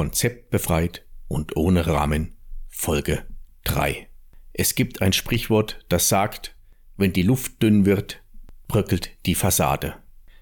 Konzeptbefreit 0.00 1.04
und 1.28 1.58
ohne 1.58 1.86
Rahmen 1.86 2.34
Folge 2.70 3.26
3. 3.64 4.08
Es 4.54 4.74
gibt 4.74 5.02
ein 5.02 5.12
Sprichwort, 5.12 5.84
das 5.90 6.08
sagt, 6.08 6.56
wenn 6.96 7.12
die 7.12 7.20
Luft 7.20 7.62
dünn 7.62 7.84
wird, 7.84 8.22
bröckelt 8.66 9.10
die 9.26 9.34
Fassade. 9.34 9.96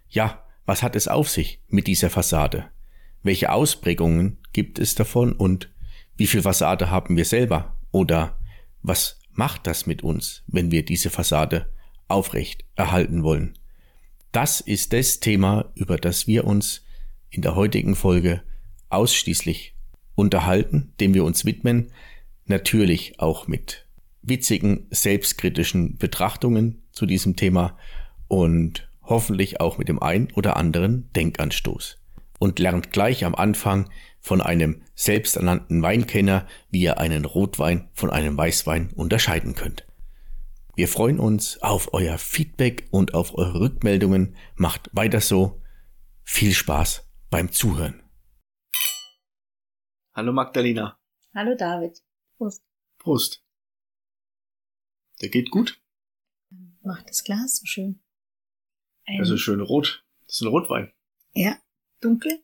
Ja, 0.08 0.44
was 0.64 0.84
hat 0.84 0.94
es 0.94 1.08
auf 1.08 1.28
sich 1.28 1.60
mit 1.66 1.88
dieser 1.88 2.08
Fassade? 2.08 2.66
Welche 3.24 3.50
Ausprägungen 3.50 4.38
gibt 4.52 4.78
es 4.78 4.94
davon 4.94 5.32
und 5.32 5.68
wie 6.16 6.28
viel 6.28 6.42
Fassade 6.42 6.92
haben 6.92 7.16
wir 7.16 7.24
selber? 7.24 7.76
Oder 7.90 8.38
was 8.82 9.18
macht 9.32 9.66
das 9.66 9.86
mit 9.86 10.04
uns, 10.04 10.44
wenn 10.46 10.70
wir 10.70 10.84
diese 10.84 11.10
Fassade 11.10 11.68
aufrecht 12.06 12.64
erhalten 12.76 13.24
wollen? 13.24 13.58
Das 14.30 14.60
ist 14.60 14.92
das 14.92 15.18
Thema, 15.18 15.72
über 15.74 15.96
das 15.96 16.28
wir 16.28 16.44
uns 16.44 16.84
in 17.30 17.42
der 17.42 17.56
heutigen 17.56 17.96
Folge 17.96 18.44
ausschließlich 18.90 19.74
unterhalten, 20.14 20.92
dem 21.00 21.14
wir 21.14 21.24
uns 21.24 21.44
widmen, 21.44 21.92
natürlich 22.46 23.20
auch 23.20 23.46
mit 23.46 23.86
witzigen, 24.22 24.86
selbstkritischen 24.90 25.96
Betrachtungen 25.96 26.82
zu 26.92 27.06
diesem 27.06 27.36
Thema 27.36 27.76
und 28.26 28.88
hoffentlich 29.02 29.60
auch 29.60 29.78
mit 29.78 29.88
dem 29.88 30.02
ein 30.02 30.32
oder 30.34 30.56
anderen 30.56 31.10
Denkanstoß. 31.14 31.98
Und 32.38 32.58
lernt 32.58 32.92
gleich 32.92 33.24
am 33.24 33.34
Anfang 33.34 33.90
von 34.20 34.40
einem 34.40 34.82
selbsternannten 34.94 35.82
Weinkenner, 35.82 36.46
wie 36.70 36.82
ihr 36.82 36.98
einen 36.98 37.24
Rotwein 37.24 37.88
von 37.94 38.10
einem 38.10 38.36
Weißwein 38.36 38.92
unterscheiden 38.94 39.54
könnt. 39.54 39.86
Wir 40.76 40.86
freuen 40.86 41.18
uns 41.18 41.60
auf 41.62 41.92
euer 41.92 42.18
Feedback 42.18 42.86
und 42.90 43.14
auf 43.14 43.36
eure 43.36 43.58
Rückmeldungen. 43.58 44.36
Macht 44.54 44.90
weiter 44.92 45.20
so. 45.20 45.60
Viel 46.22 46.52
Spaß 46.52 47.04
beim 47.30 47.50
Zuhören. 47.50 48.00
Hallo 50.18 50.32
Magdalena. 50.32 50.98
Hallo 51.32 51.54
David. 51.54 52.02
Prost. 52.36 52.64
Prost. 52.98 53.40
Der 55.20 55.28
geht 55.28 55.48
gut. 55.52 55.80
Macht 56.82 57.08
das 57.08 57.22
Glas 57.22 57.58
so 57.58 57.66
schön. 57.66 58.00
Ein 59.06 59.20
also 59.20 59.36
schön 59.36 59.60
rot. 59.60 60.04
Das 60.26 60.34
ist 60.34 60.40
ein 60.42 60.48
Rotwein. 60.48 60.92
Ja, 61.34 61.56
dunkel. 62.00 62.42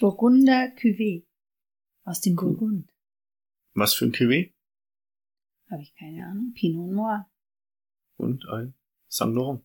Burgunder 0.00 0.72
Cuvée. 0.78 1.26
Aus 2.04 2.22
dem 2.22 2.38
cool. 2.38 2.56
Burgund. 2.56 2.90
Was 3.74 3.92
für 3.92 4.06
ein 4.06 4.14
Cuvée? 4.14 4.54
Habe 5.70 5.82
ich 5.82 5.94
keine 5.96 6.24
Ahnung. 6.24 6.54
Pinot 6.54 6.90
Noir. 6.90 7.30
Und 8.16 8.48
ein 8.48 8.72
Saint 9.08 9.34
Laurent. 9.34 9.62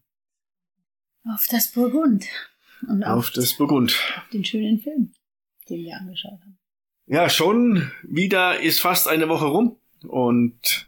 Auf 1.23 1.47
das 1.49 1.71
Burgund. 1.71 2.25
Und 2.81 3.05
auf, 3.05 3.27
auf 3.27 3.31
das 3.31 3.55
Burgund. 3.55 3.97
Auf 4.17 4.27
den 4.27 4.43
schönen 4.43 4.81
Film, 4.81 5.13
den 5.69 5.85
wir 5.85 5.95
angeschaut 5.95 6.41
haben. 6.41 6.58
Ja, 7.11 7.27
schon 7.27 7.91
wieder 8.03 8.59
ist 8.59 8.81
fast 8.81 9.07
eine 9.07 9.29
Woche 9.29 9.47
rum 9.47 9.77
und 10.03 10.87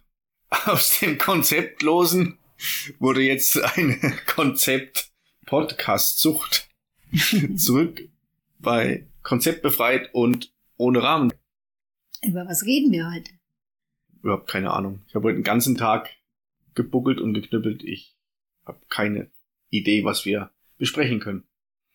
aus 0.67 0.99
dem 0.99 1.17
Konzeptlosen 1.17 2.37
wurde 2.99 3.23
jetzt 3.23 3.57
eine 3.57 3.99
Konzept-Podcast-Sucht 4.27 6.69
zurück 7.55 8.07
bei 8.59 9.07
Konzeptbefreit 9.23 10.13
und 10.13 10.53
ohne 10.77 11.01
Rahmen. 11.01 11.33
Über 12.23 12.45
was 12.45 12.65
reden 12.65 12.91
wir 12.91 13.11
heute? 13.11 13.31
Überhaupt 14.21 14.47
keine 14.47 14.73
Ahnung. 14.73 15.01
Ich 15.07 15.15
habe 15.15 15.27
heute 15.27 15.39
den 15.39 15.43
ganzen 15.43 15.75
Tag 15.75 16.11
gebuckelt 16.75 17.19
und 17.19 17.33
geknüppelt. 17.33 17.83
Ich 17.83 18.15
habe 18.67 18.79
keine 18.89 19.31
Idee, 19.71 20.03
was 20.03 20.23
wir 20.25 20.51
besprechen 20.77 21.19
können. 21.19 21.45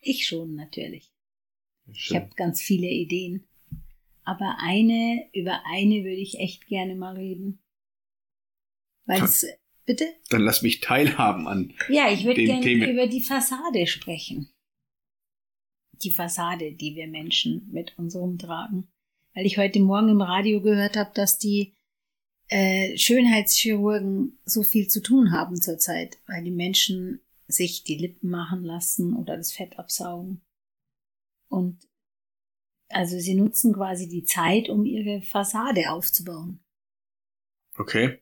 Ich 0.01 0.27
schon, 0.27 0.55
natürlich. 0.55 1.13
Schön. 1.93 1.93
Ich 1.93 2.13
habe 2.13 2.27
ganz 2.35 2.61
viele 2.61 2.87
Ideen. 2.87 3.47
Aber 4.27 4.57
eine, 4.59 5.29
über 5.31 5.65
eine 5.67 6.03
würde 6.03 6.19
ich 6.19 6.37
echt 6.37 6.67
gerne 6.67 6.95
mal 6.95 7.15
reden. 7.15 7.63
Weil 9.05 9.23
es, 9.23 9.47
bitte? 9.85 10.03
Dann 10.29 10.41
lass 10.41 10.63
mich 10.63 10.81
teilhaben 10.81 11.47
an. 11.47 11.73
Ja, 11.87 12.11
ich 12.11 12.25
würde 12.25 12.43
gerne 12.43 12.91
über 12.91 13.07
die 13.07 13.21
Fassade 13.21 13.87
sprechen. 13.87 14.49
Die 16.03 16.11
Fassade, 16.11 16.73
die 16.73 16.97
wir 16.97 17.07
Menschen 17.07 17.69
mit 17.71 17.97
uns 17.97 18.17
rumtragen. 18.17 18.89
Weil 19.33 19.45
ich 19.45 19.57
heute 19.57 19.79
Morgen 19.79 20.09
im 20.09 20.21
Radio 20.21 20.61
gehört 20.61 20.97
habe, 20.97 21.11
dass 21.13 21.37
die 21.37 21.73
äh, 22.49 22.97
Schönheitschirurgen 22.97 24.37
so 24.43 24.63
viel 24.63 24.89
zu 24.89 25.01
tun 25.01 25.31
haben 25.31 25.61
zurzeit, 25.61 26.17
weil 26.27 26.43
die 26.43 26.51
Menschen 26.51 27.21
sich 27.47 27.85
die 27.85 27.95
Lippen 27.95 28.29
machen 28.29 28.65
lassen 28.65 29.15
oder 29.15 29.37
das 29.37 29.53
Fett 29.53 29.79
absaugen. 29.79 30.41
Und 31.47 31.87
also 32.89 33.19
sie 33.19 33.35
nutzen 33.35 33.73
quasi 33.73 34.07
die 34.07 34.23
Zeit, 34.23 34.69
um 34.69 34.85
ihre 34.85 35.21
Fassade 35.21 35.91
aufzubauen. 35.91 36.63
Okay. 37.77 38.19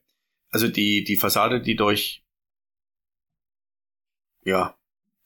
Also 0.50 0.68
die, 0.68 1.04
die 1.04 1.16
Fassade, 1.16 1.60
die 1.60 1.76
durch, 1.76 2.24
ja, 4.44 4.76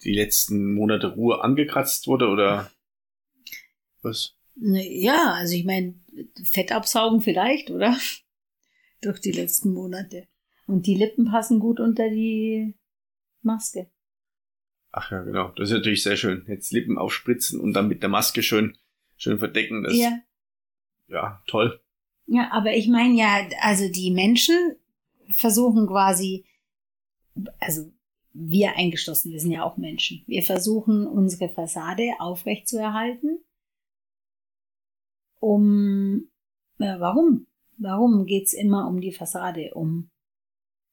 die 0.03 0.15
letzten 0.15 0.75
Monate 0.75 1.09
Ruhe 1.09 1.43
angekratzt 1.43 2.07
wurde 2.07 2.29
oder 2.29 2.71
was? 4.03 4.35
Ja, 4.57 5.35
also 5.35 5.55
ich 5.55 5.65
meine, 5.65 5.95
Fett 6.45 6.73
absaugen 6.73 7.21
vielleicht, 7.21 7.71
oder? 7.71 7.97
durch 9.01 9.21
die 9.21 9.33
letzten 9.33 9.73
Monate. 9.73 10.27
Und 10.67 10.87
die 10.87 10.95
Lippen 10.95 11.27
passen 11.27 11.59
gut 11.59 11.81
unter 11.81 12.09
die 12.09 12.75
Maske. 13.43 13.91
Ach 14.93 15.11
ja, 15.11 15.23
genau. 15.23 15.49
Das 15.57 15.71
ist 15.71 15.75
natürlich 15.75 16.03
sehr 16.03 16.17
schön. 16.17 16.45
Jetzt 16.49 16.73
Lippen 16.73 16.99
aufspritzen 16.99 17.61
und 17.61 17.73
dann 17.73 17.89
mit 17.89 18.03
der 18.03 18.09
Maske 18.09 18.43
schön, 18.43 18.77
schön 19.21 19.39
verdecken. 19.39 19.83
Das, 19.83 19.97
ja. 19.97 20.21
Ja, 21.09 21.43
toll. 21.47 21.81
Ja, 22.27 22.51
aber 22.53 22.75
ich 22.75 22.89
meine 22.89 23.15
ja, 23.15 23.49
also 23.61 23.91
die 23.91 24.11
Menschen 24.11 24.77
versuchen 25.33 25.87
quasi, 25.87 26.45
also 27.59 27.93
wir 28.33 28.77
eingeschlossen, 28.77 29.33
wir 29.33 29.41
sind 29.41 29.51
ja 29.51 29.65
auch 29.65 29.77
Menschen. 29.77 30.23
Wir 30.27 30.43
versuchen 30.43 31.07
unsere 31.07 31.53
Fassade 31.53 32.13
aufrechtzuerhalten. 32.19 33.45
Um, 35.41 36.31
äh, 36.79 37.01
warum? 37.01 37.47
Warum 37.77 38.27
geht's 38.27 38.53
immer 38.53 38.89
um 38.89 39.01
die 39.01 39.13
Fassade? 39.13 39.73
Um, 39.75 40.11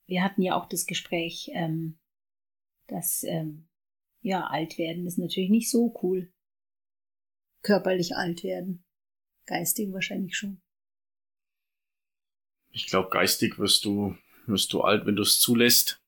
wir 0.07 0.23
hatten 0.23 0.41
ja 0.41 0.59
auch 0.59 0.67
das 0.67 0.85
Gespräch, 0.85 1.51
ähm, 1.53 1.99
dass 2.87 3.23
ähm, 3.23 3.67
ja 4.21 4.47
alt 4.47 4.77
werden 4.77 5.05
ist 5.05 5.17
natürlich 5.17 5.49
nicht 5.49 5.69
so 5.69 5.93
cool. 6.01 6.31
Körperlich 7.67 8.15
alt 8.15 8.43
werden, 8.45 8.85
geistig 9.45 9.91
wahrscheinlich 9.91 10.37
schon. 10.37 10.61
Ich 12.71 12.87
glaube, 12.87 13.09
geistig 13.09 13.59
wirst 13.59 13.83
du 13.83 14.15
wirst 14.45 14.71
du 14.71 14.79
alt, 14.79 15.05
wenn 15.05 15.17
du 15.17 15.23
es 15.23 15.41
zulässt. 15.41 16.01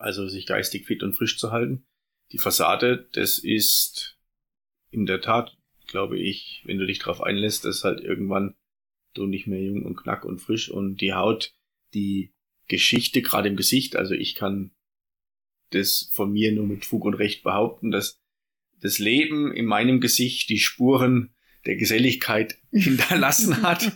Also 0.00 0.26
sich 0.26 0.46
geistig 0.46 0.84
fit 0.84 1.04
und 1.04 1.14
frisch 1.14 1.38
zu 1.38 1.52
halten. 1.52 1.86
Die 2.32 2.38
Fassade, 2.38 3.08
das 3.12 3.38
ist 3.38 4.18
in 4.90 5.06
der 5.06 5.20
Tat, 5.20 5.56
glaube 5.86 6.18
ich, 6.18 6.62
wenn 6.64 6.78
du 6.78 6.86
dich 6.86 6.98
darauf 6.98 7.20
einlässt, 7.20 7.64
dass 7.64 7.84
halt 7.84 8.00
irgendwann 8.00 8.56
du 9.14 9.26
nicht 9.26 9.46
mehr 9.46 9.62
jung 9.62 9.84
und 9.84 9.94
knack 9.94 10.24
und 10.24 10.40
frisch 10.40 10.70
und 10.72 11.00
die 11.00 11.14
Haut, 11.14 11.54
die 11.94 12.32
Geschichte 12.66 13.22
gerade 13.22 13.48
im 13.48 13.56
Gesicht, 13.56 13.94
also 13.94 14.14
ich 14.14 14.34
kann 14.34 14.72
das 15.70 16.10
von 16.12 16.32
mir 16.32 16.50
nur 16.50 16.66
mit 16.66 16.84
Fug 16.84 17.04
und 17.04 17.14
Recht 17.14 17.44
behaupten, 17.44 17.92
dass 17.92 18.18
das 18.82 18.98
Leben 18.98 19.52
in 19.52 19.64
meinem 19.64 20.00
Gesicht 20.00 20.48
die 20.48 20.58
Spuren 20.58 21.34
der 21.64 21.76
Geselligkeit 21.76 22.58
hinterlassen 22.72 23.62
hat. 23.62 23.92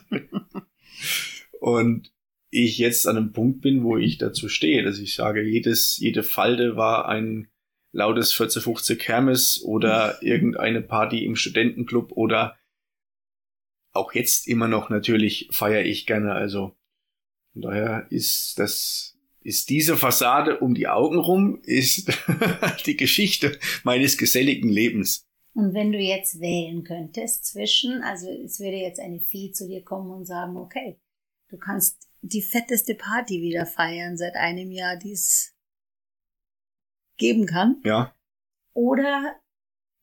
und 1.61 2.13
ich 2.51 2.79
jetzt 2.79 3.07
an 3.07 3.17
einem 3.17 3.33
Punkt 3.33 3.61
bin, 3.61 3.83
wo 3.83 3.97
ich 3.97 4.19
dazu 4.19 4.49
stehe, 4.49 4.83
dass 4.83 4.99
ich 4.99 5.15
sage, 5.15 5.43
jedes, 5.43 5.99
jede 5.99 6.23
Falde 6.23 6.77
war 6.77 7.09
ein 7.09 7.49
lautes 7.93 8.31
1450 8.33 8.99
Kermes 8.99 9.63
oder 9.63 10.23
irgendeine 10.23 10.81
Party 10.81 11.25
im 11.25 11.35
Studentenclub 11.35 12.13
oder 12.13 12.57
auch 13.93 14.13
jetzt 14.13 14.47
immer 14.47 14.69
noch 14.69 14.91
natürlich 14.91 15.49
feiere 15.51 15.85
ich 15.85 16.07
gerne. 16.07 16.33
Also 16.33 16.77
von 17.53 17.63
daher 17.63 18.07
ist 18.11 18.59
das, 18.59 19.16
ist 19.47 19.71
diese 19.71 19.97
Fassade 19.97 20.59
um 20.59 20.75
die 20.75 20.89
Augen 20.89 21.19
rum, 21.19 21.61
ist 21.63 22.11
die 22.87 22.97
Geschichte 22.97 23.59
meines 23.85 24.19
geselligen 24.19 24.69
Lebens. 24.69 25.25
Und 25.55 25.73
wenn 25.73 25.93
du 25.93 25.99
jetzt 25.99 26.41
wählen 26.41 26.83
könntest 26.83 27.45
zwischen, 27.47 28.03
also 28.03 28.29
es 28.29 28.59
würde 28.59 28.77
jetzt 28.77 28.99
eine 28.99 29.21
Vieh 29.21 29.53
zu 29.53 29.69
dir 29.69 29.85
kommen 29.85 30.11
und 30.11 30.27
sagen, 30.27 30.57
okay, 30.57 31.01
du 31.49 31.59
kannst 31.59 32.09
die 32.23 32.43
fetteste 32.43 32.97
Party 32.97 33.41
wieder 33.41 33.67
feiern 33.67 34.17
seit 34.17 34.35
einem 34.35 34.73
Jahr, 34.73 34.97
die 34.97 35.13
es 35.13 35.55
geben 37.17 37.47
kann. 37.47 37.81
Ja. 37.85 38.15
Oder 38.75 39.37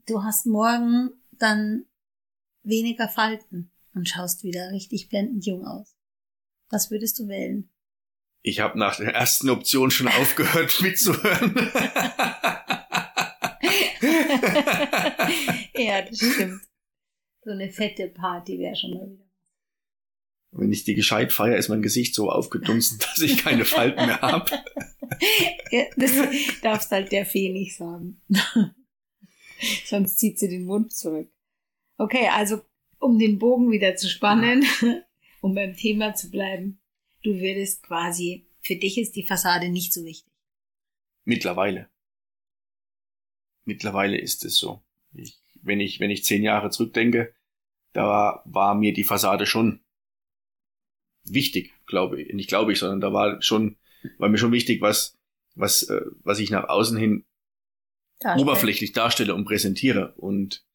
du 0.08 0.24
hast 0.24 0.46
morgen 0.46 1.12
dann 1.32 1.86
weniger 2.64 3.10
Falten 3.10 3.72
und 3.94 4.08
schaust 4.08 4.44
wieder 4.44 4.72
richtig 4.72 5.10
blendend 5.10 5.46
jung 5.46 5.66
aus. 5.66 5.98
Was 6.70 6.90
würdest 6.90 7.20
du 7.20 7.28
wählen? 7.28 7.70
Ich 8.46 8.60
habe 8.60 8.78
nach 8.78 8.98
der 8.98 9.16
ersten 9.16 9.50
Option 9.50 9.90
schon 9.90 10.10
aufgehört 10.10 10.82
mitzuhören. 10.82 11.56
ja, 15.76 16.02
das 16.02 16.18
stimmt. 16.18 16.62
So 17.46 17.52
eine 17.52 17.72
fette 17.72 18.10
Party 18.10 18.60
wäre 18.60 18.76
schon 18.76 18.92
mal 18.92 19.10
wieder. 19.10 19.24
Wenn 20.52 20.72
ich 20.72 20.84
die 20.84 20.94
gescheit 20.94 21.32
feiere, 21.32 21.58
ist 21.58 21.70
mein 21.70 21.82
Gesicht 21.82 22.14
so 22.14 22.30
aufgedunsen, 22.30 23.00
dass 23.00 23.20
ich 23.20 23.38
keine 23.44 23.66
Falten 23.66 24.06
mehr 24.06 24.22
habe. 24.22 24.52
ja, 25.72 25.86
das 25.96 26.12
darfst 26.62 26.92
halt 26.92 27.14
der 27.14 27.26
Fee 27.26 27.50
nicht 27.50 27.78
sagen. 27.78 28.22
Sonst 29.86 30.20
zieht 30.20 30.38
sie 30.38 30.50
den 30.50 30.66
Mund 30.66 30.94
zurück. 30.94 31.30
Okay, 31.98 32.28
also 32.28 32.62
um 33.00 33.18
den 33.18 33.40
Bogen 33.40 33.72
wieder 33.72 33.96
zu 33.96 34.10
spannen, 34.10 34.66
um 35.42 35.56
beim 35.56 35.76
Thema 35.76 36.14
zu 36.14 36.30
bleiben, 36.30 36.83
du 37.24 37.40
würdest 37.40 37.84
quasi, 37.84 38.46
für 38.62 38.76
dich 38.76 38.98
ist 38.98 39.16
die 39.16 39.26
Fassade 39.26 39.70
nicht 39.70 39.94
so 39.94 40.06
wichtig. 40.06 40.32
Mittlerweile. 41.26 41.90
Mittlerweile 43.66 44.18
ist 44.18 44.46
es 44.46 44.58
so. 44.58 44.84
Ich, 45.14 45.40
wenn 45.62 45.80
ich, 45.80 46.00
wenn 46.00 46.12
ich 46.12 46.26
zehn 46.26 46.44
Jahre 46.44 46.70
zurückdenke, 46.70 47.34
da 47.94 48.42
war, 48.46 48.76
mir 48.76 48.94
die 48.94 49.04
Fassade 49.04 49.46
schon 49.46 49.82
wichtig, 51.24 51.74
glaube 51.86 52.22
ich. 52.22 52.34
Nicht 52.34 52.50
glaube 52.50 52.74
ich, 52.74 52.80
sondern 52.80 53.02
da 53.02 53.14
war 53.14 53.42
schon, 53.42 53.78
war 54.18 54.30
mir 54.30 54.38
schon 54.38 54.52
wichtig, 54.52 54.82
was, 54.82 55.18
was, 55.56 55.84
äh, 55.84 56.02
was 56.24 56.40
ich 56.40 56.50
nach 56.50 56.68
außen 56.68 56.98
hin 56.98 57.26
Darstell. 58.20 58.42
oberflächlich 58.44 58.92
darstelle 58.92 59.36
und 59.36 59.46
präsentiere. 59.46 60.14
Und 60.16 60.66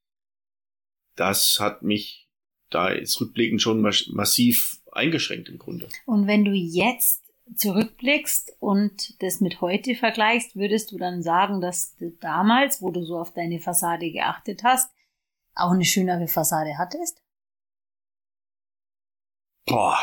das 1.16 1.60
hat 1.60 1.82
mich 1.82 2.28
da 2.70 2.92
jetzt 2.92 3.20
rückblickend 3.20 3.60
schon 3.60 3.80
massiv 3.80 4.80
eingeschränkt 4.92 5.48
im 5.48 5.58
Grunde. 5.58 5.88
Und 6.06 6.26
wenn 6.26 6.44
du 6.44 6.52
jetzt 6.52 7.24
zurückblickst 7.56 8.56
und 8.60 9.20
das 9.22 9.40
mit 9.40 9.60
heute 9.60 9.94
vergleichst, 9.94 10.56
würdest 10.56 10.92
du 10.92 10.98
dann 10.98 11.22
sagen, 11.22 11.60
dass 11.60 11.96
du 11.96 12.10
damals, 12.20 12.82
wo 12.82 12.90
du 12.90 13.04
so 13.04 13.18
auf 13.18 13.32
deine 13.32 13.58
Fassade 13.58 14.10
geachtet 14.10 14.62
hast, 14.64 14.92
auch 15.54 15.72
eine 15.72 15.84
schönere 15.84 16.28
Fassade 16.28 16.78
hattest? 16.78 17.22
Boah. 19.66 19.98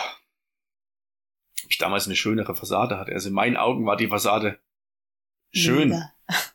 Ob 1.64 1.72
ich 1.72 1.78
damals 1.78 2.06
eine 2.06 2.16
schönere 2.16 2.56
Fassade 2.56 2.98
hatte. 2.98 3.14
Also 3.14 3.30
in 3.30 3.36
meinen 3.36 3.58
Augen 3.58 3.86
war 3.86 3.98
die 3.98 4.08
Fassade 4.08 4.60
schön. 5.52 5.90
Mega. 5.90 6.12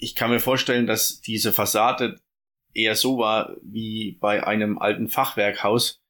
Ich 0.00 0.14
kann 0.14 0.30
mir 0.30 0.38
vorstellen, 0.38 0.86
dass 0.86 1.20
diese 1.22 1.52
Fassade 1.52 2.20
eher 2.72 2.94
so 2.94 3.18
war 3.18 3.56
wie 3.62 4.12
bei 4.20 4.46
einem 4.46 4.78
alten 4.78 5.08
Fachwerkhaus 5.08 6.00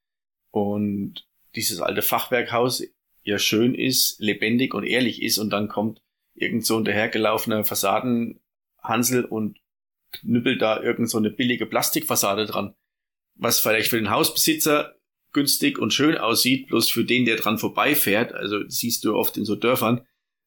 und 0.51 1.27
dieses 1.55 1.81
alte 1.81 2.03
Fachwerkhaus 2.03 2.83
ja 3.23 3.39
schön 3.39 3.75
ist, 3.75 4.21
lebendig 4.21 4.75
und 4.75 4.85
ehrlich 4.85 5.23
ist 5.23 5.39
und 5.39 5.51
dann 5.51 5.69
kommt 5.69 6.01
irgend 6.35 6.65
so 6.65 6.79
ein 6.79 6.85
dahergelaufener 6.85 7.65
Fassadenhansel 7.65 9.25
und 9.29 9.59
knüppelt 10.13 10.63
da 10.63 10.83
irgend 10.83 11.11
so 11.11 11.19
eine 11.19 11.31
billige 11.31 11.67
Plastikfassade 11.67 12.47
dran, 12.47 12.75
was 13.35 13.61
vielleicht 13.61 13.91
für 13.91 13.99
den 13.99 14.11
Hausbesitzer 14.11 14.95
günstig 15.33 15.79
und 15.79 15.93
schön 15.93 16.17
aussieht, 16.17 16.69
bloß 16.69 16.89
für 16.89 17.05
den, 17.05 17.25
der 17.25 17.37
dran 17.37 17.59
vorbeifährt, 17.59 18.33
also 18.33 18.67
siehst 18.69 19.05
du 19.05 19.15
oft 19.15 19.37
in 19.37 19.45
so 19.45 19.57
Dörfern, 19.57 20.07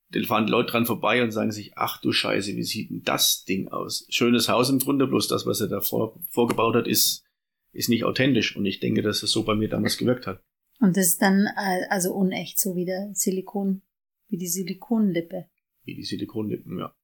da 0.09 0.21
fahren 0.23 0.47
Leute 0.47 0.71
dran 0.71 0.85
vorbei 0.85 1.23
und 1.23 1.31
sagen 1.31 1.51
sich, 1.51 1.77
ach 1.77 2.01
du 2.01 2.11
Scheiße, 2.11 2.55
wie 2.55 2.63
sieht 2.63 2.89
denn 2.89 3.03
das 3.03 3.45
Ding 3.45 3.69
aus? 3.69 4.05
Schönes 4.09 4.49
Haus 4.49 4.69
im 4.69 4.79
Grunde, 4.79 5.07
bloß 5.07 5.27
das, 5.27 5.45
was 5.45 5.61
er 5.61 5.67
da 5.67 5.79
vor, 5.79 6.19
vorgebaut 6.29 6.75
hat, 6.75 6.87
ist, 6.87 7.23
ist 7.71 7.89
nicht 7.89 8.03
authentisch. 8.03 8.55
Und 8.55 8.65
ich 8.65 8.79
denke, 8.79 9.01
dass 9.01 9.23
es 9.23 9.31
so 9.31 9.43
bei 9.43 9.55
mir 9.55 9.69
damals 9.69 9.97
gewirkt 9.97 10.27
hat. 10.27 10.43
Und 10.79 10.97
das 10.97 11.07
ist 11.07 11.21
dann 11.21 11.45
äh, 11.55 11.85
also 11.89 12.13
unecht, 12.13 12.59
so 12.59 12.75
wie 12.75 12.85
der 12.85 13.11
Silikon, 13.13 13.83
wie 14.27 14.37
die 14.37 14.47
Silikonlippe. 14.47 15.47
Wie 15.83 15.95
die 15.95 16.03
Silikonlippen, 16.03 16.79
ja. 16.79 16.95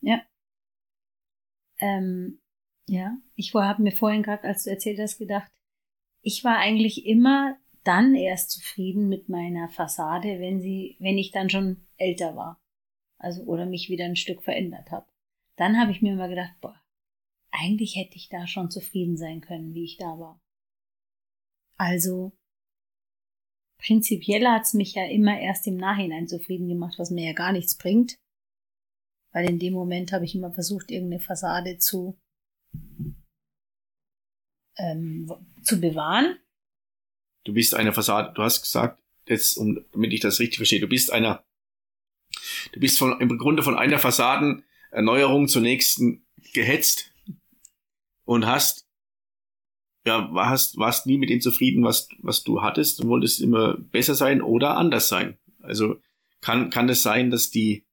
Ja. 0.00 0.22
Ähm, 1.78 2.40
ja, 2.86 3.16
ich 3.34 3.54
habe 3.54 3.82
mir 3.82 3.92
vorhin 3.92 4.22
gerade, 4.22 4.44
als 4.44 4.64
du 4.64 4.70
erzählt 4.70 4.98
hast, 4.98 5.18
gedacht, 5.18 5.50
ich 6.20 6.44
war 6.44 6.58
eigentlich 6.58 7.06
immer 7.06 7.56
dann 7.82 8.14
erst 8.14 8.50
zufrieden 8.50 9.08
mit 9.08 9.28
meiner 9.28 9.68
Fassade, 9.68 10.40
wenn 10.40 10.60
sie, 10.60 10.96
wenn 11.00 11.18
ich 11.18 11.30
dann 11.30 11.50
schon 11.50 11.86
älter 11.96 12.36
war. 12.36 12.60
Also, 13.18 13.42
oder 13.44 13.66
mich 13.66 13.88
wieder 13.88 14.04
ein 14.04 14.16
Stück 14.16 14.42
verändert 14.42 14.90
habe. 14.90 15.06
Dann 15.56 15.78
habe 15.78 15.92
ich 15.92 16.02
mir 16.02 16.12
immer 16.12 16.28
gedacht, 16.28 16.52
boah, 16.60 16.78
eigentlich 17.54 17.96
hätte 17.96 18.16
ich 18.16 18.28
da 18.28 18.46
schon 18.46 18.70
zufrieden 18.70 19.16
sein 19.16 19.40
können, 19.40 19.74
wie 19.74 19.84
ich 19.84 19.96
da 19.96 20.18
war. 20.18 20.40
Also, 21.78 22.36
prinzipiell 23.78 24.46
hat's 24.46 24.74
mich 24.74 24.94
ja 24.94 25.06
immer 25.06 25.38
erst 25.38 25.66
im 25.66 25.76
Nachhinein 25.76 26.28
zufrieden 26.28 26.68
gemacht, 26.68 26.98
was 26.98 27.10
mir 27.10 27.26
ja 27.26 27.32
gar 27.32 27.52
nichts 27.52 27.76
bringt. 27.76 28.16
Weil 29.32 29.48
in 29.48 29.58
dem 29.58 29.72
Moment 29.72 30.12
habe 30.12 30.24
ich 30.24 30.34
immer 30.34 30.52
versucht, 30.52 30.90
irgendeine 30.90 31.20
Fassade 31.20 31.78
zu, 31.78 32.16
ähm, 34.76 35.32
zu 35.62 35.80
bewahren. 35.80 36.38
Du 37.44 37.52
bist 37.52 37.74
eine 37.74 37.92
Fassade, 37.92 38.32
du 38.34 38.42
hast 38.42 38.62
gesagt, 38.62 39.02
jetzt, 39.26 39.56
um, 39.56 39.84
damit 39.92 40.12
ich 40.12 40.20
das 40.20 40.40
richtig 40.40 40.58
verstehe, 40.58 40.80
du 40.80 40.88
bist 40.88 41.12
einer 41.12 41.44
Du 42.72 42.80
bist 42.80 42.98
von, 42.98 43.20
im 43.20 43.38
Grunde 43.38 43.62
von 43.62 43.76
einer 43.76 43.98
Fassadenerneuerung 43.98 45.48
zur 45.48 45.62
nächsten 45.62 46.26
gehetzt 46.52 47.13
und 48.24 48.46
hast 48.46 48.84
ja, 50.06 50.32
warst, 50.34 50.76
warst 50.76 51.06
nie 51.06 51.16
mit 51.16 51.30
dem 51.30 51.40
zufrieden, 51.40 51.82
was, 51.82 52.08
was 52.18 52.42
du 52.44 52.62
hattest 52.62 53.00
und 53.00 53.08
wolltest 53.08 53.40
immer 53.40 53.76
besser 53.78 54.14
sein 54.14 54.42
oder 54.42 54.76
anders 54.76 55.08
sein. 55.08 55.38
Also 55.62 55.96
kann, 56.40 56.68
kann 56.70 56.88
es 56.90 57.02
sein, 57.02 57.30
dass 57.30 57.50
die, 57.50 57.86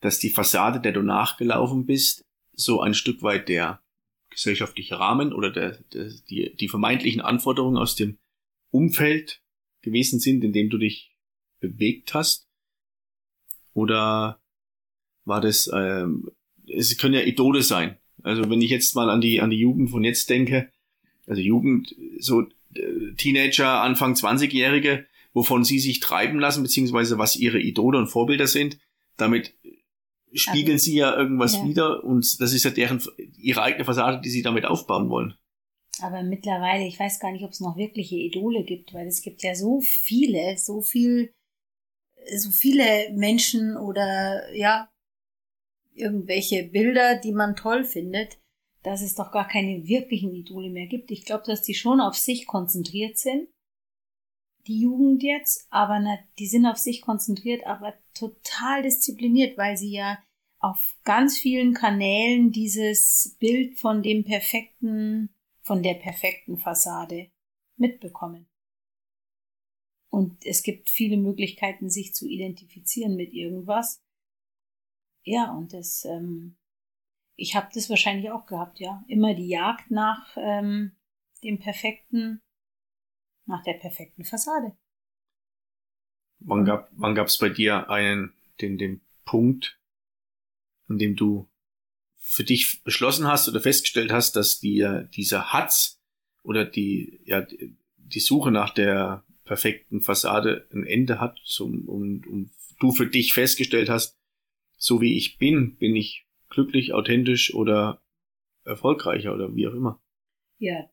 dass 0.00 0.18
die 0.18 0.30
Fassade, 0.30 0.80
der 0.80 0.92
du 0.92 1.02
nachgelaufen 1.02 1.86
bist, 1.86 2.24
so 2.52 2.80
ein 2.80 2.94
Stück 2.94 3.22
weit 3.22 3.48
der 3.48 3.80
gesellschaftliche 4.30 4.98
Rahmen 4.98 5.32
oder 5.32 5.50
der, 5.50 5.78
der, 5.92 6.10
die, 6.28 6.54
die 6.56 6.68
vermeintlichen 6.68 7.20
Anforderungen 7.20 7.76
aus 7.76 7.94
dem 7.94 8.18
Umfeld 8.70 9.40
gewesen 9.82 10.18
sind, 10.18 10.42
in 10.42 10.52
dem 10.52 10.68
du 10.68 10.78
dich 10.78 11.14
bewegt 11.60 12.12
hast? 12.12 12.48
Oder 13.72 14.40
war 15.24 15.40
das, 15.40 15.70
ähm, 15.72 16.30
es 16.66 16.96
können 16.98 17.14
ja 17.14 17.20
Idole 17.20 17.62
sein. 17.62 17.98
Also 18.24 18.50
wenn 18.50 18.60
ich 18.60 18.70
jetzt 18.70 18.96
mal 18.96 19.10
an 19.10 19.20
die, 19.20 19.40
an 19.40 19.50
die 19.50 19.58
Jugend 19.58 19.90
von 19.90 20.02
jetzt 20.02 20.28
denke, 20.30 20.70
also 21.26 21.40
Jugend, 21.40 21.94
so 22.18 22.42
äh, 22.74 23.12
Teenager, 23.16 23.80
Anfang 23.82 24.14
20-Jährige, 24.14 25.06
wovon 25.32 25.64
sie 25.64 25.78
sich 25.78 26.00
treiben 26.00 26.40
lassen, 26.40 26.62
beziehungsweise 26.62 27.18
was 27.18 27.36
ihre 27.36 27.60
Idole 27.60 27.98
und 27.98 28.08
Vorbilder 28.08 28.46
sind, 28.46 28.78
damit 29.16 29.54
spiegeln 30.32 30.76
also, 30.76 30.84
sie 30.84 30.96
ja 30.96 31.16
irgendwas 31.16 31.54
ja. 31.54 31.64
wieder 31.64 32.04
und 32.04 32.40
das 32.40 32.52
ist 32.52 32.64
ja 32.64 32.70
deren, 32.70 33.00
ihre 33.38 33.62
eigene 33.62 33.84
Fassade, 33.84 34.20
die 34.20 34.30
sie 34.30 34.42
damit 34.42 34.64
aufbauen 34.64 35.08
wollen. 35.08 35.34
Aber 36.00 36.24
mittlerweile, 36.24 36.86
ich 36.86 36.98
weiß 36.98 37.20
gar 37.20 37.30
nicht, 37.30 37.44
ob 37.44 37.52
es 37.52 37.60
noch 37.60 37.76
wirkliche 37.76 38.16
Idole 38.16 38.64
gibt, 38.64 38.94
weil 38.94 39.06
es 39.06 39.22
gibt 39.22 39.44
ja 39.44 39.54
so 39.54 39.80
viele, 39.80 40.58
so 40.58 40.80
viel 40.80 41.30
so 42.36 42.50
viele 42.50 43.12
Menschen 43.12 43.76
oder 43.76 44.54
ja, 44.54 44.88
irgendwelche 45.94 46.64
Bilder, 46.64 47.16
die 47.16 47.32
man 47.32 47.56
toll 47.56 47.84
findet, 47.84 48.38
dass 48.82 49.02
es 49.02 49.14
doch 49.14 49.32
gar 49.32 49.48
keine 49.48 49.86
wirklichen 49.86 50.32
Idole 50.34 50.70
mehr 50.70 50.86
gibt. 50.86 51.10
Ich 51.10 51.24
glaube, 51.24 51.44
dass 51.46 51.62
die 51.62 51.74
schon 51.74 52.00
auf 52.00 52.16
sich 52.16 52.46
konzentriert 52.46 53.18
sind, 53.18 53.48
die 54.66 54.80
Jugend 54.80 55.22
jetzt, 55.22 55.66
aber 55.70 56.00
na, 56.00 56.18
die 56.38 56.46
sind 56.46 56.66
auf 56.66 56.78
sich 56.78 57.02
konzentriert, 57.02 57.66
aber 57.66 57.94
total 58.14 58.82
diszipliniert, 58.82 59.58
weil 59.58 59.76
sie 59.76 59.92
ja 59.92 60.18
auf 60.58 60.96
ganz 61.04 61.38
vielen 61.38 61.74
Kanälen 61.74 62.50
dieses 62.50 63.36
Bild 63.38 63.78
von 63.78 64.02
dem 64.02 64.24
perfekten, 64.24 65.34
von 65.60 65.82
der 65.82 65.94
perfekten 65.94 66.56
Fassade 66.56 67.30
mitbekommen. 67.76 68.48
Und 70.08 70.46
es 70.46 70.62
gibt 70.62 70.88
viele 70.88 71.16
Möglichkeiten, 71.16 71.90
sich 71.90 72.14
zu 72.14 72.26
identifizieren 72.26 73.16
mit 73.16 73.32
irgendwas. 73.32 74.03
Ja, 75.24 75.52
und 75.52 75.72
das, 75.72 76.04
ähm, 76.04 76.56
ich 77.36 77.56
habe 77.56 77.68
das 77.74 77.90
wahrscheinlich 77.90 78.30
auch 78.30 78.46
gehabt, 78.46 78.78
ja. 78.78 79.02
Immer 79.08 79.34
die 79.34 79.48
Jagd 79.48 79.90
nach 79.90 80.36
ähm, 80.36 80.92
dem 81.42 81.58
perfekten, 81.58 82.40
nach 83.46 83.62
der 83.64 83.74
perfekten 83.74 84.24
Fassade. 84.24 84.76
Wann 86.40 86.64
gab 86.64 86.90
wann 86.92 87.14
gab's 87.14 87.38
bei 87.38 87.48
dir 87.48 87.88
einen, 87.88 88.34
den, 88.60 88.76
den 88.76 89.00
Punkt, 89.24 89.80
an 90.88 90.98
dem 90.98 91.16
du 91.16 91.48
für 92.16 92.44
dich 92.44 92.82
beschlossen 92.84 93.26
hast 93.26 93.48
oder 93.48 93.60
festgestellt 93.60 94.12
hast, 94.12 94.36
dass 94.36 94.60
dir 94.60 95.08
dieser 95.14 95.52
Hatz 95.52 96.02
oder 96.42 96.64
die, 96.64 97.20
ja, 97.24 97.46
die 97.96 98.20
Suche 98.20 98.50
nach 98.50 98.70
der 98.70 99.24
perfekten 99.44 100.00
Fassade 100.00 100.68
ein 100.72 100.84
Ende 100.84 101.20
hat 101.20 101.40
zum, 101.44 101.88
und, 101.88 102.26
und 102.26 102.50
du 102.80 102.92
für 102.92 103.06
dich 103.06 103.32
festgestellt 103.32 103.88
hast, 103.88 104.18
so 104.76 105.00
wie 105.00 105.16
ich 105.16 105.38
bin, 105.38 105.76
bin 105.76 105.96
ich 105.96 106.26
glücklich, 106.48 106.92
authentisch 106.92 107.54
oder 107.54 108.02
erfolgreicher 108.64 109.34
oder 109.34 109.54
wie 109.54 109.66
auch 109.66 109.74
immer. 109.74 110.00
Ja, 110.58 110.88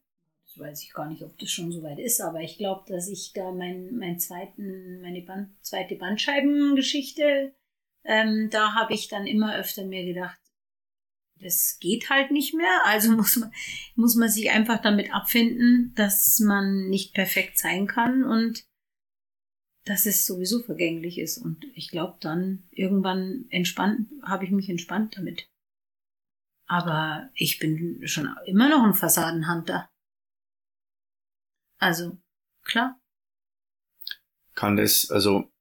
das 0.45 0.59
weiß 0.59 0.83
ich 0.83 0.93
gar 0.93 1.09
nicht, 1.09 1.23
ob 1.23 1.37
das 1.37 1.51
schon 1.51 1.71
so 1.71 1.81
weit 1.83 1.99
ist, 1.99 2.19
aber 2.21 2.41
ich 2.41 2.57
glaube, 2.57 2.83
dass 2.87 3.07
ich 3.07 3.31
da 3.33 3.51
mein, 3.51 3.95
mein 3.95 4.19
zweiten, 4.19 5.01
meine 5.01 5.21
Band, 5.21 5.49
zweite 5.61 5.95
Bandscheibengeschichte, 5.95 7.53
ähm, 8.03 8.49
da 8.51 8.73
habe 8.73 8.93
ich 8.93 9.07
dann 9.07 9.27
immer 9.27 9.55
öfter 9.55 9.85
mir 9.85 10.03
gedacht, 10.03 10.37
das 11.39 11.77
geht 11.79 12.09
halt 12.09 12.31
nicht 12.31 12.53
mehr. 12.53 12.81
Also 12.85 13.11
muss 13.15 13.37
man, 13.37 13.51
muss 13.95 14.15
man 14.15 14.29
sich 14.29 14.51
einfach 14.51 14.81
damit 14.81 15.13
abfinden, 15.13 15.93
dass 15.95 16.39
man 16.39 16.89
nicht 16.89 17.13
perfekt 17.13 17.57
sein 17.57 17.87
kann 17.87 18.23
und 18.23 18.63
dass 19.85 20.05
es 20.05 20.25
sowieso 20.25 20.61
vergänglich 20.61 21.17
ist. 21.17 21.37
Und 21.37 21.65
ich 21.73 21.89
glaube, 21.89 22.17
dann 22.21 22.67
irgendwann 22.71 23.45
entspannt, 23.49 24.09
habe 24.23 24.45
ich 24.45 24.51
mich 24.51 24.69
entspannt 24.69 25.17
damit. 25.17 25.47
Aber 26.67 27.29
ich 27.33 27.59
bin 27.59 28.07
schon 28.07 28.29
immer 28.45 28.69
noch 28.69 28.83
ein 28.83 28.93
Fassadenhunter. 28.93 29.89
Also, 31.79 32.17
klar. 32.63 32.99
Kann 34.53 34.77
das, 34.77 35.09
also 35.09 35.51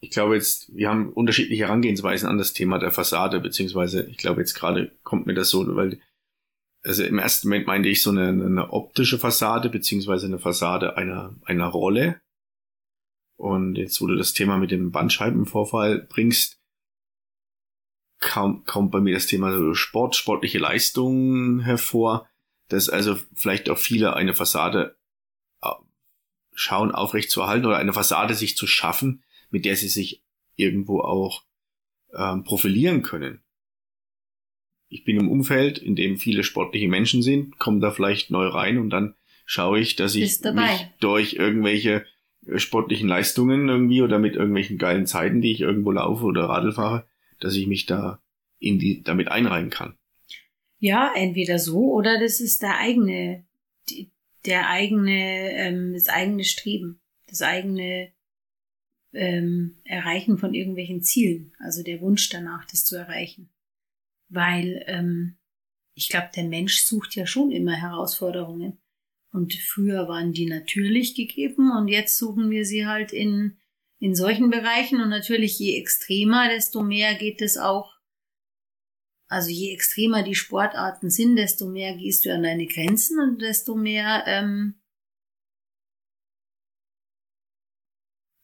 ich 0.00 0.10
glaube 0.10 0.36
jetzt, 0.36 0.74
wir 0.74 0.88
haben 0.88 1.12
unterschiedliche 1.12 1.64
Herangehensweisen 1.64 2.28
an 2.28 2.38
das 2.38 2.52
Thema 2.52 2.78
der 2.78 2.92
Fassade, 2.92 3.40
beziehungsweise 3.40 4.06
ich 4.06 4.16
glaube 4.16 4.40
jetzt 4.40 4.54
gerade 4.54 4.96
kommt 5.02 5.26
mir 5.26 5.34
das 5.34 5.50
so, 5.50 5.74
weil 5.74 6.00
also 6.84 7.02
im 7.02 7.18
ersten 7.18 7.48
Moment 7.48 7.66
meinte 7.66 7.88
ich 7.88 8.02
so 8.02 8.10
eine, 8.10 8.28
eine 8.28 8.72
optische 8.72 9.18
Fassade, 9.18 9.68
beziehungsweise 9.68 10.26
eine 10.26 10.38
Fassade 10.38 10.96
einer, 10.96 11.34
einer 11.44 11.66
Rolle. 11.66 12.20
Und 13.38 13.76
jetzt, 13.76 14.00
wo 14.00 14.08
du 14.08 14.16
das 14.16 14.32
Thema 14.32 14.58
mit 14.58 14.72
dem 14.72 14.90
Bandscheibenvorfall 14.90 16.00
bringst, 16.08 16.60
kaum, 18.18 18.64
kommt 18.64 18.90
bei 18.90 19.00
mir 19.00 19.14
das 19.14 19.26
Thema 19.26 19.74
Sport, 19.76 20.16
sportliche 20.16 20.58
Leistungen 20.58 21.60
hervor, 21.60 22.28
dass 22.66 22.88
also 22.88 23.16
vielleicht 23.34 23.70
auch 23.70 23.78
viele 23.78 24.14
eine 24.14 24.34
Fassade 24.34 24.96
äh, 25.62 25.70
schauen, 26.52 26.90
aufrecht 26.90 27.30
zu 27.30 27.42
erhalten 27.42 27.66
oder 27.66 27.76
eine 27.78 27.92
Fassade 27.92 28.34
sich 28.34 28.56
zu 28.56 28.66
schaffen, 28.66 29.22
mit 29.50 29.64
der 29.64 29.76
sie 29.76 29.88
sich 29.88 30.20
irgendwo 30.56 31.00
auch 31.00 31.44
ähm, 32.12 32.42
profilieren 32.42 33.02
können. 33.02 33.40
Ich 34.88 35.04
bin 35.04 35.16
im 35.16 35.30
Umfeld, 35.30 35.78
in 35.78 35.94
dem 35.94 36.16
viele 36.16 36.42
sportliche 36.42 36.88
Menschen 36.88 37.22
sind, 37.22 37.56
komme 37.60 37.78
da 37.78 37.92
vielleicht 37.92 38.32
neu 38.32 38.48
rein 38.48 38.78
und 38.78 38.90
dann 38.90 39.14
schaue 39.46 39.78
ich, 39.78 39.94
dass 39.94 40.16
ich 40.16 40.40
mich 40.40 40.88
durch 40.98 41.34
irgendwelche 41.34 42.04
sportlichen 42.56 43.08
Leistungen 43.08 43.68
irgendwie 43.68 44.02
oder 44.02 44.18
mit 44.18 44.34
irgendwelchen 44.34 44.78
geilen 44.78 45.06
Zeiten, 45.06 45.40
die 45.40 45.52
ich 45.52 45.60
irgendwo 45.60 45.92
laufe 45.92 46.24
oder 46.24 46.44
Radl 46.44 46.72
fahre, 46.72 47.06
dass 47.40 47.54
ich 47.54 47.66
mich 47.66 47.86
da 47.86 48.22
in 48.58 48.78
die, 48.78 49.02
damit 49.02 49.28
einreihen 49.28 49.70
kann. 49.70 49.96
Ja, 50.78 51.12
entweder 51.14 51.58
so 51.58 51.92
oder 51.92 52.20
das 52.20 52.40
ist 52.40 52.62
der 52.62 52.78
eigene, 52.78 53.44
der 54.46 54.68
eigene, 54.68 55.52
ähm, 55.52 55.92
das 55.92 56.08
eigene 56.08 56.44
Streben, 56.44 57.00
das 57.26 57.42
eigene 57.42 58.12
ähm, 59.12 59.76
Erreichen 59.84 60.38
von 60.38 60.54
irgendwelchen 60.54 61.02
Zielen, 61.02 61.52
also 61.58 61.82
der 61.82 62.00
Wunsch 62.00 62.28
danach, 62.28 62.64
das 62.66 62.84
zu 62.84 62.96
erreichen. 62.96 63.50
Weil 64.28 64.84
ähm, 64.86 65.38
ich 65.94 66.08
glaube, 66.08 66.28
der 66.34 66.44
Mensch 66.44 66.80
sucht 66.80 67.16
ja 67.16 67.26
schon 67.26 67.50
immer 67.50 67.74
Herausforderungen. 67.74 68.78
Und 69.32 69.54
früher 69.54 70.08
waren 70.08 70.32
die 70.32 70.46
natürlich 70.46 71.14
gegeben 71.14 71.70
und 71.70 71.88
jetzt 71.88 72.16
suchen 72.16 72.50
wir 72.50 72.64
sie 72.64 72.86
halt 72.86 73.12
in, 73.12 73.58
in 73.98 74.14
solchen 74.14 74.50
Bereichen. 74.50 75.00
Und 75.00 75.10
natürlich 75.10 75.58
je 75.58 75.78
extremer, 75.78 76.48
desto 76.48 76.82
mehr 76.82 77.14
geht 77.14 77.42
es 77.42 77.58
auch. 77.58 77.98
Also 79.28 79.50
je 79.50 79.74
extremer 79.74 80.22
die 80.22 80.34
Sportarten 80.34 81.10
sind, 81.10 81.36
desto 81.36 81.68
mehr 81.68 81.94
gehst 81.96 82.24
du 82.24 82.32
an 82.32 82.42
deine 82.42 82.66
Grenzen 82.66 83.20
und 83.20 83.42
desto 83.42 83.74
mehr 83.76 84.24
ähm, 84.26 84.80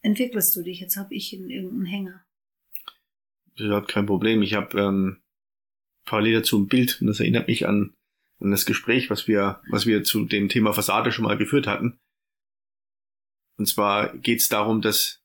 entwickelst 0.03 0.55
du 0.55 0.63
dich? 0.63 0.81
Jetzt 0.81 0.97
habe 0.97 1.15
ich 1.15 1.33
irgendeinen 1.33 1.87
Hänger. 1.87 2.25
Überhaupt 3.57 3.89
kein 3.89 4.05
Problem. 4.05 4.43
Ich 4.43 4.53
habe 4.53 4.79
ähm, 4.79 5.23
parallel 6.05 6.35
dazu 6.35 6.59
ein 6.59 6.69
Bild 6.69 7.01
und 7.01 7.07
das 7.07 7.21
erinnert 7.21 7.49
mich 7.49 7.67
an, 7.67 7.95
an 8.41 8.51
das 8.51 8.67
Gespräch, 8.67 9.11
was 9.11 9.29
wir, 9.29 9.63
was 9.69 9.87
wir 9.87 10.05
zu 10.05 10.25
dem 10.25 10.49
Thema 10.49 10.73
Fassade 10.73 11.13
schon 11.13 11.25
mal 11.25 11.39
geführt 11.39 11.67
hatten. 11.67 11.99
Und 13.57 13.67
zwar 13.67 14.17
geht 14.19 14.41
es 14.41 14.49
darum, 14.49 14.83
dass 14.83 15.23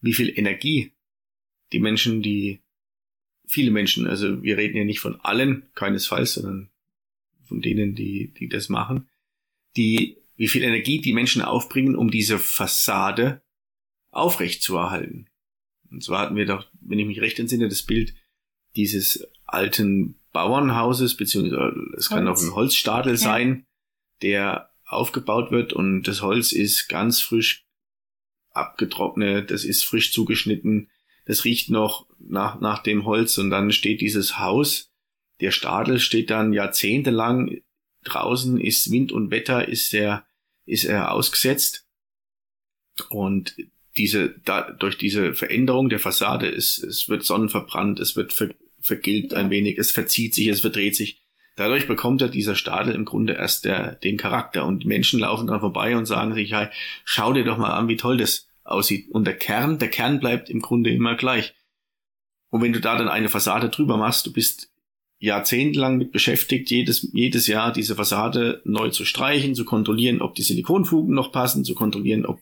wie 0.00 0.12
viel 0.12 0.36
Energie 0.38 0.92
die 1.72 1.80
Menschen, 1.80 2.22
die 2.22 2.62
viele 3.46 3.70
Menschen, 3.70 4.06
also 4.06 4.42
wir 4.42 4.56
reden 4.56 4.76
ja 4.76 4.84
nicht 4.84 5.00
von 5.00 5.20
allen, 5.20 5.66
keinesfalls, 5.74 6.34
sondern 6.34 6.70
von 7.42 7.60
denen, 7.60 7.94
die, 7.94 8.32
die 8.34 8.48
das 8.48 8.68
machen, 8.68 9.08
die, 9.76 10.18
wie 10.36 10.48
viel 10.48 10.62
Energie 10.62 11.00
die 11.00 11.12
Menschen 11.12 11.42
aufbringen, 11.42 11.96
um 11.96 12.10
diese 12.10 12.38
Fassade 12.38 13.42
aufrecht 14.10 14.62
zu 14.62 14.76
erhalten. 14.76 15.28
Und 15.90 16.02
zwar 16.02 16.20
hatten 16.20 16.36
wir 16.36 16.46
doch, 16.46 16.68
wenn 16.80 16.98
ich 16.98 17.06
mich 17.06 17.20
recht 17.20 17.38
entsinne, 17.38 17.68
das 17.68 17.82
Bild 17.82 18.14
dieses 18.76 19.28
alten 19.44 20.16
Bauernhauses, 20.34 21.16
beziehungsweise 21.16 21.74
es 21.96 22.10
kann 22.10 22.28
auch 22.28 22.38
ein 22.38 22.54
Holzstadel 22.54 23.12
ja. 23.12 23.18
sein, 23.18 23.66
der 24.20 24.70
aufgebaut 24.84 25.50
wird 25.52 25.72
und 25.72 26.02
das 26.02 26.20
Holz 26.20 26.52
ist 26.52 26.88
ganz 26.88 27.20
frisch 27.20 27.64
abgetrocknet, 28.50 29.50
das 29.50 29.64
ist 29.64 29.84
frisch 29.84 30.12
zugeschnitten, 30.12 30.90
das 31.24 31.44
riecht 31.44 31.70
noch 31.70 32.06
nach, 32.18 32.60
nach 32.60 32.82
dem 32.82 33.04
Holz 33.06 33.38
und 33.38 33.50
dann 33.50 33.70
steht 33.70 34.00
dieses 34.00 34.38
Haus, 34.38 34.90
der 35.40 35.52
Stadel 35.52 36.00
steht 36.00 36.30
dann 36.30 36.52
jahrzehntelang 36.52 37.60
draußen, 38.02 38.60
ist 38.60 38.90
Wind 38.90 39.12
und 39.12 39.30
Wetter, 39.30 39.68
ist 39.68 39.94
er, 39.94 40.26
ist 40.66 40.84
er 40.84 41.12
ausgesetzt 41.12 41.86
und 43.08 43.56
diese, 43.96 44.30
da, 44.44 44.72
durch 44.72 44.98
diese 44.98 45.32
Veränderung 45.34 45.88
der 45.88 46.00
Fassade 46.00 46.48
ist, 46.48 46.78
es 46.78 47.08
wird 47.08 47.24
sonnenverbrannt, 47.24 48.00
es 48.00 48.16
wird 48.16 48.32
ver, 48.32 48.50
vergilbt 48.84 49.34
ein 49.34 49.50
wenig, 49.50 49.78
es 49.78 49.90
verzieht 49.90 50.34
sich, 50.34 50.48
es 50.48 50.60
verdreht 50.60 50.94
sich. 50.94 51.22
Dadurch 51.56 51.86
bekommt 51.86 52.20
er 52.20 52.28
dieser 52.28 52.54
Stadel 52.54 52.94
im 52.94 53.04
Grunde 53.04 53.34
erst 53.34 53.64
der, 53.64 53.94
den 53.94 54.16
Charakter 54.16 54.66
und 54.66 54.84
Menschen 54.84 55.20
laufen 55.20 55.46
dann 55.46 55.60
vorbei 55.60 55.96
und 55.96 56.06
sagen 56.06 56.34
sich, 56.34 56.52
hey, 56.52 56.68
schau 57.04 57.32
dir 57.32 57.44
doch 57.44 57.58
mal 57.58 57.70
an, 57.70 57.88
wie 57.88 57.96
toll 57.96 58.16
das 58.16 58.48
aussieht. 58.64 59.10
Und 59.10 59.24
der 59.24 59.36
Kern, 59.36 59.78
der 59.78 59.88
Kern 59.88 60.20
bleibt 60.20 60.50
im 60.50 60.60
Grunde 60.60 60.90
immer 60.90 61.14
gleich. 61.14 61.54
Und 62.50 62.60
wenn 62.62 62.72
du 62.72 62.80
da 62.80 62.98
dann 62.98 63.08
eine 63.08 63.28
Fassade 63.28 63.68
drüber 63.68 63.96
machst, 63.96 64.26
du 64.26 64.32
bist 64.32 64.70
jahrzehntelang 65.18 65.96
mit 65.96 66.12
beschäftigt, 66.12 66.70
jedes, 66.70 67.08
jedes 67.12 67.46
Jahr 67.46 67.72
diese 67.72 67.94
Fassade 67.94 68.60
neu 68.64 68.90
zu 68.90 69.04
streichen, 69.04 69.54
zu 69.54 69.64
kontrollieren, 69.64 70.20
ob 70.20 70.34
die 70.34 70.42
Silikonfugen 70.42 71.14
noch 71.14 71.32
passen, 71.32 71.64
zu 71.64 71.74
kontrollieren, 71.74 72.26
ob 72.26 72.40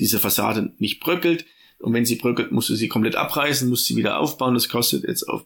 diese 0.00 0.18
Fassade 0.18 0.72
nicht 0.78 1.00
bröckelt. 1.00 1.44
Und 1.78 1.92
wenn 1.92 2.06
sie 2.06 2.16
bröckelt, 2.16 2.52
musst 2.52 2.70
du 2.70 2.74
sie 2.74 2.88
komplett 2.88 3.16
abreißen, 3.16 3.68
musst 3.68 3.86
sie 3.86 3.96
wieder 3.96 4.18
aufbauen. 4.18 4.54
Das 4.54 4.68
kostet 4.68 5.04
jetzt 5.04 5.24
auf, 5.28 5.44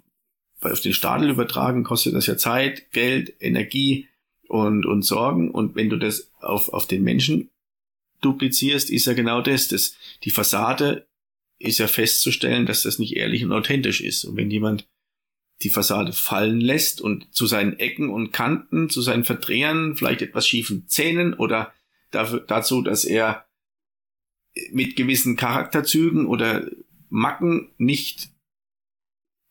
auf 0.61 0.81
den 0.81 0.93
Stadel 0.93 1.31
übertragen, 1.31 1.85
kostet 1.85 2.15
das 2.15 2.27
ja 2.27 2.37
Zeit, 2.37 2.91
Geld, 2.93 3.35
Energie 3.41 4.09
und, 4.49 4.87
und 4.87 5.03
Sorgen. 5.03 5.51
Und 5.51 5.75
wenn 5.75 5.89
du 5.89 5.97
das 5.97 6.31
auf, 6.41 6.69
auf 6.71 6.87
den 6.87 7.03
Menschen 7.03 7.51
duplizierst, 8.21 8.91
ist 8.91 9.07
ja 9.07 9.15
genau 9.15 9.41
das, 9.41 9.69
dass 9.69 9.97
die 10.25 10.31
Fassade 10.31 11.07
ist 11.59 11.79
ja 11.79 11.87
festzustellen, 11.87 12.67
dass 12.67 12.83
das 12.83 12.99
nicht 12.99 13.17
ehrlich 13.17 13.45
und 13.45 13.53
authentisch 13.53 14.01
ist. 14.01 14.25
Und 14.25 14.37
wenn 14.37 14.51
jemand 14.51 14.89
die 15.63 15.71
Fassade 15.71 16.13
fallen 16.13 16.61
lässt 16.61 17.03
und 17.03 17.35
zu 17.35 17.47
seinen 17.47 17.79
Ecken 17.79 18.09
und 18.09 18.33
Kanten, 18.33 18.89
zu 18.89 19.03
seinen 19.03 19.25
Verdrehern, 19.25 19.95
vielleicht 19.95 20.23
etwas 20.23 20.49
schiefen 20.49 20.89
Zähnen 20.89 21.35
oder 21.35 21.73
dafür, 22.11 22.41
dazu, 22.41 22.81
dass 22.81 23.05
er 23.05 23.47
mit 24.73 24.97
gewissen 24.97 25.37
Charakterzügen 25.37 26.27
oder 26.27 26.67
Macken 27.11 27.71
nicht 27.77 28.31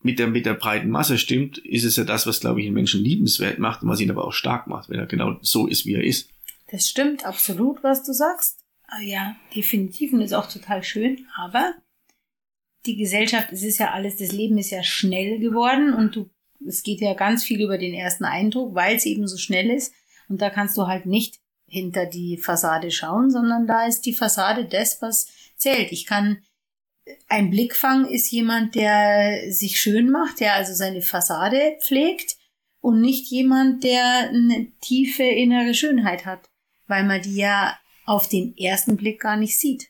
mit 0.02 0.20
der, 0.20 0.28
mit 0.28 0.46
der 0.46 0.54
breiten 0.54 0.90
Masse 0.90 1.18
stimmt, 1.18 1.58
ist 1.58 1.84
es 1.84 1.96
ja 1.96 2.04
das, 2.04 2.26
was, 2.26 2.40
glaube 2.40 2.62
ich, 2.62 2.66
einen 2.66 2.76
Menschen 2.76 3.04
liebenswert 3.04 3.60
macht 3.60 3.84
und 3.84 3.90
was 3.90 4.00
ihn 4.00 4.12
aber 4.12 4.26
auch 4.26 4.34
stark 4.34 4.68
macht, 4.68 4.90
wenn 4.90 5.00
er 5.00 5.08
genau 5.08 5.38
so 5.42 5.68
ist, 5.68 5.86
wie 5.86 5.96
er 5.96 6.04
ist. 6.04 6.30
Das 6.72 6.88
stimmt 6.88 7.26
absolut, 7.26 7.84
was 7.84 8.04
du 8.04 8.14
sagst. 8.14 8.60
Ah 8.88 9.02
ja, 9.02 9.36
definitiv 9.56 10.14
und 10.14 10.22
ist 10.22 10.34
auch 10.34 10.50
total 10.50 10.84
schön, 10.84 11.28
aber 11.36 11.74
die 12.86 12.96
Gesellschaft, 12.96 13.52
es 13.52 13.64
ist 13.64 13.78
ja 13.78 13.92
alles, 13.92 14.18
das 14.18 14.32
Leben 14.32 14.58
ist 14.58 14.72
ja 14.72 14.84
schnell 14.84 15.40
geworden 15.40 15.94
und 15.94 16.16
du, 16.16 16.30
es 16.66 16.82
geht 16.82 17.02
ja 17.02 17.14
ganz 17.14 17.44
viel 17.44 17.62
über 17.62 17.78
den 17.78 17.94
ersten 17.94 18.24
Eindruck, 18.24 18.74
weil 18.74 18.96
es 18.96 19.06
eben 19.06 19.28
so 19.28 19.38
schnell 19.38 19.70
ist 19.70 19.94
und 20.28 20.42
da 20.42 20.50
kannst 20.50 20.78
du 20.78 20.88
halt 20.88 21.06
nicht 21.06 21.40
hinter 21.68 22.06
die 22.06 22.38
Fassade 22.38 22.90
schauen, 22.90 23.30
sondern 23.30 23.68
da 23.68 23.86
ist 23.86 24.02
die 24.02 24.14
Fassade 24.14 24.66
das, 24.66 25.02
was 25.02 25.28
zählt. 25.56 25.92
Ich 25.92 26.06
kann 26.06 26.42
ein 27.28 27.50
Blickfang 27.50 28.06
ist 28.06 28.32
jemand, 28.32 28.76
der 28.76 29.52
sich 29.52 29.80
schön 29.80 30.10
macht, 30.10 30.40
der 30.40 30.54
also 30.56 30.74
seine 30.74 31.02
Fassade 31.02 31.78
pflegt 31.82 32.38
und 32.82 33.02
nicht 33.02 33.30
jemand, 33.30 33.84
der 33.84 34.30
eine 34.30 34.72
tiefe 34.82 35.24
innere 35.24 35.74
Schönheit 35.74 36.26
hat, 36.26 36.50
weil 36.88 37.04
man 37.04 37.22
die 37.22 37.36
ja 37.36 37.78
auf 38.06 38.28
den 38.28 38.58
ersten 38.58 38.98
Blick 38.98 39.22
gar 39.22 39.38
nicht 39.38 39.58
sieht. 39.58 39.90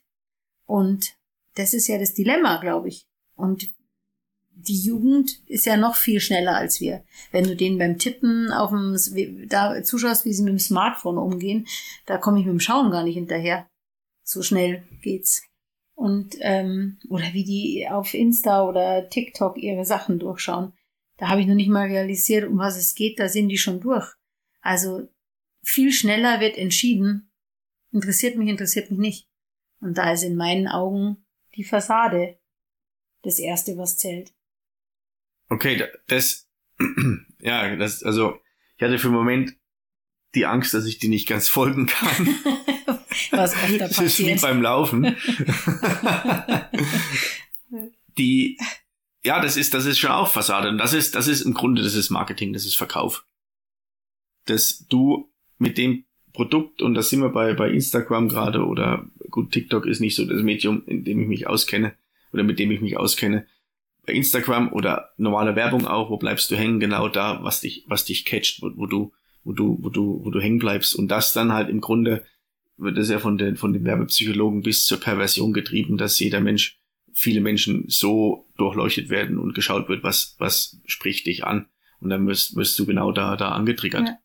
Und 0.65 1.13
das 1.55 1.73
ist 1.73 1.87
ja 1.87 1.97
das 1.97 2.13
Dilemma, 2.13 2.57
glaube 2.57 2.89
ich. 2.89 3.07
Und 3.35 3.69
die 4.51 4.79
Jugend 4.79 5.39
ist 5.47 5.65
ja 5.65 5.77
noch 5.77 5.95
viel 5.95 6.19
schneller 6.19 6.55
als 6.55 6.81
wir. 6.81 7.03
Wenn 7.31 7.45
du 7.45 7.55
denen 7.55 7.77
beim 7.77 7.97
Tippen 7.97 8.51
auf 8.51 8.71
dem, 8.71 9.47
da 9.47 9.81
zuschaust, 9.83 10.25
wie 10.25 10.33
sie 10.33 10.43
mit 10.43 10.51
dem 10.51 10.59
Smartphone 10.59 11.17
umgehen, 11.17 11.65
da 12.05 12.17
komme 12.17 12.39
ich 12.39 12.45
mit 12.45 12.53
dem 12.53 12.59
Schauen 12.59 12.91
gar 12.91 13.03
nicht 13.03 13.15
hinterher. 13.15 13.67
So 14.23 14.43
schnell 14.43 14.83
geht's. 15.01 15.48
Und, 15.99 16.37
ähm, 16.39 16.97
oder 17.09 17.33
wie 17.33 17.43
die 17.43 17.85
auf 17.89 18.13
Insta 18.13 18.63
oder 18.63 19.09
TikTok 19.09 19.57
ihre 19.57 19.83
Sachen 19.83 20.17
durchschauen. 20.17 20.71
Da 21.17 21.27
habe 21.27 21.41
ich 21.41 21.47
noch 21.47 21.55
nicht 21.55 21.67
mal 21.67 21.87
realisiert, 21.87 22.47
um 22.47 22.57
was 22.57 22.77
es 22.77 22.95
geht, 22.95 23.19
da 23.19 23.27
sind 23.27 23.49
die 23.49 23.57
schon 23.57 23.81
durch. 23.81 24.09
Also 24.61 25.09
viel 25.61 25.91
schneller 25.91 26.39
wird 26.39 26.57
entschieden, 26.57 27.33
interessiert 27.91 28.37
mich, 28.37 28.47
interessiert 28.47 28.89
mich 28.91 28.99
nicht. 28.99 29.27
Und 29.81 29.97
da 29.97 30.13
ist 30.13 30.23
in 30.23 30.37
meinen 30.37 30.69
Augen 30.69 31.17
die 31.57 31.65
Fassade 31.65 32.39
das 33.21 33.37
Erste, 33.37 33.77
was 33.77 33.97
zählt. 33.97 34.31
Okay, 35.49 35.83
das, 36.07 36.49
ja, 37.39 37.75
das, 37.75 38.03
also, 38.03 38.39
ich 38.77 38.83
hatte 38.83 38.99
für 38.99 39.07
einen 39.07 39.17
Moment 39.17 39.57
die 40.33 40.45
Angst, 40.45 40.73
dass 40.73 40.85
ich 40.85 40.97
die 40.97 41.09
nicht 41.09 41.27
ganz 41.27 41.49
folgen 41.49 41.87
kann. 41.87 42.35
was 43.31 43.53
öfter 43.55 43.87
passiert. 43.87 43.91
Das 43.91 43.99
ist 43.99 44.19
wie 44.19 44.35
beim 44.35 44.61
Laufen. 44.61 45.15
die, 48.17 48.57
ja, 49.23 49.41
das 49.41 49.57
ist, 49.57 49.73
das 49.73 49.85
ist 49.85 49.99
schon 49.99 50.11
auch 50.11 50.31
Fassade. 50.31 50.69
Und 50.69 50.77
das 50.77 50.93
ist, 50.93 51.15
das 51.15 51.27
ist 51.27 51.41
im 51.41 51.53
Grunde, 51.53 51.81
das 51.81 51.95
ist 51.95 52.09
Marketing, 52.09 52.53
das 52.53 52.65
ist 52.65 52.75
Verkauf. 52.75 53.25
Dass 54.45 54.85
du 54.87 55.29
mit 55.57 55.77
dem 55.77 56.05
Produkt, 56.33 56.81
und 56.81 56.93
da 56.93 57.01
sind 57.01 57.21
wir 57.21 57.29
bei, 57.29 57.53
bei 57.53 57.69
Instagram 57.69 58.29
gerade, 58.29 58.65
oder 58.65 59.05
gut, 59.29 59.51
TikTok 59.51 59.85
ist 59.85 59.99
nicht 59.99 60.15
so 60.15 60.25
das 60.25 60.41
Medium, 60.41 60.83
in 60.85 61.03
dem 61.03 61.21
ich 61.21 61.27
mich 61.27 61.47
auskenne, 61.47 61.93
oder 62.31 62.43
mit 62.43 62.59
dem 62.59 62.71
ich 62.71 62.81
mich 62.81 62.97
auskenne. 62.97 63.45
Bei 64.05 64.13
Instagram 64.13 64.71
oder 64.71 65.11
normale 65.17 65.55
Werbung 65.55 65.85
auch, 65.85 66.09
wo 66.09 66.17
bleibst 66.17 66.49
du 66.51 66.55
hängen? 66.55 66.79
Genau 66.79 67.09
da, 67.09 67.43
was 67.43 67.61
dich, 67.61 67.83
was 67.87 68.05
dich 68.05 68.25
catcht, 68.25 68.61
wo, 68.61 68.71
wo 68.75 68.85
du, 68.85 69.11
wo 69.43 69.51
du, 69.51 69.77
wo 69.81 69.89
du, 69.89 70.21
wo 70.23 70.29
du 70.29 70.39
hängen 70.39 70.59
bleibst. 70.59 70.95
Und 70.95 71.09
das 71.09 71.33
dann 71.33 71.51
halt 71.51 71.69
im 71.69 71.81
Grunde 71.81 72.23
wird 72.79 72.97
es 72.97 73.09
ja 73.09 73.19
von 73.19 73.37
den, 73.37 73.55
von 73.55 73.73
den 73.73 73.85
Werbepsychologen 73.85 74.61
bis 74.61 74.85
zur 74.85 74.99
Perversion 74.99 75.53
getrieben, 75.53 75.97
dass 75.97 76.19
jeder 76.19 76.39
Mensch 76.39 76.79
viele 77.13 77.41
Menschen 77.41 77.85
so 77.87 78.49
durchleuchtet 78.57 79.09
werden 79.09 79.37
und 79.37 79.53
geschaut 79.53 79.89
wird, 79.89 80.03
was, 80.03 80.35
was 80.39 80.79
spricht 80.85 81.25
dich 81.25 81.43
an. 81.43 81.67
Und 81.99 82.09
dann 82.09 82.25
wirst, 82.27 82.55
wirst 82.55 82.79
du 82.79 82.85
genau 82.85 83.11
da, 83.11 83.35
da 83.35 83.49
angetriggert. 83.49 84.07
Ja. 84.07 84.17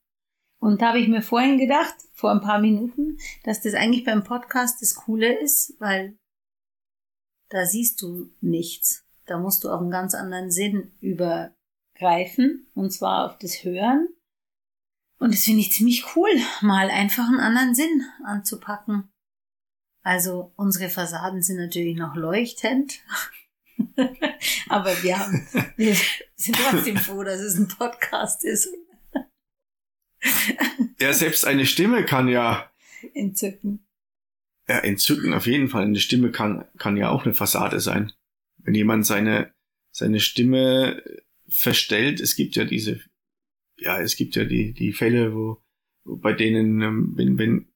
Und 0.61 0.80
da 0.80 0.88
habe 0.88 1.00
ich 1.00 1.08
mir 1.08 1.23
vorhin 1.23 1.58
gedacht, 1.58 1.94
vor 2.12 2.30
ein 2.30 2.40
paar 2.40 2.61
Minuten, 2.61 3.18
dass 3.42 3.61
das 3.61 3.75
eigentlich 3.75 4.04
beim 4.04 4.23
Podcast 4.23 4.80
das 4.80 4.94
Coole 4.94 5.38
ist, 5.40 5.75
weil 5.78 6.16
da 7.50 7.66
siehst 7.66 8.00
du 8.00 8.30
nichts. 8.40 9.04
Da 9.26 9.38
musst 9.38 9.64
du 9.64 9.70
auf 9.70 9.80
einen 9.80 9.90
ganz 9.90 10.14
anderen 10.14 10.50
Sinn 10.50 10.92
übergreifen, 11.00 12.66
und 12.75 12.92
zwar 12.92 13.26
auf 13.26 13.38
das 13.38 13.64
Hören. 13.64 14.08
Und 15.25 15.33
das 15.33 15.45
finde 15.45 15.62
ich 15.62 15.73
ziemlich 15.73 16.04
cool, 16.14 16.28
mal 16.61 16.90
einfach 16.90 17.26
einen 17.26 17.40
anderen 17.40 17.75
Sinn 17.75 18.04
anzupacken. 18.26 19.09
Also 20.02 20.52
unsere 20.54 20.90
Fassaden 20.90 21.40
sind 21.40 21.57
natürlich 21.57 21.97
noch 21.97 22.14
leuchtend. 22.14 23.00
Aber 24.69 25.02
wir 25.02 25.19
haben, 25.19 25.49
wir 25.78 25.97
sind 26.37 26.59
trotzdem 26.59 26.99
froh, 26.99 27.23
dass 27.25 27.40
es 27.40 27.57
ein 27.57 27.69
Podcast 27.69 28.45
ist. 28.45 28.69
ja, 31.00 31.14
selbst 31.14 31.47
eine 31.47 31.64
Stimme 31.64 32.04
kann 32.04 32.28
ja 32.28 32.71
entzücken. 33.14 33.87
Ja, 34.69 34.81
entzücken 34.81 35.33
auf 35.33 35.47
jeden 35.47 35.69
Fall. 35.69 35.85
Eine 35.85 36.00
Stimme 36.00 36.33
kann, 36.33 36.66
kann 36.76 36.99
ja 36.99 37.09
auch 37.09 37.25
eine 37.25 37.33
Fassade 37.33 37.81
sein. 37.81 38.12
Wenn 38.59 38.75
jemand 38.75 39.07
seine, 39.07 39.54
seine 39.90 40.21
Stimme 40.21 41.02
verstellt, 41.49 42.21
es 42.21 42.37
gibt 42.37 42.57
ja 42.57 42.64
diese, 42.64 43.00
ja, 43.76 44.00
es 44.00 44.16
gibt 44.16 44.37
ja 44.37 44.45
die, 44.45 44.73
die 44.73 44.93
Fälle, 44.93 45.35
wo, 45.35 45.62
wo 46.04 46.16
bei 46.16 46.33
denen, 46.33 46.81
ähm, 46.83 47.12
wenn, 47.16 47.38
wenn 47.38 47.66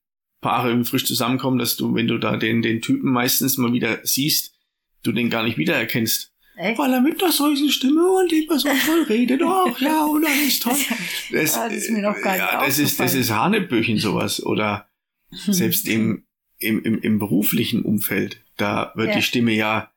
Paare 0.41 0.69
irgendwie 0.69 0.89
frisch 0.89 1.05
zusammenkommen, 1.05 1.59
dass 1.59 1.75
du, 1.75 1.93
wenn 1.95 2.07
du 2.07 2.17
da 2.17 2.37
den, 2.37 2.61
den 2.61 2.81
Typen 2.81 3.11
meistens 3.11 3.57
mal 3.57 3.73
wieder 3.73 3.99
siehst, 4.03 4.55
du 5.03 5.11
den 5.11 5.29
gar 5.29 5.43
nicht 5.43 5.57
wiedererkennst. 5.57 6.33
Echt? 6.55 6.77
Weil 6.77 6.93
er 6.93 7.01
mit 7.01 7.21
der 7.21 7.31
solchen 7.31 7.69
Stimme 7.69 8.05
und 8.05 8.31
immer 8.31 8.59
so 8.59 8.69
voll 8.69 9.03
redet, 9.03 9.41
ach 9.43 9.79
ja, 9.79 10.05
und 10.05 10.25
alles 10.25 10.59
toll. 10.59 10.75
Das, 11.31 11.53
das 11.53 11.73
ist 11.73 11.91
mir 11.91 12.01
noch 12.01 12.19
gar 12.21 12.33
nicht 12.33 12.41
ja, 12.41 12.65
das 12.65 12.79
ist, 12.79 12.99
das 12.99 13.13
ist 13.13 13.31
Hanebüchen 13.31 13.97
sowas. 13.97 14.43
Oder 14.43 14.89
selbst 15.31 15.87
im, 15.87 16.25
im, 16.57 16.83
im, 16.83 16.99
im 16.99 17.19
beruflichen 17.19 17.83
Umfeld, 17.83 18.43
da 18.57 18.91
wird 18.95 19.09
ja. 19.09 19.15
die 19.15 19.21
Stimme 19.21 19.53
ja 19.53 19.93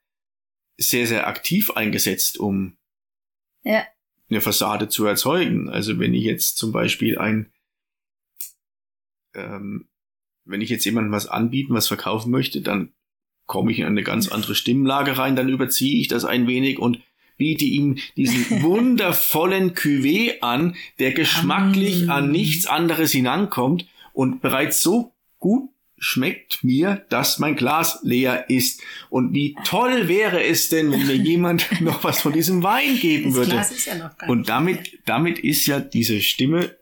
sehr, 0.76 1.06
sehr 1.06 1.26
aktiv 1.26 1.70
eingesetzt, 1.70 2.38
um 2.38 2.76
ja. 3.62 3.84
Eine 4.32 4.40
Fassade 4.40 4.88
zu 4.88 5.04
erzeugen. 5.04 5.68
Also 5.68 5.98
wenn 5.98 6.14
ich 6.14 6.24
jetzt 6.24 6.56
zum 6.56 6.72
Beispiel 6.72 7.18
ein 7.18 7.52
ähm, 9.34 9.88
wenn 10.44 10.60
ich 10.60 10.70
jetzt 10.70 10.84
jemandem 10.84 11.12
was 11.12 11.26
anbieten, 11.26 11.74
was 11.74 11.88
verkaufen 11.88 12.30
möchte, 12.30 12.60
dann 12.60 12.92
komme 13.46 13.72
ich 13.72 13.78
in 13.78 13.86
eine 13.86 14.02
ganz 14.02 14.28
andere 14.32 14.54
Stimmlage 14.54 15.18
rein, 15.18 15.36
dann 15.36 15.48
überziehe 15.48 16.00
ich 16.00 16.08
das 16.08 16.24
ein 16.24 16.46
wenig 16.46 16.78
und 16.78 17.00
biete 17.36 17.64
ihm 17.64 17.98
diesen 18.16 18.62
wundervollen 18.62 19.74
Cuvée 19.74 20.40
an, 20.40 20.76
der 20.98 21.12
geschmacklich 21.12 22.10
an 22.10 22.30
nichts 22.30 22.66
anderes 22.66 23.12
hinankommt 23.12 23.86
und 24.12 24.42
bereits 24.42 24.82
so 24.82 25.12
gut 25.38 25.70
schmeckt 26.02 26.64
mir, 26.64 27.06
dass 27.10 27.38
mein 27.38 27.54
Glas 27.54 28.00
leer 28.02 28.50
ist. 28.50 28.82
Und 29.08 29.32
wie 29.34 29.54
toll 29.64 30.08
wäre 30.08 30.42
es 30.42 30.68
denn, 30.68 30.90
wenn 30.90 31.06
mir 31.06 31.14
jemand 31.16 31.80
noch 31.80 32.02
was 32.02 32.20
von 32.20 32.32
diesem 32.32 32.64
Wein 32.64 32.98
geben 32.98 33.26
das 33.26 33.34
würde. 33.34 33.50
Glas 33.52 33.70
ist 33.70 33.86
ja 33.86 33.94
noch 33.94 34.18
gar 34.18 34.28
und 34.28 34.48
damit, 34.48 34.98
damit 35.06 35.38
ist 35.38 35.66
ja 35.66 35.78
diese 35.78 36.20
Stimme 36.20 36.76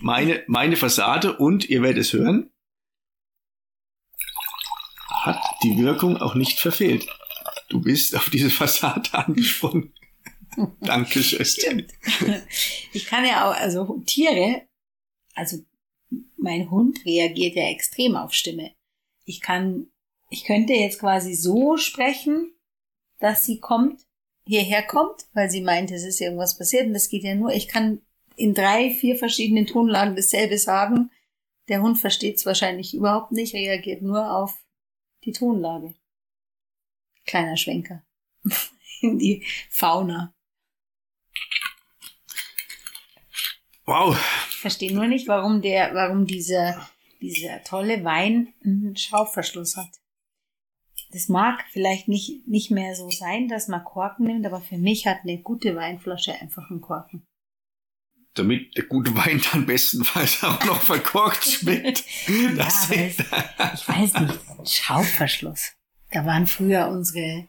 meine, 0.00 0.44
meine 0.46 0.76
Fassade 0.76 1.36
und 1.36 1.68
ihr 1.68 1.82
werdet 1.82 2.02
es 2.02 2.12
hören, 2.12 2.48
hat 5.10 5.42
die 5.64 5.76
Wirkung 5.78 6.16
auch 6.16 6.36
nicht 6.36 6.60
verfehlt. 6.60 7.08
Du 7.70 7.80
bist 7.80 8.14
auf 8.14 8.30
diese 8.30 8.50
Fassade 8.50 9.12
angesprungen. 9.12 9.92
Dankeschön. 10.80 11.44
Stimmt. 11.44 11.92
Ich 12.92 13.06
kann 13.06 13.24
ja 13.24 13.48
auch, 13.50 13.54
also 13.56 14.00
Tiere, 14.06 14.68
also 15.34 15.58
mein 16.36 16.70
Hund 16.70 17.04
reagiert 17.04 17.56
ja 17.56 17.68
extrem 17.68 18.16
auf 18.16 18.32
Stimme. 18.32 18.72
Ich 19.24 19.40
kann, 19.40 19.88
ich 20.30 20.44
könnte 20.44 20.72
jetzt 20.74 21.00
quasi 21.00 21.34
so 21.34 21.76
sprechen, 21.76 22.52
dass 23.18 23.44
sie 23.44 23.60
kommt, 23.60 24.02
hierher 24.46 24.82
kommt, 24.82 25.26
weil 25.32 25.50
sie 25.50 25.62
meint, 25.62 25.90
es 25.90 26.04
ist 26.04 26.20
irgendwas 26.20 26.58
passiert 26.58 26.86
und 26.86 26.92
das 26.92 27.08
geht 27.08 27.24
ja 27.24 27.34
nur, 27.34 27.52
ich 27.52 27.68
kann 27.68 28.02
in 28.36 28.54
drei, 28.54 28.90
vier 28.90 29.16
verschiedenen 29.16 29.66
Tonlagen 29.66 30.16
dasselbe 30.16 30.58
sagen. 30.58 31.10
Der 31.68 31.80
Hund 31.80 31.98
versteht 31.98 32.36
es 32.36 32.46
wahrscheinlich 32.46 32.94
überhaupt 32.94 33.32
nicht, 33.32 33.54
reagiert 33.54 34.02
nur 34.02 34.36
auf 34.36 34.58
die 35.24 35.32
Tonlage. 35.32 35.94
Kleiner 37.24 37.56
Schwenker 37.56 38.04
in 39.00 39.18
die 39.18 39.44
Fauna. 39.70 40.34
Wow. 43.86 44.16
Ich 44.64 44.70
verstehe 44.72 44.94
nur 44.94 45.08
nicht, 45.08 45.28
warum 45.28 45.60
der, 45.60 45.94
warum 45.94 46.24
dieser, 46.26 46.88
dieser 47.20 47.62
tolle 47.64 48.02
Wein 48.02 48.54
einen 48.64 48.96
Schraubverschluss 48.96 49.76
hat. 49.76 49.90
Das 51.10 51.28
mag 51.28 51.62
vielleicht 51.70 52.08
nicht, 52.08 52.48
nicht 52.48 52.70
mehr 52.70 52.96
so 52.96 53.10
sein, 53.10 53.48
dass 53.48 53.68
man 53.68 53.84
Korken 53.84 54.24
nimmt, 54.24 54.46
aber 54.46 54.62
für 54.62 54.78
mich 54.78 55.06
hat 55.06 55.18
eine 55.22 55.36
gute 55.42 55.76
Weinflasche 55.76 56.32
einfach 56.40 56.70
einen 56.70 56.80
Korken 56.80 57.26
damit 58.32 58.76
der 58.76 58.84
gute 58.86 59.14
Wein 59.14 59.40
dann 59.52 59.64
bestenfalls 59.64 60.42
auch 60.42 60.64
noch 60.64 60.82
verkorkt 60.82 61.44
schmeckt. 61.44 62.04
ja, 62.26 62.66
es, 62.66 62.90
ich 62.90 63.88
weiß 63.88 64.14
nicht, 64.14 64.40
Schraubverschluss. 64.68 65.72
Da 66.10 66.26
waren 66.26 66.48
früher 66.48 66.88
unsere 66.88 67.48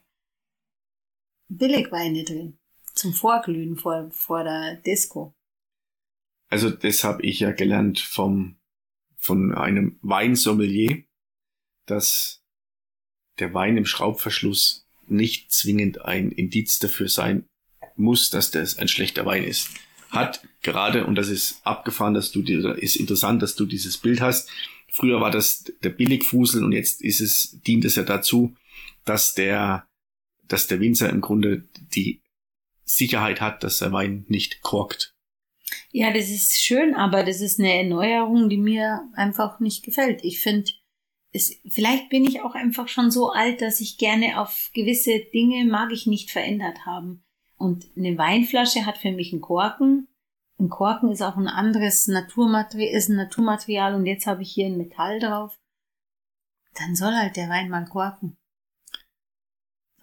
Billigweine 1.48 2.24
drin. 2.24 2.60
Zum 2.94 3.14
Vorglühen 3.14 3.78
vor, 3.78 4.12
vor 4.12 4.44
der 4.44 4.76
Disco. 4.76 5.34
Also 6.50 6.70
das 6.70 7.04
habe 7.04 7.24
ich 7.24 7.40
ja 7.40 7.52
gelernt 7.52 8.00
vom, 8.00 8.58
von 9.18 9.54
einem 9.54 9.98
Weinsommelier, 10.02 11.04
dass 11.86 12.44
der 13.40 13.54
Wein 13.54 13.78
im 13.78 13.86
Schraubverschluss 13.86 14.88
nicht 15.08 15.52
zwingend 15.52 16.04
ein 16.04 16.32
Indiz 16.32 16.80
dafür 16.80 17.10
sein 17.10 17.46
muss, 17.96 18.30
dass 18.30 18.52
das 18.52 18.78
ein 18.78 18.88
schlechter 18.88 19.26
Wein 19.26 19.44
ist 19.44 19.70
hat 20.16 20.42
gerade, 20.62 21.06
und 21.06 21.16
das 21.16 21.28
ist 21.28 21.60
abgefahren, 21.66 22.14
dass 22.14 22.32
du 22.32 22.42
dir, 22.42 22.76
ist 22.76 22.96
interessant, 22.96 23.42
dass 23.42 23.56
du 23.56 23.66
dieses 23.66 23.98
Bild 23.98 24.22
hast. 24.22 24.50
Früher 24.92 25.20
war 25.22 25.32
das 25.32 25.66
der 25.84 25.90
Billigfusel 25.90 26.64
und 26.64 26.72
jetzt 26.72 27.02
ist 27.02 27.20
es, 27.20 27.60
dient 27.68 27.86
es 27.86 27.96
ja 27.96 28.04
dazu, 28.04 28.56
dass 29.04 29.34
der, 29.36 29.88
dass 30.48 30.68
der 30.68 30.80
Winzer 30.80 31.10
im 31.10 31.22
Grunde 31.22 31.68
die 31.94 32.22
Sicherheit 32.86 33.42
hat, 33.42 33.64
dass 33.64 33.80
der 33.80 33.92
Wein 33.92 34.26
nicht 34.28 34.62
korkt. 34.62 35.15
Ja, 35.92 36.12
das 36.12 36.30
ist 36.30 36.62
schön, 36.62 36.96
aber 36.96 37.24
das 37.24 37.42
ist 37.42 37.60
eine 37.60 37.74
Erneuerung, 37.74 38.50
die 38.50 38.58
mir 38.58 39.10
einfach 39.14 39.60
nicht 39.60 39.84
gefällt. 39.84 40.24
Ich 40.24 40.42
finde, 40.42 40.72
es, 41.32 41.60
vielleicht 41.68 42.10
bin 42.10 42.26
ich 42.26 42.42
auch 42.42 42.56
einfach 42.56 42.88
schon 42.88 43.12
so 43.12 43.32
alt, 43.32 43.62
dass 43.62 43.82
ich 43.82 43.98
gerne 43.98 44.40
auf 44.40 44.70
gewisse 44.74 45.20
Dinge 45.34 45.66
mag 45.66 45.92
ich 45.92 46.08
nicht 46.08 46.32
verändert 46.32 46.86
haben. 46.86 47.24
Und 47.58 47.86
eine 47.96 48.18
Weinflasche 48.18 48.86
hat 48.86 48.98
für 48.98 49.12
mich 49.12 49.32
einen 49.32 49.42
Korken. 49.42 50.08
Ein 50.60 50.70
Korken 50.70 51.12
ist 51.12 51.22
auch 51.22 51.36
ein 51.36 51.48
anderes 51.48 52.08
Naturmaterial, 52.08 52.96
ist 52.96 53.10
ein 53.10 53.18
Naturmaterial 53.18 53.96
und 53.96 54.06
jetzt 54.06 54.28
habe 54.28 54.42
ich 54.42 54.52
hier 54.52 54.68
ein 54.68 54.78
Metall 54.78 55.20
drauf. 55.20 55.60
Dann 56.76 56.96
soll 56.96 57.14
halt 57.14 57.36
der 57.36 57.50
Wein 57.50 57.70
mal 57.70 57.86
korken. 57.86 58.38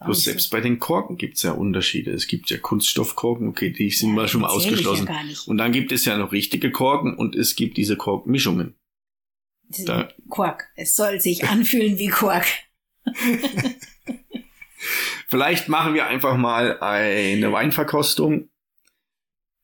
Bloß 0.04 0.24
selbst 0.24 0.50
bei 0.50 0.60
den 0.60 0.78
Korken 0.78 1.16
gibt's 1.16 1.42
ja 1.42 1.52
Unterschiede. 1.52 2.12
Es 2.12 2.26
gibt 2.26 2.50
ja 2.50 2.58
Kunststoffkorken, 2.58 3.48
okay, 3.48 3.70
die 3.70 3.90
sind 3.90 4.10
Ja, 4.10 4.14
mal 4.14 4.28
schon 4.28 4.40
mal 4.42 4.48
ja 4.48 4.54
ausgeschlossen. 4.54 5.08
nicht. 5.26 5.46
und 5.48 5.58
dann 5.58 5.72
gibt 5.72 5.92
es 5.92 6.04
ja 6.04 6.16
noch 6.18 6.32
richtige 6.32 6.70
Korken 6.70 7.14
und 7.16 7.34
es 7.36 7.56
gibt 7.56 7.76
diese 7.76 7.96
Korkmischungen. 7.96 8.74
Da- 9.86 10.08
Quark. 10.30 10.68
Es 10.76 10.94
soll 10.94 11.20
sich 11.20 11.44
anfühlen 11.48 11.98
wie 11.98 12.08
Quark. 12.08 12.46
Vielleicht 15.28 15.68
machen 15.68 15.94
wir 15.94 16.06
einfach 16.06 16.36
mal 16.36 16.78
eine 16.80 17.52
Weinverkostung 17.52 18.48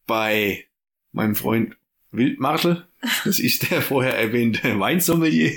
bei 0.06 0.64
meinem 1.12 1.34
Freund 1.34 1.76
Wildmartel. 2.10 2.86
Das 3.24 3.38
ist 3.38 3.70
der 3.70 3.82
vorher 3.82 4.16
erwähnte 4.18 4.78
Weinsommelier. 4.80 5.52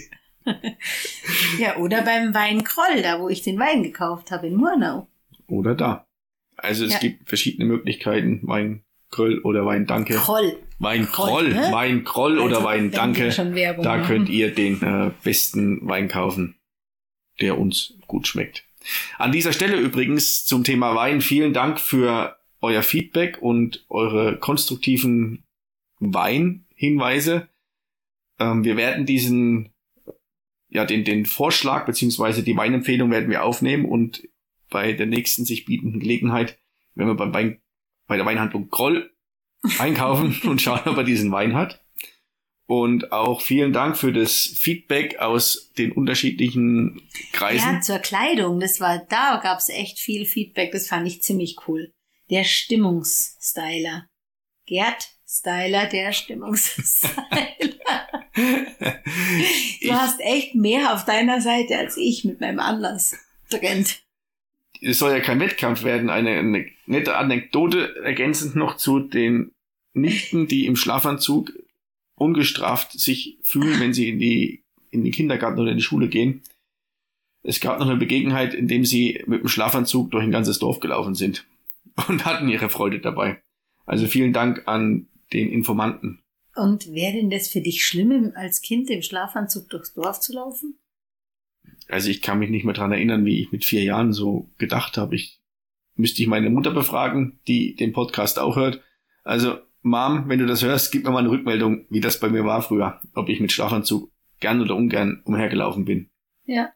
Ja, 1.60 1.78
oder 1.78 2.02
beim 2.04 2.34
Weinkroll, 2.34 3.02
da 3.04 3.20
wo 3.20 3.30
ich 3.30 3.42
den 3.42 3.60
Wein 3.60 3.84
gekauft 3.84 4.32
habe 4.32 4.48
in 4.48 4.56
Murnau. 4.56 5.08
Oder 5.48 5.76
da. 5.76 6.06
Also 6.58 6.86
es 6.86 6.94
Ja. 6.94 7.00
gibt 7.00 7.28
verschiedene 7.28 7.66
Möglichkeiten. 7.66 8.42
Weinkröll 8.44 9.40
oder 9.40 9.66
Weindanke. 9.66 10.16
Kroll. 10.16 10.58
Weinkroll, 10.80 11.28
Kroll, 11.30 11.50
ne? 11.54 11.72
Weinkroll 11.72 12.40
oder 12.40 12.58
Also, 12.58 12.64
wir 13.26 13.32
schon 13.32 13.54
Werbung 13.56 13.84
Da 13.84 13.98
machen. 13.98 14.08
könnt 14.08 14.30
ihr 14.30 14.54
den 14.54 14.82
äh, 14.82 15.12
besten 15.24 15.88
Wein 15.88 16.08
kaufen, 16.08 16.56
der 17.40 17.60
uns 17.60 17.94
gut 18.08 18.28
schmeckt. 18.28 18.64
An 19.20 19.32
dieser 19.32 19.54
Stelle 19.54 19.78
übrigens 19.78 20.44
zum 20.46 20.64
Thema 20.64 20.96
Wein 20.96 21.22
vielen 21.22 21.54
Dank 21.54 21.80
für 21.80 22.38
euer 22.62 22.82
Feedback 22.82 23.38
und 23.42 23.86
eure 23.90 24.38
konstruktiven 24.40 25.44
Weinhinweise. 26.00 27.48
Ähm, 28.40 28.64
wir 28.64 28.76
werden 28.78 29.06
diesen, 29.06 29.70
ja, 30.72 30.86
den, 30.86 31.04
den 31.04 31.26
Vorschlag 31.26 31.86
beziehungsweise 31.86 32.44
die 32.44 32.56
Weinempfehlung 32.56 33.12
werden 33.12 33.30
wir 33.30 33.44
aufnehmen 33.44 33.86
und 33.86 34.28
bei 34.70 34.94
der 34.94 35.06
nächsten 35.06 35.46
sich 35.46 35.66
bietenden 35.66 36.00
Gelegenheit, 36.00 36.58
wenn 36.96 37.08
wir 37.08 37.16
beim 37.16 37.34
Wein, 37.34 37.62
bei 38.08 38.16
der 38.16 38.26
Weinhandlung 38.26 38.70
Groll 38.70 39.12
einkaufen 39.78 40.42
und 40.50 40.62
schauen, 40.62 40.82
ob 40.86 40.98
er 40.98 41.04
diesen 41.04 41.32
Wein 41.32 41.54
hat. 41.54 41.84
Und 42.68 43.12
auch 43.12 43.42
vielen 43.42 43.74
Dank 43.74 43.98
für 43.98 44.14
das 44.14 44.38
Feedback 44.38 45.20
aus 45.20 45.74
den 45.78 45.92
unterschiedlichen 45.92 47.02
Kreisen. 47.34 47.74
Ja, 47.74 47.82
zur 47.82 48.00
Kleidung, 48.00 48.62
das 48.62 48.80
war, 48.80 49.00
da 49.10 49.42
gab's 49.44 49.68
echt 49.68 50.00
viel 50.00 50.26
Feedback, 50.26 50.72
das 50.72 50.88
fand 50.88 51.06
ich 51.06 51.22
ziemlich 51.22 51.58
cool. 51.68 51.94
Der 52.30 52.46
Stimmungsstyler. 52.46 54.08
Gerd 54.66 55.10
Styler, 55.32 55.86
der 55.88 56.12
Stimmungsstyler. 56.12 57.22
Du 59.82 59.92
hast 59.92 60.20
echt 60.22 60.56
mehr 60.56 60.94
auf 60.94 61.06
deiner 61.06 61.42
Seite 61.42 61.78
als 61.78 61.98
ich 61.98 62.24
mit 62.24 62.40
meinem 62.40 62.60
Anlass. 62.60 63.16
Trend. 63.50 64.02
es 64.82 65.00
soll 65.00 65.12
ja 65.12 65.20
kein 65.20 65.40
Wettkampf 65.40 65.84
werden. 65.84 66.10
Eine, 66.10 66.38
eine 66.40 66.66
nette 66.86 67.18
Anekdote 67.18 67.96
ergänzend 68.04 68.56
noch 68.56 68.78
zu 68.78 69.00
den 69.00 69.52
Nichten, 69.94 70.48
die 70.48 70.66
im 70.66 70.76
Schlafanzug 70.76 71.52
ungestraft 72.16 72.94
sich 72.94 73.38
fühlen, 73.42 73.80
wenn 73.80 73.94
sie 73.94 74.10
in 74.10 74.20
die, 74.20 74.64
in 74.92 75.04
den 75.04 75.12
Kindergarten 75.12 75.60
oder 75.60 75.72
in 75.72 75.78
die 75.78 75.84
Schule 75.84 76.08
gehen. 76.08 76.42
Es 77.44 77.60
gab 77.60 77.80
noch 77.80 77.88
eine 77.88 77.98
Begegnung, 77.98 78.38
in 78.38 78.68
dem 78.68 78.86
sie 78.86 79.24
mit 79.28 79.42
dem 79.42 79.50
Schlafanzug 79.50 80.12
durch 80.12 80.24
ein 80.24 80.32
ganzes 80.32 80.60
Dorf 80.60 80.80
gelaufen 80.80 81.16
sind 81.16 81.46
und 82.08 82.24
hatten 82.26 82.48
ihre 82.48 82.70
Freude 82.70 83.00
dabei. 83.00 83.42
Also 83.86 84.08
vielen 84.08 84.32
Dank 84.32 84.68
an 84.68 85.08
den 85.34 85.50
Informanten. 85.52 86.24
Und 86.56 86.92
wäre 86.94 87.14
denn 87.14 87.30
das 87.30 87.48
für 87.48 87.62
dich 87.62 87.86
schlimm, 87.86 88.12
im- 88.12 88.32
als 88.36 88.62
Kind 88.62 88.90
im 88.90 89.02
Schlafanzug 89.02 89.70
durchs 89.70 89.94
Dorf 89.94 90.20
zu 90.20 90.34
laufen? 90.34 90.78
Also 91.88 92.10
ich 92.10 92.22
kann 92.22 92.40
mich 92.40 92.50
nicht 92.50 92.66
mehr 92.66 92.74
dran 92.74 92.92
erinnern, 92.92 93.26
wie 93.26 93.42
ich 93.42 93.52
mit 93.52 93.66
vier 93.66 93.84
Jahren 93.84 94.14
so 94.14 94.50
gedacht 94.58 94.98
habe. 94.98 95.16
Ich 95.16 95.42
müsste 95.96 96.22
ich 96.22 96.28
meine 96.28 96.50
Mutter 96.50 96.72
befragen, 96.72 97.40
die 97.48 97.76
den 97.76 97.94
Podcast 97.94 98.40
auch 98.40 98.56
hört. 98.56 98.82
Also 99.24 99.58
Mom, 99.82 100.28
wenn 100.30 100.40
du 100.40 100.46
das 100.46 100.64
hörst, 100.64 100.92
gib 100.92 101.04
mir 101.06 101.12
mal 101.12 101.20
eine 101.20 101.32
Rückmeldung, 101.32 101.86
wie 101.90 102.02
das 102.02 102.20
bei 102.20 102.30
mir 102.30 102.46
war 102.46 102.62
früher, 102.62 103.02
ob 103.14 103.30
ich 103.30 103.40
mit 103.40 103.52
Schlafanzug 103.52 104.12
gern 104.40 104.62
oder 104.62 104.76
ungern 104.76 105.22
umhergelaufen 105.26 105.86
bin. 105.86 106.10
Ja. 106.46 106.72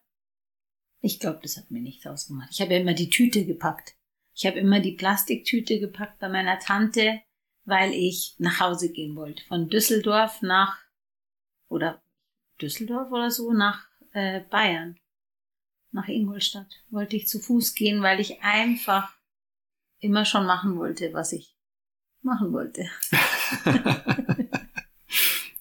Ich 1.02 1.20
glaube, 1.20 1.40
das 1.44 1.58
hat 1.58 1.70
mir 1.70 1.82
nichts 1.82 2.08
ausgemacht. 2.08 2.50
Ich 2.52 2.62
habe 2.62 2.74
ja 2.74 2.80
immer 2.80 2.94
die 2.94 3.10
Tüte 3.10 3.46
gepackt. 3.46 3.96
Ich 4.34 4.46
habe 4.46 4.60
immer 4.60 4.80
die 4.80 4.94
Plastiktüte 4.94 5.80
gepackt 5.80 6.20
bei 6.20 6.30
meiner 6.30 6.60
Tante, 6.60 7.22
weil 7.66 7.92
ich 7.94 8.36
nach 8.38 8.60
Hause 8.60 8.92
gehen 8.92 9.16
wollte. 9.16 9.44
Von 9.46 9.70
Düsseldorf 9.70 10.42
nach, 10.42 10.78
oder 11.68 12.02
Düsseldorf 12.62 13.12
oder 13.12 13.32
so, 13.32 13.52
nach 13.54 13.88
äh, 14.14 14.42
Bayern. 14.42 14.98
Nach 15.92 16.08
Ingolstadt 16.08 16.84
wollte 16.90 17.16
ich 17.16 17.28
zu 17.28 17.40
Fuß 17.40 17.74
gehen, 17.76 18.02
weil 18.02 18.20
ich 18.20 18.42
einfach 18.42 19.14
immer 20.00 20.26
schon 20.26 20.46
machen 20.46 20.78
wollte, 20.78 21.14
was 21.14 21.32
ich 21.34 21.56
machen 22.22 22.52
wollte. 22.52 22.90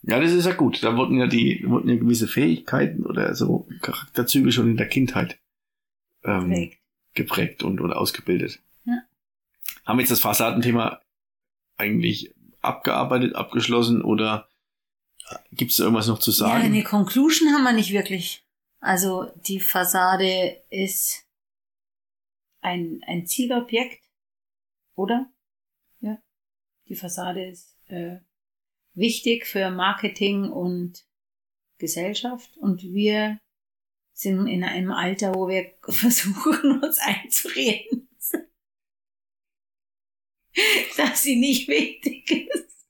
ja, 0.03 0.21
das 0.21 0.33
ist 0.33 0.47
ja 0.47 0.55
gut. 0.55 0.83
Da 0.83 0.97
wurden 0.97 1.19
ja 1.19 1.27
die, 1.27 1.62
wurden 1.67 1.88
ja 1.88 1.97
gewisse 1.97 2.27
Fähigkeiten 2.27 3.07
oder 3.07 3.35
so 3.35 3.69
Charakterzüge 3.81 4.51
schon 4.51 4.71
in 4.71 4.77
der 4.77 4.88
Kindheit 4.88 5.38
ähm, 6.25 6.49
Perfekt. 6.49 6.79
geprägt 7.14 7.62
und 7.62 7.81
oder 7.81 7.99
ausgebildet. 7.99 8.61
Ja. 8.85 9.03
Haben 9.85 9.99
wir 9.99 10.03
jetzt 10.03 10.11
das 10.11 10.21
Fassadenthema 10.21 11.01
eigentlich 11.76 12.34
abgearbeitet, 12.60 13.34
abgeschlossen 13.34 14.02
oder 14.02 14.48
gibt 15.52 15.70
es 15.72 15.78
irgendwas 15.78 16.06
noch 16.08 16.18
zu 16.18 16.30
Ja, 16.30 16.37
sagen? 16.37 16.64
eine 16.64 16.84
Conclusion 16.84 17.52
haben 17.52 17.64
wir 17.64 17.72
nicht 17.72 17.92
wirklich. 17.92 18.46
Also 18.80 19.30
die 19.46 19.60
Fassade 19.60 20.62
ist 20.70 21.26
ein, 22.60 23.00
ein 23.06 23.26
Zielobjekt, 23.26 24.02
oder? 24.94 25.30
Ja. 26.00 26.18
Die 26.88 26.94
Fassade 26.94 27.46
ist 27.48 27.76
äh, 27.87 28.18
wichtig 28.94 29.46
für 29.46 29.70
Marketing 29.70 30.50
und 30.50 31.06
Gesellschaft 31.78 32.56
und 32.58 32.82
wir 32.82 33.38
sind 34.12 34.46
in 34.46 34.62
einem 34.62 34.92
Alter, 34.92 35.34
wo 35.34 35.48
wir 35.48 35.72
versuchen, 35.88 36.82
uns 36.82 36.98
einzureden, 36.98 38.04
dass 40.97 41.23
sie 41.23 41.37
nicht 41.37 41.69
wichtig 41.69 42.31
ist. 42.31 42.88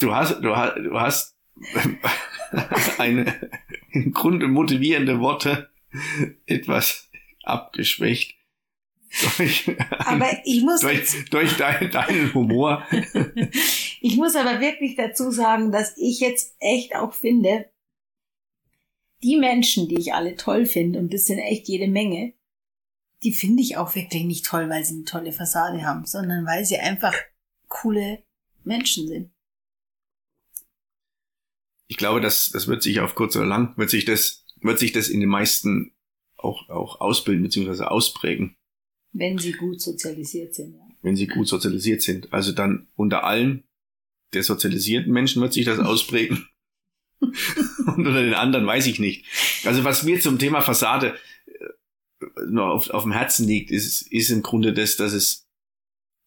Du 0.00 0.14
hast, 0.14 0.40
du 0.40 0.56
hast, 0.56 0.76
du 0.76 1.00
hast 1.00 1.36
eine 2.98 3.50
im 3.92 4.12
Grunde 4.12 4.48
motivierende 4.48 5.20
Worte 5.20 5.70
etwas 6.46 7.10
abgeschwächt 7.42 8.34
durch, 9.36 9.70
Aber 9.98 10.30
ich 10.44 10.62
muss 10.62 10.80
durch, 10.80 11.30
durch 11.30 11.56
dein, 11.56 11.90
deinen 11.90 12.34
Humor. 12.34 12.86
Ich 14.00 14.16
muss 14.16 14.34
aber 14.34 14.60
wirklich 14.60 14.96
dazu 14.96 15.30
sagen, 15.30 15.72
dass 15.72 15.96
ich 15.96 16.20
jetzt 16.20 16.56
echt 16.58 16.96
auch 16.96 17.14
finde, 17.14 17.70
die 19.22 19.36
Menschen, 19.36 19.88
die 19.88 19.98
ich 19.98 20.12
alle 20.12 20.36
toll 20.36 20.66
finde, 20.66 20.98
und 20.98 21.14
das 21.14 21.26
sind 21.26 21.38
echt 21.38 21.68
jede 21.68 21.88
Menge, 21.88 22.34
die 23.24 23.32
finde 23.32 23.62
ich 23.62 23.76
auch 23.76 23.94
wirklich 23.94 24.24
nicht 24.24 24.44
toll, 24.44 24.68
weil 24.68 24.84
sie 24.84 24.94
eine 24.94 25.04
tolle 25.04 25.32
Fassade 25.32 25.82
haben, 25.82 26.04
sondern 26.04 26.44
weil 26.46 26.64
sie 26.64 26.76
einfach 26.76 27.14
coole 27.68 28.22
Menschen 28.62 29.08
sind. 29.08 29.30
Ich 31.86 31.96
glaube, 31.96 32.20
das, 32.20 32.50
das 32.50 32.66
wird 32.66 32.82
sich 32.82 33.00
auf 33.00 33.14
kurz 33.14 33.34
oder 33.36 33.46
lang, 33.46 33.76
wird 33.76 33.90
sich 33.90 34.04
das, 34.04 34.44
wird 34.60 34.78
sich 34.78 34.92
das 34.92 35.08
in 35.08 35.20
den 35.20 35.28
meisten 35.28 35.92
auch, 36.36 36.68
auch 36.68 37.00
ausbilden 37.00 37.42
bzw. 37.44 37.84
ausprägen, 37.84 38.56
Wenn 39.12 39.38
sie 39.38 39.52
gut 39.52 39.80
sozialisiert 39.80 40.54
sind, 40.54 40.74
ja. 40.74 40.86
wenn 41.02 41.16
sie 41.16 41.26
gut 41.26 41.48
sozialisiert 41.48 42.02
sind. 42.02 42.32
Also 42.32 42.52
dann 42.52 42.88
unter 42.94 43.24
allen 43.24 43.64
der 44.34 44.42
sozialisierten 44.42 45.12
Menschen 45.12 45.40
wird 45.40 45.52
sich 45.52 45.64
das 45.64 45.78
ausprägen. 45.78 46.46
Und 47.20 48.06
unter 48.06 48.22
den 48.22 48.34
anderen 48.34 48.66
weiß 48.66 48.86
ich 48.86 48.98
nicht. 48.98 49.24
Also 49.64 49.84
was 49.84 50.02
mir 50.02 50.20
zum 50.20 50.38
Thema 50.38 50.60
Fassade 50.60 51.16
nur 52.48 52.70
auf, 52.72 52.90
auf 52.90 53.02
dem 53.04 53.12
Herzen 53.12 53.46
liegt, 53.46 53.70
ist, 53.70 54.02
ist 54.12 54.30
im 54.30 54.42
Grunde 54.42 54.72
das, 54.72 54.96
dass 54.96 55.12
es, 55.12 55.48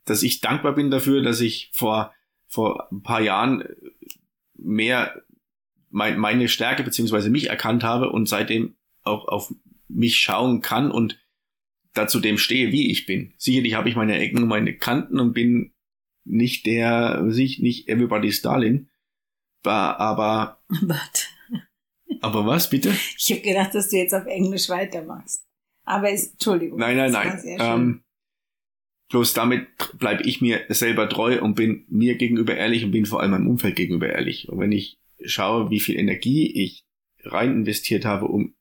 dass 0.06 0.24
ich 0.24 0.42
dankbar 0.42 0.74
bin 0.74 0.92
dafür, 0.92 1.22
dass 1.22 1.42
ich 1.42 1.70
vor, 1.74 2.14
vor 2.48 2.92
ein 2.92 3.04
paar 3.04 3.22
Jahren 3.22 3.64
mehr 4.56 5.22
mein, 5.90 6.18
meine 6.20 6.48
Stärke 6.48 6.84
beziehungsweise 6.84 7.30
mich 7.30 7.50
erkannt 7.50 7.84
habe 7.84 8.10
und 8.10 8.28
seitdem 8.28 8.76
auch 9.04 9.28
auf 9.28 9.54
mich 9.88 10.18
schauen 10.18 10.62
kann 10.62 10.92
und 10.92 11.18
dazu 11.94 12.20
dem 12.20 12.38
stehe, 12.38 12.72
wie 12.72 12.92
ich 12.92 13.06
bin. 13.06 13.34
Sicherlich 13.38 13.74
habe 13.74 13.90
ich 13.90 13.96
meine 13.96 14.18
Ecken 14.20 14.44
und 14.44 14.50
meine 14.50 14.76
Kanten 14.78 15.20
und 15.20 15.34
bin 15.34 15.74
nicht 16.26 16.66
der, 16.66 17.24
sich 17.30 17.60
nicht 17.60 17.88
everybody's 17.88 18.42
darling. 18.42 18.90
Ba- 19.64 19.94
Aber, 19.94 20.62
But. 20.82 21.30
aber 22.22 22.46
was, 22.46 22.70
bitte? 22.70 22.94
Ich 23.18 23.32
habe 23.32 23.42
gedacht, 23.42 23.74
dass 23.74 23.90
du 23.90 23.96
jetzt 23.98 24.14
auf 24.14 24.26
Englisch 24.26 24.68
weitermachst. 24.70 25.47
Aber 25.88 26.12
es, 26.12 26.32
Entschuldigung. 26.34 26.78
Nein, 26.80 26.97
nein, 26.97 27.12
nein. 27.12 27.41
Ähm, 27.60 28.02
bloß 29.10 29.34
damit 29.34 29.67
bleibe 29.97 30.23
ich 30.23 30.41
mir 30.41 30.62
selber 30.67 31.08
treu 31.08 31.41
und 31.41 31.56
bin 31.56 31.86
mir 31.88 32.15
gegenüber 32.15 32.56
ehrlich 32.56 32.84
und 32.84 32.91
bin 32.91 33.06
vor 33.06 33.21
allem 33.21 33.32
meinem 33.32 33.47
Umfeld 33.47 33.78
gegenüber 33.78 34.10
ehrlich. 34.10 34.50
Und 34.50 34.60
wenn 34.60 34.73
ich 34.73 35.00
schaue, 35.23 35.69
wie 35.69 35.80
viel 35.80 35.97
Energie 35.97 36.52
ich 36.62 36.84
rein 37.23 37.54
investiert 37.54 38.04
habe, 38.04 38.26
um 38.26 38.54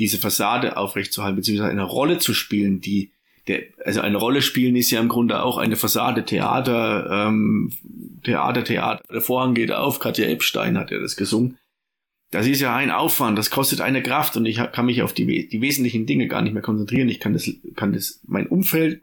diese 0.00 0.18
Fassade 0.18 0.76
aufrechtzuerhalten, 0.76 1.36
beziehungsweise 1.36 1.70
eine 1.70 1.84
Rolle 1.84 2.18
zu 2.18 2.34
spielen, 2.34 2.80
die 2.80 3.12
der, 3.46 3.62
also 3.84 4.00
eine 4.00 4.16
Rolle 4.16 4.42
spielen 4.42 4.74
ist 4.74 4.90
ja 4.90 5.00
im 5.00 5.08
Grunde 5.08 5.42
auch 5.42 5.58
eine 5.58 5.76
Fassade, 5.76 6.24
Theater, 6.24 7.28
ähm, 7.28 7.70
Theater, 8.24 8.64
Theater, 8.64 9.04
der 9.12 9.20
Vorhang 9.20 9.54
geht 9.54 9.70
auf, 9.70 10.00
Katja 10.00 10.26
Epstein 10.26 10.76
hat 10.76 10.90
ja 10.90 10.98
das 10.98 11.14
gesungen. 11.14 11.58
Das 12.30 12.46
ist 12.46 12.60
ja 12.60 12.74
ein 12.74 12.90
Aufwand, 12.90 13.38
das 13.38 13.50
kostet 13.50 13.80
eine 13.80 14.02
Kraft 14.02 14.36
und 14.36 14.44
ich 14.46 14.56
kann 14.56 14.86
mich 14.86 15.02
auf 15.02 15.12
die, 15.12 15.48
die 15.48 15.60
wesentlichen 15.60 16.06
Dinge 16.06 16.26
gar 16.26 16.42
nicht 16.42 16.52
mehr 16.52 16.62
konzentrieren. 16.62 17.08
Ich 17.08 17.20
kann 17.20 17.32
das, 17.32 17.48
kann 17.76 17.92
das, 17.92 18.20
mein 18.26 18.48
Umfeld, 18.48 19.02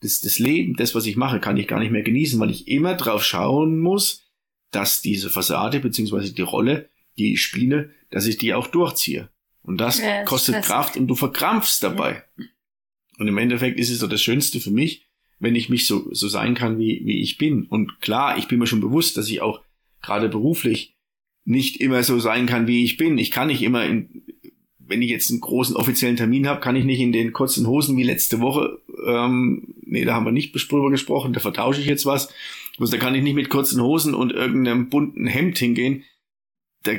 das, 0.00 0.20
das 0.20 0.38
Leben, 0.38 0.76
das, 0.76 0.94
was 0.94 1.06
ich 1.06 1.16
mache, 1.16 1.40
kann 1.40 1.56
ich 1.56 1.66
gar 1.66 1.80
nicht 1.80 1.90
mehr 1.90 2.02
genießen, 2.02 2.38
weil 2.38 2.50
ich 2.50 2.68
immer 2.68 2.94
drauf 2.94 3.24
schauen 3.24 3.80
muss, 3.80 4.28
dass 4.70 5.02
diese 5.02 5.30
Fassade, 5.30 5.80
beziehungsweise 5.80 6.32
die 6.32 6.42
Rolle, 6.42 6.88
die 7.16 7.32
ich 7.32 7.42
spiele, 7.42 7.90
dass 8.10 8.26
ich 8.26 8.38
die 8.38 8.54
auch 8.54 8.68
durchziehe. 8.68 9.28
Und 9.62 9.78
das 9.78 10.00
ja, 10.00 10.24
kostet 10.24 10.56
das 10.56 10.66
Kraft 10.66 10.96
und 10.96 11.08
du 11.08 11.14
verkrampfst 11.14 11.82
dabei. 11.82 12.22
Ja. 12.36 12.44
Und 13.18 13.28
im 13.28 13.38
Endeffekt 13.38 13.78
ist 13.78 13.90
es 13.90 13.98
so 13.98 14.06
das 14.06 14.22
Schönste 14.22 14.60
für 14.60 14.70
mich, 14.70 15.08
wenn 15.40 15.54
ich 15.54 15.68
mich 15.68 15.86
so, 15.86 16.12
so 16.12 16.28
sein 16.28 16.54
kann, 16.54 16.78
wie, 16.78 17.02
wie 17.04 17.20
ich 17.20 17.38
bin. 17.38 17.66
Und 17.66 18.00
klar, 18.00 18.38
ich 18.38 18.48
bin 18.48 18.58
mir 18.58 18.66
schon 18.66 18.80
bewusst, 18.80 19.16
dass 19.16 19.28
ich 19.28 19.40
auch 19.40 19.62
gerade 20.00 20.28
beruflich 20.28 20.96
nicht 21.48 21.80
immer 21.80 22.02
so 22.02 22.20
sein 22.20 22.44
kann, 22.44 22.66
wie 22.66 22.84
ich 22.84 22.98
bin. 22.98 23.16
Ich 23.16 23.30
kann 23.30 23.46
nicht 23.46 23.62
immer 23.62 23.86
in, 23.86 24.22
wenn 24.78 25.00
ich 25.00 25.08
jetzt 25.08 25.30
einen 25.30 25.40
großen 25.40 25.76
offiziellen 25.76 26.16
Termin 26.16 26.46
habe, 26.46 26.60
kann 26.60 26.76
ich 26.76 26.84
nicht 26.84 27.00
in 27.00 27.10
den 27.10 27.32
kurzen 27.32 27.66
Hosen 27.66 27.96
wie 27.96 28.02
letzte 28.02 28.40
Woche, 28.40 28.82
ähm, 29.06 29.74
nee, 29.80 30.04
da 30.04 30.12
haben 30.12 30.26
wir 30.26 30.32
nicht 30.32 30.52
drüber 30.70 30.90
gesprochen, 30.90 31.32
da 31.32 31.40
vertausche 31.40 31.80
ich 31.80 31.86
jetzt 31.86 32.04
was. 32.04 32.28
Also 32.78 32.92
da 32.92 32.98
kann 32.98 33.14
ich 33.14 33.22
nicht 33.22 33.34
mit 33.34 33.48
kurzen 33.48 33.82
Hosen 33.82 34.14
und 34.14 34.32
irgendeinem 34.32 34.90
bunten 34.90 35.26
Hemd 35.26 35.56
hingehen. 35.56 36.04
Da, 36.82 36.92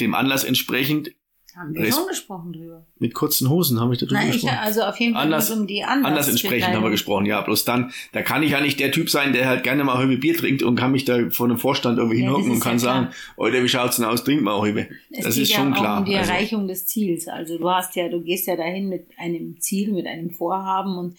dem 0.00 0.14
Anlass 0.14 0.44
entsprechend 0.44 1.12
haben 1.56 1.74
wir 1.74 1.92
schon 1.92 2.06
gesprochen 2.08 2.52
drüber. 2.52 2.86
Mit 2.98 3.14
kurzen 3.14 3.48
Hosen 3.50 3.80
haben 3.80 3.90
wir 3.90 3.98
darüber 3.98 4.14
Nein, 4.14 4.32
gesprochen. 4.32 4.54
Ich, 4.54 4.60
also 4.60 4.82
auf 4.82 4.98
jeden 4.98 5.14
Fall 5.14 5.24
anders, 5.24 5.50
um 5.50 5.66
die 5.66 5.84
anders. 5.84 6.10
Anders 6.10 6.28
entsprechend 6.28 6.74
haben 6.74 6.82
wir 6.82 6.90
gesprochen, 6.90 7.26
ja. 7.26 7.40
Bloß 7.40 7.64
dann, 7.64 7.92
da 8.12 8.22
kann 8.22 8.42
ich 8.42 8.52
ja 8.52 8.60
nicht 8.60 8.80
der 8.80 8.90
Typ 8.92 9.10
sein, 9.10 9.32
der 9.32 9.46
halt 9.46 9.62
gerne 9.62 9.84
mal 9.84 10.02
Hübe 10.02 10.16
Bier 10.16 10.36
trinkt 10.36 10.62
und 10.62 10.76
kann 10.76 10.92
mich 10.92 11.04
da 11.04 11.30
vor 11.30 11.46
einem 11.46 11.58
Vorstand 11.58 11.98
irgendwie 11.98 12.20
ja, 12.20 12.26
hinhocken 12.26 12.52
und 12.52 12.60
kann 12.60 12.74
ja 12.74 12.78
sagen, 12.78 13.08
Alter, 13.36 13.62
wie 13.62 13.68
schaut's 13.68 13.96
denn 13.96 14.04
aus, 14.04 14.24
trink 14.24 14.42
mal 14.42 14.60
Hübe. 14.66 14.88
Das 15.10 15.36
ist 15.36 15.52
schon 15.52 15.72
ja 15.72 15.78
klar. 15.78 15.98
um 15.98 16.04
die 16.04 16.16
also 16.16 16.30
Erreichung 16.30 16.68
des 16.68 16.86
Ziels. 16.86 17.28
Also 17.28 17.58
du 17.58 17.68
hast 17.68 17.96
ja, 17.96 18.08
du 18.08 18.22
gehst 18.22 18.46
ja 18.46 18.56
dahin 18.56 18.88
mit 18.88 19.08
einem 19.18 19.60
Ziel, 19.60 19.92
mit 19.92 20.06
einem 20.06 20.30
Vorhaben 20.30 20.96
und 20.96 21.18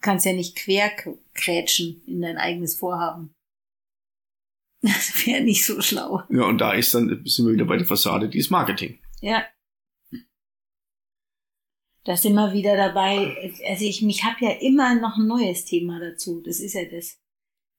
kannst 0.00 0.26
ja 0.26 0.32
nicht 0.32 0.56
querkrätschen 0.56 2.02
in 2.06 2.20
dein 2.20 2.36
eigenes 2.36 2.76
Vorhaben. 2.76 3.30
Das 4.82 5.26
wäre 5.26 5.42
nicht 5.42 5.64
so 5.64 5.80
schlau. 5.80 6.22
Ja, 6.28 6.44
und 6.44 6.60
da 6.60 6.72
ist 6.72 6.94
dann, 6.94 7.22
sind 7.24 7.46
wir 7.46 7.54
wieder 7.54 7.64
bei 7.64 7.76
der 7.76 7.86
Fassade, 7.86 8.28
die 8.28 8.38
ist 8.38 8.50
Marketing. 8.50 8.98
Ja. 9.20 9.44
Da 12.04 12.16
sind 12.16 12.34
wir 12.34 12.52
wieder 12.52 12.76
dabei. 12.76 13.52
Also 13.66 13.84
ich, 13.84 14.02
mich 14.02 14.24
habe 14.24 14.44
ja 14.44 14.52
immer 14.52 14.94
noch 14.94 15.16
ein 15.16 15.26
neues 15.26 15.64
Thema 15.64 15.98
dazu. 15.98 16.40
Das 16.40 16.60
ist 16.60 16.74
ja 16.74 16.84
das. 16.84 17.20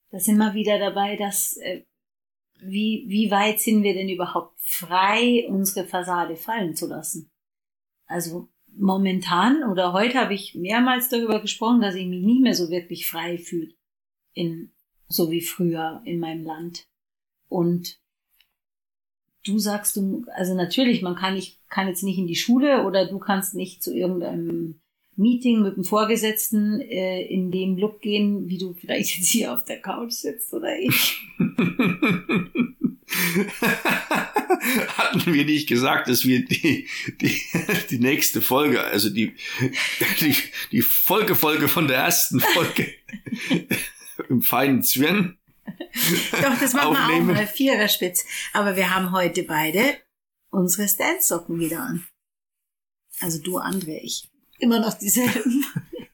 Da 0.10 0.20
sind 0.20 0.38
wir 0.38 0.54
wieder 0.54 0.80
dabei, 0.80 1.16
dass 1.16 1.56
äh, 1.58 1.86
wie, 2.60 3.06
wie 3.08 3.32
weit 3.32 3.60
sind 3.60 3.84
wir 3.84 3.94
denn 3.94 4.10
überhaupt 4.10 4.60
frei, 4.60 5.46
unsere 5.50 5.88
Fassade 5.88 6.36
fallen 6.36 6.76
zu 6.76 6.88
lassen? 6.88 7.32
Also 8.06 8.50
momentan 8.74 9.64
oder 9.64 9.94
heute 9.94 10.20
habe 10.20 10.34
ich 10.34 10.56
mehrmals 10.56 11.10
darüber 11.10 11.42
gesprochen, 11.42 11.82
dass 11.82 11.96
ich 11.96 12.08
mich 12.08 12.24
nicht 12.24 12.42
mehr 12.42 12.54
so 12.54 12.70
wirklich 12.70 13.08
frei 13.08 13.38
fühle 13.38 13.74
in 14.34 14.72
so 15.08 15.32
wie 15.32 15.42
früher 15.42 16.02
in 16.06 16.20
meinem 16.20 16.44
Land. 16.44 16.88
Und 17.48 18.00
du 19.46 19.60
sagst 19.60 19.96
du, 19.96 20.26
also 20.36 20.56
natürlich, 20.56 21.02
man 21.02 21.16
kann 21.16 21.36
nicht, 21.36 21.60
kann 21.70 21.88
jetzt 21.88 22.04
nicht 22.04 22.18
in 22.18 22.28
die 22.28 22.36
Schule 22.36 22.86
oder 22.86 23.08
du 23.08 23.20
kannst 23.20 23.56
nicht 23.56 23.82
zu 23.84 23.94
irgendeinem 23.94 24.80
Meeting 25.18 25.64
mit 25.64 25.76
dem 25.76 25.84
Vorgesetzten 25.84 26.80
äh, 26.80 27.24
in 27.24 27.52
dem 27.52 27.76
Look 27.78 28.02
gehen, 28.02 28.48
wie 28.48 28.60
du 28.60 28.74
vielleicht 28.74 29.18
jetzt 29.18 29.30
hier 29.30 29.54
auf 29.54 29.66
der 29.66 29.82
Couch 29.82 30.12
sitzt 30.12 30.54
oder 30.54 30.78
ich. 30.80 31.18
Hatten 34.98 35.34
wir 35.34 35.46
nicht 35.46 35.68
gesagt, 35.68 36.08
dass 36.10 36.26
wir 36.26 36.46
die, 36.46 36.88
die, 37.22 37.42
die 37.90 38.00
nächste 38.00 38.42
Folge, 38.42 38.84
also 38.84 39.10
die, 39.10 39.34
die, 40.22 40.36
die 40.72 40.82
Folgefolge 40.82 41.68
von 41.68 41.88
der 41.88 41.98
ersten 41.98 42.40
Folge 42.40 42.94
im 44.30 44.42
feinen 44.42 44.84
Zwirn 44.84 45.38
Doch, 46.32 46.60
das 46.60 46.74
machen 46.74 46.96
aufnehmen. 46.96 47.28
wir 47.28 47.36
auch 47.36 47.40
mal, 47.40 47.48
Viererspitz. 47.48 48.26
Aber 48.54 48.76
wir 48.76 48.94
haben 48.94 49.12
heute 49.12 49.44
beide 49.44 49.98
unsere 50.50 50.88
Stance-Socken 50.88 51.60
wieder 51.60 51.82
an. 51.82 52.08
Also 53.20 53.42
du, 53.42 53.58
Andre, 53.58 53.98
ich. 53.98 54.30
Immer 54.60 54.80
noch 54.80 54.94
dieselben. 54.94 55.66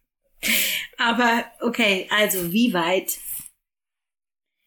Aber 0.98 1.46
okay, 1.62 2.08
also 2.10 2.52
wie 2.52 2.74
weit? 2.74 3.18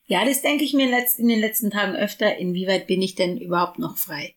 Ja, 0.06 0.24
das 0.24 0.42
denke 0.42 0.64
ich 0.64 0.72
mir 0.72 0.84
in 0.84 1.28
den 1.28 1.40
letzten 1.40 1.70
Tagen 1.70 1.96
öfter. 1.96 2.36
Inwieweit 2.36 2.86
bin 2.86 3.02
ich 3.02 3.14
denn 3.14 3.38
überhaupt 3.38 3.78
noch 3.78 3.96
frei? 3.96 4.36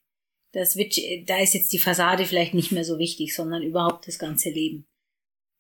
Das 0.52 0.76
wird, 0.76 0.98
da 1.28 1.38
ist 1.38 1.54
jetzt 1.54 1.72
die 1.74 1.80
Fassade 1.80 2.26
vielleicht 2.26 2.54
nicht 2.54 2.72
mehr 2.72 2.84
so 2.84 2.98
wichtig, 2.98 3.36
sondern 3.36 3.62
überhaupt 3.62 4.08
das 4.08 4.18
ganze 4.18 4.50
Leben. 4.50 4.88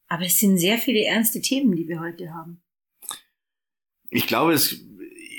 Aber 0.07 0.25
es 0.25 0.39
sind 0.39 0.57
sehr 0.57 0.79
viele 0.79 1.03
ernste 1.03 1.41
Themen, 1.41 1.75
die 1.75 1.87
wir 1.87 1.99
heute 1.99 2.33
haben 2.33 2.63
ich 4.09 4.27
glaube, 4.27 4.53
es, 4.53 4.81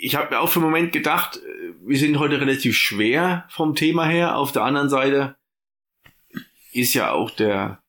ich 0.01 0.15
habe 0.15 0.35
mir 0.35 0.41
auch 0.41 0.49
für 0.49 0.61
einen 0.61 0.71
Moment 0.71 0.93
gedacht, 0.93 1.41
wir 1.85 1.99
sind 1.99 2.19
heute 2.19 2.41
relativ 2.41 2.77
schwer 2.77 3.47
vom 3.51 3.75
Thema 3.75 4.07
her. 4.07 4.37
Auf 4.37 4.53
der 4.53 4.63
anderen 4.63 4.89
Seite 4.89 5.37
ist 6.73 6.95
ja 6.95 7.13
auch 7.13 7.31
der, 7.31 7.83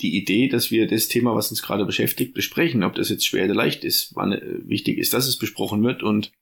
die 0.00 0.16
Idee, 0.16 0.48
dass 0.48 0.70
wir 0.70 0.86
das 0.86 1.08
Thema, 1.08 1.34
was 1.34 1.50
uns 1.50 1.62
gerade 1.62 1.84
beschäftigt, 1.84 2.34
besprechen. 2.34 2.82
Ob 2.82 2.94
das 2.94 3.08
jetzt 3.08 3.26
schwer 3.26 3.44
oder 3.44 3.54
leicht 3.54 3.84
ist, 3.84 4.14
wann 4.14 4.32
äh, 4.32 4.68
wichtig 4.68 4.98
ist, 4.98 5.12
dass 5.12 5.26
es 5.26 5.38
besprochen 5.38 5.82
wird 5.84 6.02
und 6.02 6.32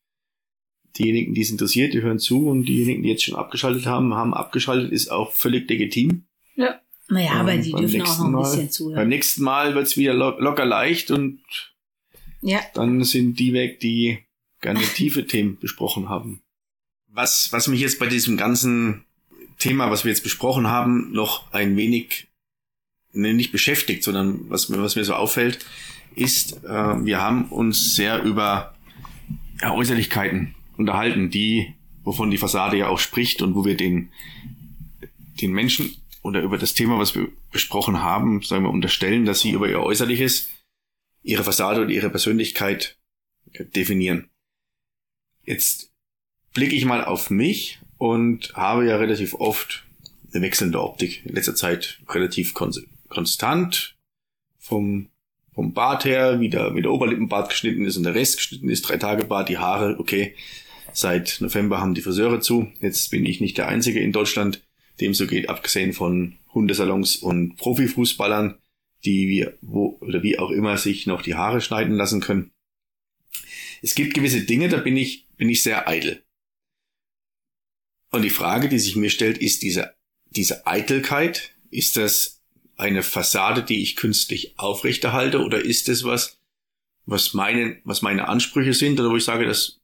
diejenigen, 0.99 1.35
die 1.35 1.43
es 1.43 1.51
interessiert, 1.51 1.93
die 1.93 2.03
hören 2.03 2.19
zu 2.19 2.49
und 2.49 2.67
diejenigen, 2.67 3.03
die 3.03 3.11
jetzt 3.11 3.25
schon 3.25 3.37
abgeschaltet 3.37 3.87
haben, 3.87 4.15
haben 4.15 4.35
abgeschaltet, 4.35 4.93
ist 4.93 5.11
auch 5.11 5.33
völlig 5.33 5.69
legitim. 5.69 6.25
Ja. 6.57 6.81
Naja, 7.09 7.33
aber 7.33 7.53
ähm, 7.53 7.63
die 7.63 7.73
dürfen 7.73 8.03
auch 8.03 8.19
noch 8.19 8.39
ein 8.39 8.43
bisschen 8.43 8.63
Mal, 8.63 8.71
zuhören. 8.71 8.97
Beim 8.97 9.09
nächsten 9.09 9.43
Mal 9.43 9.75
wird's 9.75 9.97
wieder 9.97 10.15
lo 10.15 10.39
locker 10.39 10.65
leicht 10.65 11.11
und 11.11 11.41
ja. 12.43 12.61
Dann 12.75 13.05
sind 13.05 13.39
die 13.39 13.53
weg, 13.53 13.81
die 13.81 14.19
gerne 14.61 14.81
tiefe 14.95 15.27
Themen 15.27 15.59
besprochen 15.59 16.09
haben. 16.09 16.43
Was, 17.09 17.53
was 17.53 17.67
mich 17.67 17.81
jetzt 17.81 17.99
bei 17.99 18.07
diesem 18.07 18.37
ganzen 18.37 19.05
Thema, 19.59 19.91
was 19.91 20.05
wir 20.05 20.11
jetzt 20.11 20.23
besprochen 20.23 20.69
haben, 20.69 21.13
noch 21.13 21.53
ein 21.53 21.77
wenig 21.77 22.29
ne, 23.13 23.35
nicht 23.35 23.53
beschäftigt, 23.53 24.03
sondern 24.03 24.49
was, 24.49 24.71
was 24.71 24.97
mir 24.97 25.05
so 25.05 25.15
auffällt, 25.15 25.65
ist, 26.15 26.65
äh, 26.65 27.05
wir 27.05 27.21
haben 27.21 27.47
uns 27.51 27.95
sehr 27.95 28.23
über 28.23 28.75
ja, 29.61 29.73
Äußerlichkeiten 29.73 30.55
unterhalten, 30.77 31.31
die, 31.31 31.75
wovon 32.05 32.31
die 32.31 32.39
Fassade 32.39 32.77
ja 32.77 32.89
auch 32.89 32.99
spricht 32.99 33.43
und 33.43 33.55
wo 33.55 33.65
wir 33.65 33.77
den, 33.77 34.11
den 35.41 35.53
Menschen 35.53 35.95
oder 36.23 36.43
über 36.43 36.59
das 36.59 36.75
Thema, 36.75 36.99
was 36.99 37.15
wir 37.15 37.29
besprochen 37.53 38.03
haben, 38.03 38.43
sagen 38.43 38.65
wir, 38.65 38.71
unterstellen, 38.71 39.25
dass 39.25 39.41
sie 39.41 39.51
über 39.51 39.69
ihr 39.69 39.81
Äußerliches 39.81 40.49
ihre 41.23 41.45
Fassade 41.45 41.83
und 41.83 41.91
ihre 41.91 42.11
Persönlichkeit 42.11 42.99
definieren. 43.75 44.30
Jetzt 45.51 45.93
blicke 46.55 46.77
ich 46.77 46.85
mal 46.85 47.05
auf 47.05 47.29
mich 47.29 47.81
und 47.99 48.55
habe 48.55 48.87
ja 48.87 48.97
relativ 48.97 49.35
oft 49.35 49.85
eine 50.33 50.43
wechselnde 50.43 50.81
Optik. 50.81 51.27
In 51.27 51.35
letzter 51.35 51.57
Zeit 51.57 51.99
relativ 52.09 52.55
konstant. 52.55 53.97
Vom, 54.59 55.09
vom 55.53 55.73
Bart 55.73 56.05
her, 56.05 56.39
wie 56.39 56.51
der, 56.51 56.77
wie 56.77 56.83
der 56.83 56.93
Oberlippenbart 56.93 57.49
geschnitten 57.49 57.85
ist 57.85 57.97
und 57.97 58.05
der 58.05 58.15
Rest 58.15 58.37
geschnitten 58.37 58.69
ist. 58.69 58.83
Drei 58.83 58.97
Tage 58.97 59.25
Bart, 59.25 59.49
die 59.49 59.59
Haare, 59.59 59.99
okay. 59.99 60.37
Seit 60.93 61.39
November 61.41 61.81
haben 61.81 61.95
die 61.95 62.03
Friseure 62.03 62.41
zu. 62.41 62.71
Jetzt 62.81 63.11
bin 63.11 63.27
ich 63.27 63.41
nicht 63.41 63.59
der 63.59 63.67
Einzige 63.67 63.99
in 63.99 64.13
Deutschland, 64.13 64.63
dem 65.01 65.15
so 65.15 65.27
geht, 65.27 65.49
abgesehen 65.49 65.93
von 65.93 66.37
Hundesalons 66.55 67.17
und 67.17 67.57
Profifußballern 67.57 68.61
die 69.05 69.29
wir, 69.29 69.57
wo, 69.61 69.99
oder 70.01 70.23
wie 70.23 70.39
auch 70.39 70.51
immer 70.51 70.77
sich 70.77 71.07
noch 71.07 71.23
die 71.23 71.35
Haare 71.35 71.61
schneiden 71.61 71.97
lassen 71.97 72.21
können. 72.21 72.51
Es 73.83 73.95
gibt 73.95 74.15
gewisse 74.15 74.43
Dinge, 74.43 74.69
da 74.69 74.77
bin 74.79 74.97
ich, 74.97 75.27
bin 75.41 75.49
ich 75.49 75.63
sehr 75.63 75.89
eitel. 75.89 76.23
Und 78.11 78.23
die 78.23 78.31
Frage, 78.31 78.69
die 78.69 78.79
sich 78.79 78.95
mir 78.95 79.09
stellt, 79.09 79.39
ist 79.39 79.63
diese, 79.63 79.95
diese 80.27 80.67
Eitelkeit, 80.67 81.55
ist 81.71 81.97
das 81.97 82.43
eine 82.77 83.03
Fassade, 83.03 83.63
die 83.63 83.81
ich 83.81 83.97
künstlich 83.97 84.59
aufrechterhalte, 84.59 85.41
oder 85.41 85.65
ist 85.65 85.89
es 85.89 86.05
was, 86.05 86.39
was 87.07 87.33
meine, 87.33 87.81
was 87.85 88.03
meine 88.03 88.29
Ansprüche 88.29 88.75
sind, 88.75 89.01
oder 89.01 89.09
wo 89.09 89.17
ich 89.17 89.25
sage, 89.25 89.47
dass, 89.47 89.81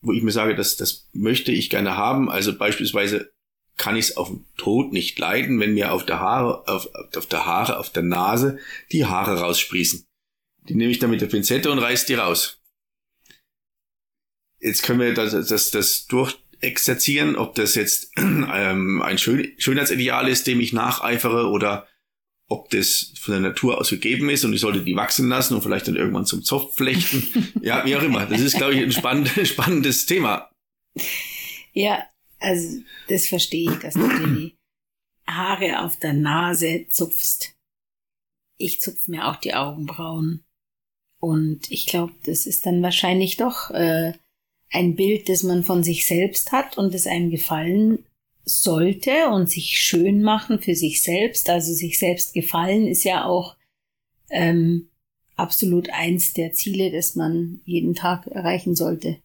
wo 0.00 0.12
ich 0.12 0.24
mir 0.24 0.32
sage, 0.32 0.56
dass, 0.56 0.76
das 0.76 1.08
möchte 1.12 1.52
ich 1.52 1.70
gerne 1.70 1.96
haben, 1.96 2.28
also 2.28 2.58
beispielsweise 2.58 3.32
kann 3.76 3.94
ich 3.94 4.06
es 4.06 4.16
auf 4.16 4.30
dem 4.30 4.46
Tod 4.56 4.92
nicht 4.92 5.16
leiden, 5.16 5.60
wenn 5.60 5.74
mir 5.74 5.92
auf 5.92 6.04
der 6.04 6.18
Haare, 6.18 6.66
auf, 6.66 6.88
auf 6.92 7.26
der 7.26 7.46
Haare, 7.46 7.78
auf 7.78 7.90
der 7.90 8.02
Nase 8.02 8.58
die 8.90 9.04
Haare 9.06 9.38
raussprießen. 9.38 10.08
Die 10.68 10.74
nehme 10.74 10.90
ich 10.90 10.98
dann 10.98 11.10
mit 11.10 11.20
der 11.20 11.28
Pinzette 11.28 11.70
und 11.70 11.78
reiß 11.78 12.06
die 12.06 12.14
raus. 12.14 12.61
Jetzt 14.62 14.84
können 14.84 15.00
wir 15.00 15.12
das, 15.12 15.32
das, 15.48 15.70
das 15.72 16.06
durch 16.06 16.38
exerzieren, 16.60 17.36
ob 17.36 17.56
das 17.56 17.74
jetzt 17.74 18.12
ähm, 18.16 19.02
ein 19.02 19.18
Schön 19.18 19.52
Schönheitsideal 19.58 20.28
ist, 20.28 20.46
dem 20.46 20.60
ich 20.60 20.72
nacheifere 20.72 21.48
oder 21.48 21.88
ob 22.48 22.70
das 22.70 23.12
von 23.18 23.32
der 23.32 23.40
Natur 23.40 23.78
aus 23.78 23.90
gegeben 23.90 24.30
ist 24.30 24.44
und 24.44 24.52
ich 24.52 24.60
sollte 24.60 24.84
die 24.84 24.94
wachsen 24.94 25.28
lassen 25.28 25.54
und 25.54 25.62
vielleicht 25.62 25.88
dann 25.88 25.96
irgendwann 25.96 26.26
zum 26.26 26.42
Zopf 26.44 26.76
flechten. 26.76 27.52
ja, 27.62 27.84
wie 27.84 27.96
auch 27.96 28.02
immer. 28.02 28.26
Das 28.26 28.40
ist, 28.40 28.56
glaube 28.56 28.74
ich, 28.74 28.82
ein 28.82 28.92
spannend, 28.92 29.30
spannendes 29.44 30.06
Thema. 30.06 30.50
Ja, 31.72 32.06
also 32.38 32.82
das 33.08 33.26
verstehe 33.26 33.72
ich, 33.72 33.78
dass 33.78 33.94
du 33.94 34.06
die 34.06 34.56
Haare 35.26 35.80
auf 35.80 35.96
der 35.96 36.12
Nase 36.12 36.86
zupfst. 36.90 37.54
Ich 38.58 38.80
zupf 38.80 39.08
mir 39.08 39.26
auch 39.26 39.36
die 39.36 39.54
Augenbrauen. 39.54 40.44
Und 41.18 41.70
ich 41.70 41.86
glaube, 41.86 42.12
das 42.24 42.46
ist 42.46 42.66
dann 42.66 42.82
wahrscheinlich 42.82 43.36
doch 43.36 43.70
äh, 43.70 44.12
ein 44.72 44.96
Bild, 44.96 45.28
das 45.28 45.42
man 45.42 45.62
von 45.62 45.84
sich 45.84 46.06
selbst 46.06 46.50
hat 46.50 46.78
und 46.78 46.94
das 46.94 47.06
einem 47.06 47.30
gefallen 47.30 48.04
sollte 48.44 49.28
und 49.28 49.50
sich 49.50 49.78
schön 49.78 50.22
machen 50.22 50.60
für 50.60 50.74
sich 50.74 51.02
selbst. 51.02 51.48
Also 51.50 51.72
sich 51.72 51.98
selbst 51.98 52.34
gefallen 52.34 52.86
ist 52.86 53.04
ja 53.04 53.24
auch 53.24 53.56
ähm, 54.30 54.88
absolut 55.36 55.90
eins 55.90 56.32
der 56.32 56.52
Ziele, 56.52 56.90
das 56.90 57.14
man 57.14 57.60
jeden 57.64 57.94
Tag 57.94 58.26
erreichen 58.26 58.74
sollte. 58.74 59.18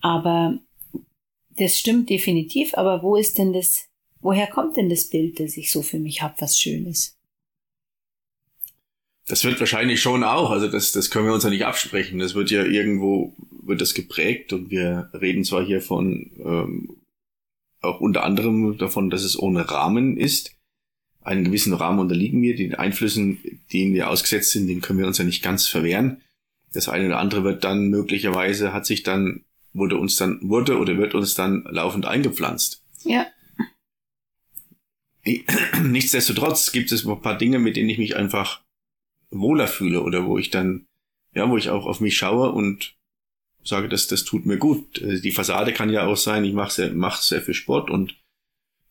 Aber 0.00 0.58
das 1.56 1.78
stimmt 1.78 2.10
definitiv, 2.10 2.74
aber 2.74 3.02
wo 3.02 3.16
ist 3.16 3.38
denn 3.38 3.52
das, 3.52 3.88
woher 4.20 4.46
kommt 4.46 4.76
denn 4.76 4.88
das 4.88 5.08
Bild, 5.08 5.40
das 5.40 5.56
ich 5.56 5.72
so 5.72 5.82
für 5.82 5.98
mich 5.98 6.22
habe, 6.22 6.34
was 6.38 6.58
schön 6.58 6.86
ist? 6.86 7.16
Das 9.26 9.44
wird 9.44 9.60
wahrscheinlich 9.60 10.00
schon 10.00 10.24
auch, 10.24 10.50
also 10.50 10.68
das, 10.68 10.92
das 10.92 11.10
können 11.10 11.26
wir 11.26 11.34
uns 11.34 11.44
ja 11.44 11.50
nicht 11.50 11.66
absprechen. 11.66 12.18
Das 12.18 12.34
wird 12.34 12.50
ja 12.50 12.64
irgendwo, 12.64 13.34
wird 13.68 13.80
das 13.80 13.94
geprägt 13.94 14.52
und 14.52 14.70
wir 14.70 15.10
reden 15.12 15.44
zwar 15.44 15.64
hier 15.64 15.80
von, 15.80 16.30
ähm, 16.44 16.96
auch 17.80 18.00
unter 18.00 18.24
anderem 18.24 18.76
davon, 18.78 19.10
dass 19.10 19.22
es 19.22 19.38
ohne 19.38 19.70
Rahmen 19.70 20.16
ist. 20.16 20.56
Einen 21.22 21.44
gewissen 21.44 21.74
Rahmen 21.74 21.98
unterliegen 21.98 22.42
wir, 22.42 22.56
den 22.56 22.74
Einflüssen, 22.74 23.38
denen 23.72 23.94
wir 23.94 24.08
ausgesetzt 24.08 24.52
sind, 24.52 24.66
den 24.66 24.80
können 24.80 24.98
wir 24.98 25.06
uns 25.06 25.18
ja 25.18 25.24
nicht 25.24 25.42
ganz 25.42 25.68
verwehren. 25.68 26.22
Das 26.72 26.88
eine 26.88 27.06
oder 27.06 27.18
andere 27.18 27.44
wird 27.44 27.64
dann 27.64 27.88
möglicherweise, 27.88 28.72
hat 28.72 28.86
sich 28.86 29.02
dann, 29.02 29.44
wurde 29.72 29.96
uns 29.96 30.16
dann, 30.16 30.40
wurde 30.42 30.78
oder 30.78 30.96
wird 30.96 31.14
uns 31.14 31.34
dann 31.34 31.64
laufend 31.70 32.06
eingepflanzt. 32.06 32.82
Ja. 33.04 33.26
Nichtsdestotrotz 35.82 36.72
gibt 36.72 36.90
es 36.92 37.06
ein 37.06 37.20
paar 37.20 37.38
Dinge, 37.38 37.58
mit 37.58 37.76
denen 37.76 37.90
ich 37.90 37.98
mich 37.98 38.16
einfach 38.16 38.62
wohler 39.30 39.68
fühle 39.68 40.02
oder 40.02 40.26
wo 40.26 40.38
ich 40.38 40.50
dann, 40.50 40.86
ja, 41.34 41.48
wo 41.48 41.56
ich 41.56 41.70
auch 41.70 41.86
auf 41.86 42.00
mich 42.00 42.16
schaue 42.16 42.52
und 42.52 42.97
sage, 43.68 43.88
das, 43.88 44.06
das 44.06 44.24
tut 44.24 44.46
mir 44.46 44.56
gut. 44.56 45.02
Also 45.02 45.22
die 45.22 45.32
Fassade 45.32 45.72
kann 45.72 45.90
ja 45.90 46.06
auch 46.06 46.16
sein, 46.16 46.44
ich 46.44 46.54
mache 46.54 46.72
sehr, 46.72 46.92
mach 46.92 47.20
sehr 47.20 47.42
viel 47.42 47.54
Sport 47.54 47.90
und 47.90 48.16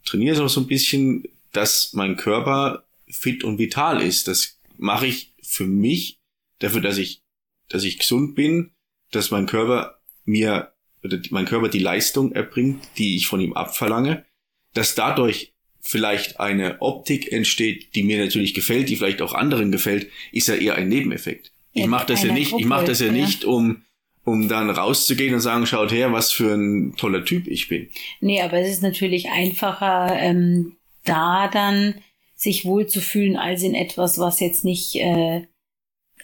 trainiere 0.06 0.36
so, 0.36 0.48
so 0.48 0.62
ein 0.62 0.68
bisschen, 0.68 1.24
dass 1.52 1.94
mein 1.94 2.16
Körper 2.16 2.86
fit 3.08 3.44
und 3.44 3.58
vital 3.58 4.02
ist. 4.02 4.28
Das 4.28 4.60
mache 4.78 5.08
ich 5.08 5.34
für 5.42 5.66
mich, 5.66 6.20
dafür, 6.60 6.82
dass 6.82 6.98
ich, 6.98 7.22
dass 7.70 7.84
ich 7.84 8.00
gesund 8.00 8.36
bin, 8.36 8.72
dass 9.12 9.32
mein 9.32 9.46
Körper 9.46 10.00
mir, 10.26 10.74
oder 11.04 11.20
mein 11.30 11.46
Körper 11.46 11.70
die 11.70 11.80
Leistung 11.80 12.32
erbringt, 12.32 12.84
die 12.98 13.16
ich 13.16 13.28
von 13.28 13.40
ihm 13.40 13.54
abverlange, 13.54 14.26
dass 14.74 14.96
dadurch 14.96 15.54
vielleicht 15.80 16.40
eine 16.40 16.82
Optik 16.82 17.32
entsteht, 17.32 17.96
die 17.96 18.04
mir 18.04 18.24
natürlich 18.24 18.54
gefällt, 18.54 18.90
die 18.90 18.98
vielleicht 18.98 19.22
auch 19.22 19.34
anderen 19.34 19.72
gefällt, 19.72 20.12
ist 20.32 20.50
ja 20.50 20.56
eher 20.56 20.76
ein 20.76 20.90
Nebeneffekt. 20.90 21.52
Ich 21.74 21.82
ja, 21.82 21.88
mache 21.88 22.08
das 22.08 22.24
ja 22.24 22.34
nicht, 22.34 22.54
ich 22.58 22.66
mache 22.66 22.86
das 22.86 23.00
ja, 23.00 23.08
ja 23.08 23.14
nicht, 23.14 23.46
um 23.46 23.84
um 24.28 24.50
dann 24.50 24.70
rauszugehen 24.70 25.34
und 25.34 25.40
sagen, 25.40 25.66
schaut 25.66 25.94
her, 25.94 26.12
was 26.12 26.34
für 26.34 26.54
ein 26.54 26.98
toller 26.98 27.24
Typ 27.24 27.48
ich 27.48 27.70
bin. 27.70 27.88
Nee, 28.20 28.42
aber 28.42 28.60
es 28.60 28.68
ist 28.68 28.84
natürlich 28.84 29.30
einfacher, 29.30 30.18
ähm, 30.20 30.76
da 31.06 31.48
dann 31.48 31.96
sich 32.36 32.66
wohlzufühlen, 32.66 33.38
als 33.38 33.64
in 33.64 33.74
etwas, 33.74 34.20
was 34.20 34.42
jetzt 34.42 34.66
nicht 34.66 34.96
äh, 34.96 35.44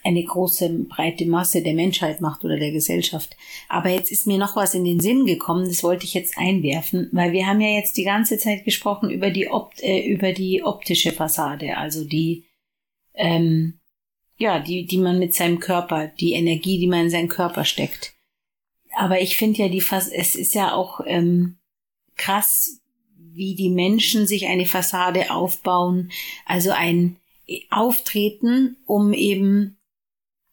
eine 0.04 0.22
große, 0.22 0.70
breite 0.90 1.26
Masse 1.26 1.64
der 1.64 1.76
Menschheit 1.76 2.20
macht 2.20 2.44
oder 2.44 2.60
der 2.60 2.72
Gesellschaft. 2.72 3.38
Aber 3.70 3.88
jetzt 3.88 4.12
ist 4.12 4.28
mir 4.28 4.38
noch 4.38 4.58
was 4.58 4.74
in 4.74 4.84
den 4.84 5.00
Sinn 5.00 5.26
gekommen, 5.26 5.66
das 5.66 5.82
wollte 5.82 6.04
ich 6.04 6.14
jetzt 6.14 6.38
einwerfen, 6.38 7.08
weil 7.14 7.32
wir 7.32 7.48
haben 7.48 7.62
ja 7.62 7.70
jetzt 7.70 7.96
die 7.96 8.04
ganze 8.04 8.38
Zeit 8.38 8.66
gesprochen 8.66 9.12
über 9.12 9.30
die, 9.30 9.48
Opt 9.48 9.82
äh, 9.82 10.06
über 10.06 10.34
die 10.34 10.62
optische 10.62 11.14
Fassade, 11.14 11.78
also 11.78 12.04
die, 12.04 12.44
ähm, 13.14 13.80
ja, 14.44 14.60
die, 14.60 14.86
die 14.86 14.98
man 14.98 15.20
mit 15.20 15.34
seinem 15.34 15.60
Körper, 15.60 16.08
die 16.20 16.34
Energie, 16.34 16.78
die 16.78 16.88
man 16.88 17.06
in 17.06 17.10
seinen 17.10 17.30
Körper 17.30 17.64
steckt. 17.64 18.14
Aber 18.96 19.22
ich 19.22 19.38
finde 19.38 19.64
ja 19.64 19.70
die 19.70 19.82
Fass 19.82 20.10
es 20.10 20.36
ist 20.36 20.54
ja 20.54 20.74
auch 20.74 21.00
ähm, 21.06 21.58
krass, 22.16 22.82
wie 23.16 23.56
die 23.56 23.70
Menschen 23.70 24.28
sich 24.28 24.48
eine 24.48 24.66
Fassade 24.66 25.32
aufbauen, 25.32 26.12
also 26.46 26.72
ein 26.72 27.16
Auftreten, 27.72 28.76
um 28.86 29.14
eben 29.14 29.78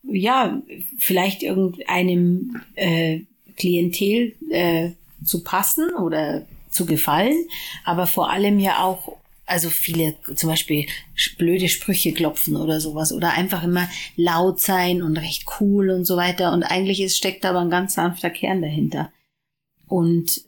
ja, 0.02 0.62
vielleicht 0.98 1.42
irgendeinem 1.42 2.62
äh, 2.74 3.20
Klientel 3.56 4.34
äh, 4.50 4.92
zu 5.24 5.44
passen 5.44 5.92
oder 5.94 6.46
zu 6.70 6.86
gefallen, 6.86 7.44
aber 7.84 8.06
vor 8.06 8.30
allem 8.30 8.60
ja 8.60 8.84
auch, 8.84 9.19
also 9.50 9.70
viele 9.70 10.14
zum 10.34 10.48
Beispiel 10.48 10.86
blöde 11.38 11.68
Sprüche 11.68 12.12
klopfen 12.12 12.56
oder 12.56 12.80
sowas 12.80 13.12
oder 13.12 13.32
einfach 13.32 13.62
immer 13.62 13.88
laut 14.16 14.60
sein 14.60 15.02
und 15.02 15.16
recht 15.16 15.44
cool 15.60 15.90
und 15.90 16.04
so 16.04 16.16
weiter 16.16 16.52
und 16.52 16.62
eigentlich 16.62 17.00
ist, 17.00 17.16
steckt 17.16 17.44
aber 17.44 17.60
ein 17.60 17.70
ganz 17.70 17.94
sanfter 17.94 18.30
Kern 18.30 18.62
dahinter. 18.62 19.12
Und 19.86 20.42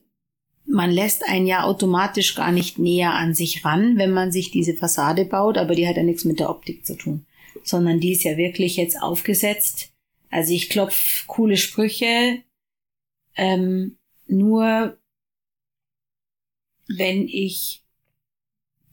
man 0.65 0.91
lässt 0.91 1.29
einen 1.29 1.47
ja 1.47 1.65
automatisch 1.65 2.35
gar 2.35 2.53
nicht 2.53 2.79
näher 2.79 3.13
an 3.13 3.35
sich 3.35 3.65
ran, 3.65 3.99
wenn 3.99 4.13
man 4.13 4.31
sich 4.31 4.51
diese 4.51 4.75
Fassade 4.75 5.25
baut, 5.25 5.59
aber 5.59 5.75
die 5.75 5.89
hat 5.89 5.97
ja 5.97 6.03
nichts 6.03 6.25
mit 6.25 6.39
der 6.39 6.51
Optik 6.51 6.87
zu 6.87 6.97
tun 6.97 7.27
sondern 7.63 8.01
die 8.01 8.13
ist 8.13 8.25
ja 8.25 8.37
wirklich 8.37 8.77
jetzt 8.77 9.01
aufgesetzt. 9.01 9.93
Also 10.31 10.53
ich 10.53 10.69
klopf 10.69 11.27
coole 11.27 11.57
Sprüche, 11.57 12.43
ähm, 13.37 13.99
nur 14.27 14.99
wenn 16.89 17.29
ich 17.29 17.82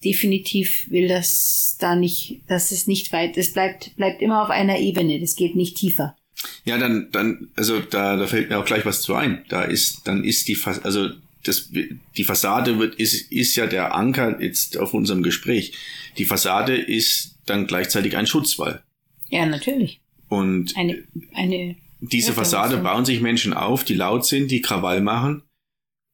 definitiv 0.03 0.89
will, 0.89 1.07
dass 1.07 1.77
da 1.79 1.95
nicht, 1.95 2.41
dass 2.47 2.71
es 2.71 2.88
nicht 2.88 3.12
weit, 3.12 3.38
es 3.38 3.53
bleibt, 3.53 3.95
bleibt 3.95 4.21
immer 4.21 4.43
auf 4.43 4.49
einer 4.49 4.79
Ebene, 4.79 5.19
das 5.19 5.35
geht 5.35 5.55
nicht 5.55 5.77
tiefer. 5.77 6.15
Ja, 6.63 6.77
dann, 6.77 7.09
dann, 7.12 7.49
also 7.55 7.79
da, 7.79 8.15
da 8.15 8.27
fällt 8.27 8.49
mir 8.49 8.59
auch 8.59 8.65
gleich 8.65 8.85
was 8.85 9.01
zu 9.01 9.13
ein. 9.15 9.43
Da 9.49 9.63
ist, 9.63 10.07
dann 10.07 10.23
ist 10.23 10.47
die, 10.47 10.57
also 10.83 11.09
das, 11.43 11.69
die 11.71 12.23
Fassade 12.23 12.79
wird, 12.79 12.95
ist, 12.95 13.31
ist 13.31 13.55
ja 13.55 13.67
der 13.67 13.93
Anker 13.95 14.41
jetzt 14.41 14.77
auf 14.77 14.93
unserem 14.93 15.23
Gespräch. 15.23 15.73
Die 16.17 16.25
Fassade 16.25 16.75
ist 16.75 17.35
dann 17.45 17.67
gleichzeitig 17.67 18.15
ein 18.15 18.27
Schutzwall. 18.27 18.83
Ja, 19.29 19.45
natürlich. 19.45 19.99
Und 20.29 20.77
eine, 20.77 21.03
eine 21.33 21.75
diese 22.01 22.33
Fassade 22.33 22.77
bauen 22.77 23.05
sich 23.05 23.19
Menschen 23.19 23.53
auf, 23.53 23.83
die 23.83 23.95
laut 23.95 24.25
sind, 24.25 24.51
die 24.51 24.62
Krawall 24.62 25.01
machen, 25.01 25.43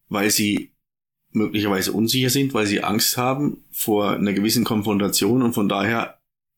weil 0.09 0.31
sie 0.31 0.71
möglicherweise 1.35 1.91
unsicher 1.91 2.29
sind, 2.29 2.53
weil 2.53 2.65
sie 2.65 2.83
Angst 2.83 3.17
haben 3.17 3.63
vor 3.71 4.11
einer 4.11 4.33
gewissen 4.33 4.63
Konfrontation 4.63 5.41
und 5.41 5.53
von 5.53 5.69
daher 5.69 6.17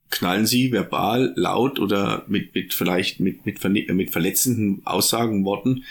knallen 0.10 0.46
sie 0.46 0.72
verbal, 0.72 1.34
laut 1.36 1.80
oder 1.80 2.24
mit, 2.28 2.56
mit 2.56 2.74
vielleicht 2.74 3.20
mit, 3.20 3.46
mit, 3.46 3.64
mit 3.90 4.12
verletzenden 4.12 4.86
Aussagen, 4.86 5.44
Worten, 5.44 5.84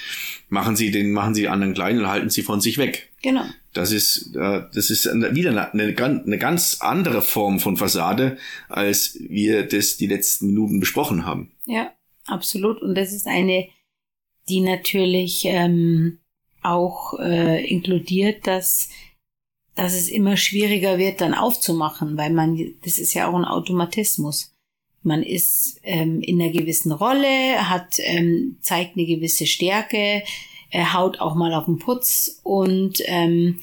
machen 0.48 0.76
sie 0.76 0.90
den, 0.90 1.12
machen 1.12 1.34
sie 1.34 1.48
anderen 1.48 1.74
klein 1.74 1.98
und 1.98 2.08
halten 2.08 2.30
sie 2.30 2.42
von 2.42 2.60
sich 2.60 2.78
weg. 2.78 3.10
Genau. 3.22 3.44
Das 3.72 3.92
ist, 3.92 4.34
äh, 4.34 4.62
das 4.72 4.90
ist 4.90 5.04
wieder 5.04 5.50
eine, 5.50 5.72
eine, 5.72 5.96
eine 5.96 6.38
ganz 6.38 6.78
andere 6.80 7.20
Form 7.20 7.60
von 7.60 7.76
Fassade, 7.76 8.38
als 8.68 9.18
wir 9.20 9.64
das 9.64 9.96
die 9.96 10.06
letzten 10.06 10.46
Minuten 10.46 10.80
besprochen 10.80 11.26
haben. 11.26 11.52
Ja, 11.66 11.92
absolut. 12.26 12.80
Und 12.80 12.94
das 12.94 13.12
ist 13.12 13.26
eine, 13.26 13.68
die 14.48 14.60
natürlich 14.60 15.42
ähm, 15.44 16.18
auch 16.66 17.18
äh, 17.18 17.64
inkludiert, 17.66 18.46
dass 18.46 18.88
dass 19.76 19.92
es 19.92 20.08
immer 20.08 20.38
schwieriger 20.38 20.98
wird, 20.98 21.20
dann 21.20 21.34
aufzumachen, 21.34 22.16
weil 22.16 22.32
man, 22.32 22.74
das 22.82 22.98
ist 22.98 23.12
ja 23.12 23.28
auch 23.28 23.34
ein 23.34 23.44
Automatismus. 23.44 24.54
Man 25.02 25.22
ist 25.22 25.78
ähm, 25.82 26.22
in 26.22 26.40
einer 26.40 26.50
gewissen 26.50 26.92
Rolle, 26.92 27.68
hat, 27.68 27.98
ähm, 27.98 28.56
zeigt 28.62 28.96
eine 28.96 29.06
gewisse 29.06 29.46
Stärke, 29.46 30.24
er 30.70 30.94
haut 30.94 31.20
auch 31.20 31.34
mal 31.34 31.54
auf 31.54 31.66
den 31.66 31.78
Putz 31.78 32.40
und 32.42 33.02
ähm, 33.04 33.60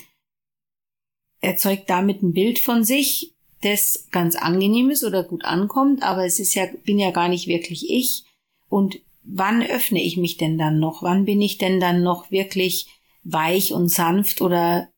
erzeugt 1.42 1.90
damit 1.90 2.22
ein 2.22 2.32
Bild 2.32 2.60
von 2.60 2.86
sich, 2.86 3.34
das 3.62 4.08
ganz 4.12 4.36
angenehm 4.36 4.90
ist 4.90 5.04
oder 5.04 5.24
gut 5.24 5.44
ankommt, 5.46 6.04
aber 6.04 6.26
es 6.26 6.40
ist 6.40 6.54
ja, 6.54 6.68
bin 6.86 7.00
ja 7.00 7.12
gar 7.12 7.28
nicht 7.28 7.48
wirklich 7.48 7.90
ich. 7.90 8.24
Und 8.70 9.00
wann 9.24 9.62
öffne 9.64 10.02
ich 10.02 10.18
mich 10.18 10.38
denn 10.38 10.58
dann 10.58 10.80
noch? 10.80 11.04
Wann 11.04 11.26
bin 11.26 11.42
ich 11.42 11.58
denn 11.58 11.80
dann 11.80 12.04
noch 12.04 12.32
wirklich 12.32 12.88
weich 13.24 13.74
und 13.74 13.90
sanft 13.90 14.42
oder 14.42 14.90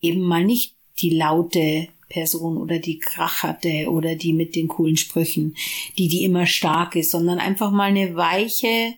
eben 0.00 0.20
mal 0.20 0.44
nicht 0.44 0.76
die 0.98 1.10
laute 1.10 1.88
Person 2.08 2.58
oder 2.58 2.78
die 2.78 2.98
kracherte 2.98 3.90
oder 3.90 4.14
die 4.14 4.32
mit 4.32 4.54
den 4.54 4.68
coolen 4.68 4.96
Sprüchen, 4.96 5.56
die 5.98 6.08
die 6.08 6.24
immer 6.24 6.46
stark 6.46 6.94
ist, 6.94 7.10
sondern 7.10 7.38
einfach 7.38 7.70
mal 7.70 7.88
eine 7.88 8.14
weiche, 8.14 8.94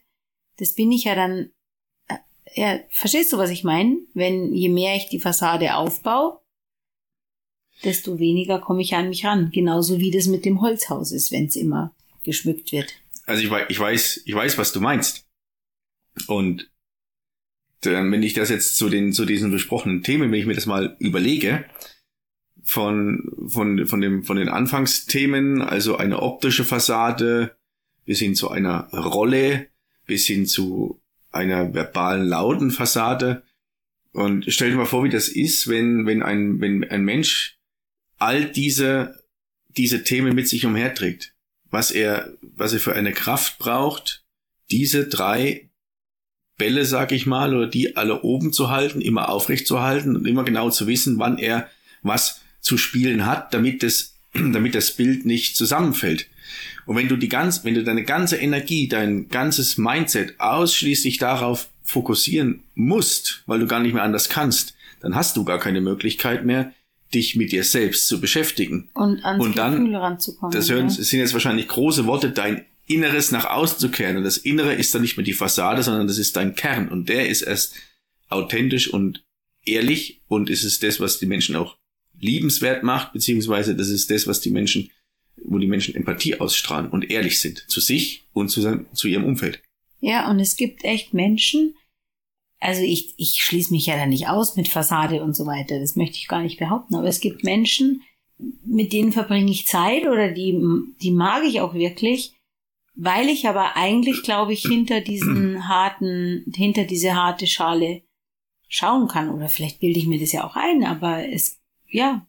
das 0.58 0.74
bin 0.74 0.92
ich 0.92 1.04
ja 1.04 1.14
dann, 1.14 1.50
ja, 2.54 2.80
verstehst 2.90 3.32
du, 3.32 3.38
was 3.38 3.50
ich 3.50 3.64
meine? 3.64 3.98
Wenn 4.14 4.52
je 4.52 4.68
mehr 4.68 4.96
ich 4.96 5.08
die 5.08 5.20
Fassade 5.20 5.76
aufbaue, 5.76 6.40
desto 7.84 8.18
weniger 8.18 8.58
komme 8.58 8.82
ich 8.82 8.94
an 8.94 9.08
mich 9.08 9.24
ran. 9.24 9.50
Genauso 9.52 9.98
wie 9.98 10.10
das 10.10 10.26
mit 10.26 10.44
dem 10.44 10.60
Holzhaus 10.60 11.12
ist, 11.12 11.30
wenn 11.32 11.46
es 11.46 11.56
immer 11.56 11.94
geschmückt 12.22 12.72
wird. 12.72 12.94
Also 13.26 13.42
ich, 13.42 13.50
ich 13.68 13.78
weiß, 13.78 14.22
ich 14.24 14.34
weiß, 14.34 14.56
was 14.56 14.72
du 14.72 14.80
meinst. 14.80 15.26
Und 16.26 16.70
wenn 17.82 18.22
ich 18.22 18.32
das 18.32 18.48
jetzt 18.48 18.76
zu 18.76 18.88
den, 18.88 19.12
zu 19.12 19.24
diesen 19.26 19.50
besprochenen 19.50 20.02
Themen, 20.02 20.32
wenn 20.32 20.40
ich 20.40 20.46
mir 20.46 20.54
das 20.54 20.66
mal 20.66 20.96
überlege, 20.98 21.64
von, 22.64 23.30
von, 23.46 23.86
von 23.86 24.00
dem, 24.00 24.24
von 24.24 24.36
den 24.36 24.48
Anfangsthemen, 24.48 25.62
also 25.62 25.96
eine 25.96 26.22
optische 26.22 26.64
Fassade, 26.64 27.56
bis 28.04 28.18
hin 28.18 28.34
zu 28.34 28.50
einer 28.50 28.88
Rolle, 28.90 29.68
bis 30.06 30.26
hin 30.26 30.46
zu 30.46 31.00
einer 31.30 31.74
verbalen 31.74 32.26
lauten 32.26 32.70
Fassade. 32.70 33.44
Und 34.12 34.46
stell 34.48 34.70
dir 34.70 34.76
mal 34.76 34.86
vor, 34.86 35.04
wie 35.04 35.10
das 35.10 35.28
ist, 35.28 35.68
wenn, 35.68 36.06
wenn 36.06 36.22
ein, 36.22 36.60
wenn 36.60 36.82
ein 36.84 37.04
Mensch 37.04 37.58
all 38.16 38.46
diese, 38.46 39.22
diese 39.68 40.02
Themen 40.02 40.34
mit 40.34 40.48
sich 40.48 40.64
umherträgt. 40.64 41.36
Was 41.70 41.90
er, 41.90 42.32
was 42.40 42.72
er 42.72 42.80
für 42.80 42.94
eine 42.94 43.12
Kraft 43.12 43.58
braucht, 43.58 44.24
diese 44.70 45.06
drei 45.06 45.68
Bälle, 46.58 46.84
sag 46.84 47.12
ich 47.12 47.26
mal, 47.26 47.54
oder 47.54 47.66
die 47.66 47.96
alle 47.96 48.22
oben 48.22 48.52
zu 48.52 48.70
halten, 48.70 49.00
immer 49.00 49.28
aufrecht 49.28 49.66
zu 49.66 49.82
halten 49.82 50.16
und 50.16 50.26
immer 50.26 50.44
genau 50.44 50.70
zu 50.70 50.86
wissen, 50.86 51.18
wann 51.18 51.38
er 51.38 51.68
was 52.02 52.40
zu 52.60 52.78
spielen 52.78 53.26
hat, 53.26 53.52
damit 53.52 53.82
das, 53.82 54.14
damit 54.32 54.74
das 54.74 54.92
Bild 54.92 55.26
nicht 55.26 55.56
zusammenfällt. 55.56 56.28
Und 56.86 56.96
wenn 56.96 57.08
du 57.08 57.16
die 57.16 57.28
ganz, 57.28 57.64
wenn 57.64 57.74
du 57.74 57.84
deine 57.84 58.04
ganze 58.04 58.36
Energie, 58.36 58.88
dein 58.88 59.28
ganzes 59.28 59.76
Mindset 59.76 60.38
ausschließlich 60.38 61.18
darauf 61.18 61.68
fokussieren 61.82 62.62
musst, 62.74 63.42
weil 63.46 63.60
du 63.60 63.66
gar 63.66 63.80
nicht 63.80 63.92
mehr 63.92 64.02
anders 64.02 64.28
kannst, 64.28 64.74
dann 65.00 65.14
hast 65.14 65.36
du 65.36 65.44
gar 65.44 65.58
keine 65.58 65.80
Möglichkeit 65.80 66.44
mehr, 66.44 66.72
dich 67.14 67.36
mit 67.36 67.52
dir 67.52 67.64
selbst 67.64 68.09
zu 68.09 68.20
beschäftigen. 68.20 68.90
Und 68.94 69.24
ans 69.24 69.44
und 69.44 69.57
dann, 69.57 69.78
Gefühl 69.78 69.96
ranzukommen. 69.96 70.52
Das 70.52 70.70
hören, 70.70 70.88
ja. 70.88 70.90
sind 70.90 71.20
jetzt 71.20 71.32
wahrscheinlich 71.32 71.68
große 71.68 72.07
Worte, 72.07 72.30
dein 72.30 72.64
Inneres 72.86 73.30
nach 73.30 73.44
außen 73.46 73.78
zu 73.78 73.90
kehren. 73.90 74.16
Und 74.16 74.24
das 74.24 74.36
Innere 74.38 74.74
ist 74.74 74.94
dann 74.94 75.02
nicht 75.02 75.16
mehr 75.16 75.24
die 75.24 75.32
Fassade, 75.32 75.82
sondern 75.82 76.07
das 76.07 76.18
ist 76.18 76.36
dein 76.36 76.54
Kern. 76.54 76.88
Und 76.88 77.09
der 77.09 77.28
ist 77.28 77.42
erst 77.42 77.74
authentisch 78.28 78.92
und 78.92 79.24
ehrlich 79.64 80.22
und 80.28 80.50
ist 80.50 80.64
es 80.64 80.78
das, 80.78 81.00
was 81.00 81.18
die 81.18 81.26
Menschen 81.26 81.57
auch 81.57 81.76
liebenswert 82.18 82.82
macht, 82.82 83.12
beziehungsweise 83.12 83.76
das 83.76 83.88
ist 83.88 84.11
das, 84.11 84.26
was 84.26 84.40
die 84.40 84.50
Menschen, 84.50 84.90
wo 85.44 85.59
die 85.59 85.66
Menschen 85.66 85.94
Empathie 85.94 86.40
ausstrahlen 86.40 86.88
und 86.88 87.11
ehrlich 87.11 87.40
sind 87.40 87.64
zu 87.68 87.80
sich 87.80 88.26
und 88.32 88.48
zu, 88.48 88.62
seinem, 88.62 88.86
zu 88.94 89.09
ihrem 89.09 89.24
Umfeld. 89.24 89.61
Ja, 90.00 90.30
und 90.30 90.40
es 90.40 90.57
gibt 90.57 90.84
echt 90.84 91.14
Menschen, 91.14 91.74
also 92.66 92.82
ich, 92.82 93.14
ich 93.16 93.42
schließe 93.42 93.72
mich 93.72 93.86
ja 93.86 93.96
da 93.96 94.06
nicht 94.06 94.28
aus 94.28 94.56
mit 94.56 94.68
Fassade 94.68 95.22
und 95.22 95.36
so 95.36 95.46
weiter, 95.46 95.78
das 95.78 95.96
möchte 95.96 96.16
ich 96.16 96.28
gar 96.28 96.42
nicht 96.42 96.58
behaupten, 96.58 96.96
aber 96.96 97.06
es 97.06 97.20
gibt 97.20 97.44
Menschen, 97.44 98.02
mit 98.64 98.92
denen 98.92 99.12
verbringe 99.12 99.50
ich 99.50 99.66
Zeit 99.66 100.06
oder 100.06 100.30
die, 100.32 100.58
die 101.00 101.12
mag 101.12 101.44
ich 101.44 101.60
auch 101.60 101.74
wirklich, 101.74 102.34
weil 102.94 103.28
ich 103.28 103.46
aber 103.46 103.76
eigentlich, 103.76 104.22
glaube 104.22 104.52
ich, 104.52 104.62
hinter 104.62 105.00
diesen 105.00 105.68
harten, 105.68 106.44
hinter 106.54 106.84
diese 106.84 107.14
harte 107.14 107.46
Schale 107.46 108.02
schauen 108.68 109.06
kann. 109.06 109.30
Oder 109.30 109.48
vielleicht 109.48 109.80
bilde 109.80 109.98
ich 109.98 110.06
mir 110.06 110.18
das 110.18 110.32
ja 110.32 110.44
auch 110.44 110.56
ein, 110.56 110.84
aber 110.84 111.28
es, 111.28 111.60
ja, 111.88 112.26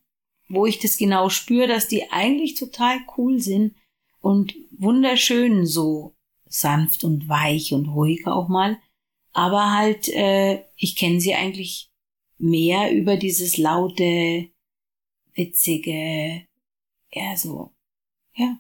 wo 0.50 0.66
ich 0.66 0.80
das 0.80 0.98
genau 0.98 1.30
spüre, 1.30 1.68
dass 1.68 1.88
die 1.88 2.12
eigentlich 2.12 2.56
total 2.56 3.00
cool 3.18 3.40
sind 3.40 3.76
und 4.22 4.56
wunderschön 4.78 5.66
so 5.66 6.14
sanft 6.46 7.04
und 7.04 7.28
weich 7.28 7.74
und 7.74 7.88
ruhig 7.88 8.28
auch 8.28 8.50
mal. 8.50 8.78
Aber 9.38 9.72
halt, 9.72 10.08
äh, 10.10 10.64
ich 10.78 10.96
kenne 10.96 11.22
sie 11.22 11.36
eigentlich 11.36 11.92
mehr 12.40 12.92
über 12.92 13.18
dieses 13.18 13.58
laute, 13.58 14.50
witzige, 15.34 16.48
ja, 17.12 17.36
so, 17.36 17.72
ja, 18.36 18.58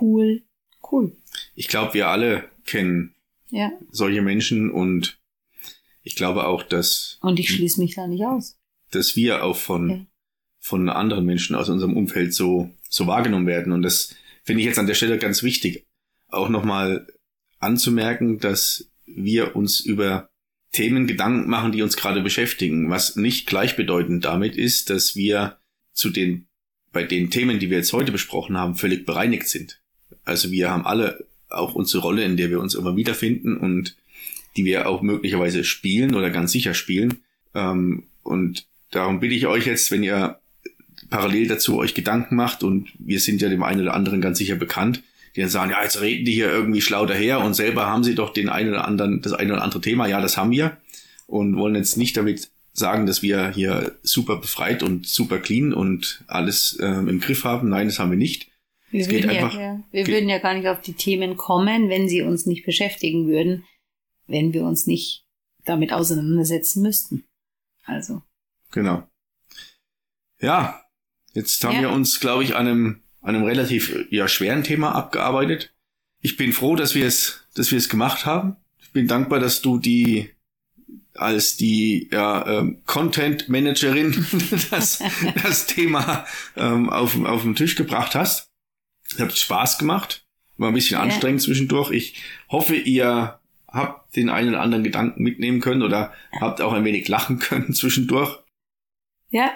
cool, 0.00 0.42
Cool. 0.90 1.16
Ich 1.54 1.68
glaube, 1.68 1.94
wir 1.94 2.08
alle 2.08 2.48
kennen 2.66 3.14
ja. 3.50 3.72
solche 3.90 4.22
Menschen 4.22 4.70
und 4.70 5.18
ich 6.02 6.16
glaube 6.16 6.46
auch, 6.46 6.62
dass. 6.62 7.18
Und 7.20 7.38
ich 7.38 7.50
schließe 7.50 7.80
mich 7.80 7.94
da 7.94 8.06
nicht 8.06 8.24
aus. 8.24 8.58
Dass 8.90 9.16
wir 9.16 9.44
auch 9.44 9.56
von, 9.56 9.90
ja. 9.90 10.06
von 10.60 10.88
anderen 10.88 11.24
Menschen 11.24 11.56
aus 11.56 11.68
unserem 11.68 11.96
Umfeld 11.96 12.34
so, 12.34 12.70
so 12.88 13.06
wahrgenommen 13.06 13.46
werden. 13.46 13.72
Und 13.72 13.82
das 13.82 14.14
finde 14.44 14.60
ich 14.60 14.66
jetzt 14.66 14.78
an 14.78 14.86
der 14.86 14.94
Stelle 14.94 15.18
ganz 15.18 15.42
wichtig, 15.42 15.86
auch 16.28 16.48
nochmal 16.48 17.06
anzumerken, 17.58 18.38
dass 18.38 18.90
wir 19.14 19.56
uns 19.56 19.80
über 19.80 20.28
Themen 20.72 21.06
Gedanken 21.06 21.48
machen, 21.48 21.72
die 21.72 21.82
uns 21.82 21.96
gerade 21.96 22.20
beschäftigen, 22.20 22.90
was 22.90 23.16
nicht 23.16 23.46
gleichbedeutend 23.46 24.24
damit 24.24 24.56
ist, 24.56 24.90
dass 24.90 25.14
wir 25.14 25.56
zu 25.92 26.10
den, 26.10 26.46
bei 26.92 27.04
den 27.04 27.30
Themen, 27.30 27.58
die 27.58 27.70
wir 27.70 27.78
jetzt 27.78 27.92
heute 27.92 28.12
besprochen 28.12 28.56
haben, 28.56 28.74
völlig 28.74 29.06
bereinigt 29.06 29.48
sind. 29.48 29.80
Also 30.24 30.50
wir 30.50 30.70
haben 30.70 30.86
alle 30.86 31.24
auch 31.48 31.74
unsere 31.74 32.02
Rolle, 32.02 32.24
in 32.24 32.36
der 32.36 32.50
wir 32.50 32.60
uns 32.60 32.74
immer 32.74 32.96
wiederfinden 32.96 33.56
und 33.56 33.96
die 34.56 34.64
wir 34.64 34.88
auch 34.88 35.02
möglicherweise 35.02 35.64
spielen 35.64 36.14
oder 36.14 36.30
ganz 36.30 36.52
sicher 36.52 36.74
spielen. 36.74 37.18
Ähm, 37.54 38.04
und 38.22 38.66
darum 38.90 39.20
bitte 39.20 39.34
ich 39.34 39.46
euch 39.46 39.66
jetzt, 39.66 39.90
wenn 39.90 40.02
ihr 40.02 40.38
parallel 41.10 41.48
dazu 41.48 41.78
euch 41.78 41.94
Gedanken 41.94 42.36
macht 42.36 42.62
und 42.62 42.88
wir 42.98 43.20
sind 43.20 43.40
ja 43.42 43.48
dem 43.48 43.62
einen 43.62 43.82
oder 43.82 43.94
anderen 43.94 44.20
ganz 44.20 44.38
sicher 44.38 44.56
bekannt, 44.56 45.02
die 45.34 45.40
dann 45.40 45.50
sagen, 45.50 45.70
ja, 45.70 45.82
jetzt 45.82 46.00
reden 46.00 46.24
die 46.24 46.32
hier 46.32 46.50
irgendwie 46.50 46.80
schlau 46.80 47.06
daher 47.06 47.40
und 47.40 47.54
selber 47.54 47.86
haben 47.86 48.04
sie 48.04 48.14
doch 48.14 48.32
den 48.32 48.48
einen 48.48 48.70
oder 48.70 48.86
anderen, 48.86 49.20
das 49.20 49.32
eine 49.32 49.54
oder 49.54 49.62
andere 49.62 49.80
Thema. 49.80 50.06
Ja, 50.06 50.20
das 50.20 50.36
haben 50.36 50.50
wir 50.50 50.76
und 51.26 51.56
wollen 51.56 51.74
jetzt 51.74 51.96
nicht 51.96 52.16
damit 52.16 52.50
sagen, 52.72 53.06
dass 53.06 53.22
wir 53.22 53.50
hier 53.50 53.96
super 54.02 54.36
befreit 54.36 54.82
und 54.82 55.06
super 55.06 55.38
clean 55.38 55.72
und 55.72 56.24
alles 56.26 56.76
äh, 56.80 56.86
im 56.86 57.20
Griff 57.20 57.44
haben. 57.44 57.68
Nein, 57.68 57.86
das 57.86 57.98
haben 57.98 58.10
wir 58.10 58.18
nicht. 58.18 58.50
Wir, 58.90 59.10
würden 59.10 59.30
ja, 59.30 59.48
ja, 59.48 59.80
wir 59.90 60.06
würden 60.06 60.28
ja 60.28 60.38
gar 60.38 60.54
nicht 60.54 60.68
auf 60.68 60.80
die 60.80 60.92
Themen 60.92 61.36
kommen, 61.36 61.88
wenn 61.88 62.08
sie 62.08 62.22
uns 62.22 62.46
nicht 62.46 62.64
beschäftigen 62.64 63.26
würden, 63.26 63.64
wenn 64.26 64.52
wir 64.52 64.64
uns 64.64 64.86
nicht 64.86 65.24
damit 65.64 65.92
auseinandersetzen 65.92 66.82
müssten. 66.82 67.24
Also. 67.84 68.22
Genau. 68.70 69.08
Ja, 70.40 70.82
jetzt 71.32 71.62
haben 71.64 71.76
ja. 71.76 71.82
wir 71.82 71.90
uns, 71.90 72.20
glaube 72.20 72.44
ich, 72.44 72.54
an 72.54 72.66
einem, 72.66 73.02
an 73.24 73.34
einem 73.34 73.44
relativ 73.44 74.06
ja, 74.10 74.28
schweren 74.28 74.62
Thema 74.62 74.94
abgearbeitet. 74.94 75.72
Ich 76.20 76.36
bin 76.36 76.52
froh, 76.52 76.76
dass 76.76 76.94
wir 76.94 77.06
es, 77.06 77.46
dass 77.54 77.70
wir 77.70 77.78
es 77.78 77.88
gemacht 77.88 78.26
haben. 78.26 78.56
Ich 78.80 78.92
bin 78.92 79.08
dankbar, 79.08 79.40
dass 79.40 79.62
du 79.62 79.78
die 79.78 80.30
als 81.14 81.56
die 81.56 82.08
ja, 82.12 82.46
ähm, 82.46 82.82
Content 82.86 83.48
Managerin 83.48 84.26
das, 84.70 85.02
das 85.42 85.66
Thema 85.66 86.26
ähm, 86.56 86.90
auf, 86.90 87.18
auf 87.24 87.42
den 87.42 87.54
Tisch 87.54 87.76
gebracht 87.76 88.14
hast. 88.14 88.50
Es 89.10 89.18
hat 89.18 89.36
Spaß 89.36 89.78
gemacht. 89.78 90.26
War 90.56 90.68
ein 90.68 90.74
bisschen 90.74 90.98
ja. 90.98 91.02
anstrengend 91.02 91.42
zwischendurch. 91.42 91.90
Ich 91.92 92.22
hoffe, 92.48 92.74
ihr 92.74 93.40
habt 93.68 94.16
den 94.16 94.28
einen 94.28 94.50
oder 94.50 94.60
anderen 94.60 94.84
Gedanken 94.84 95.22
mitnehmen 95.22 95.60
können 95.60 95.82
oder 95.82 96.12
habt 96.40 96.60
auch 96.60 96.72
ein 96.72 96.84
wenig 96.84 97.08
lachen 97.08 97.38
können 97.38 97.72
zwischendurch. 97.74 98.38
Ja, 99.30 99.50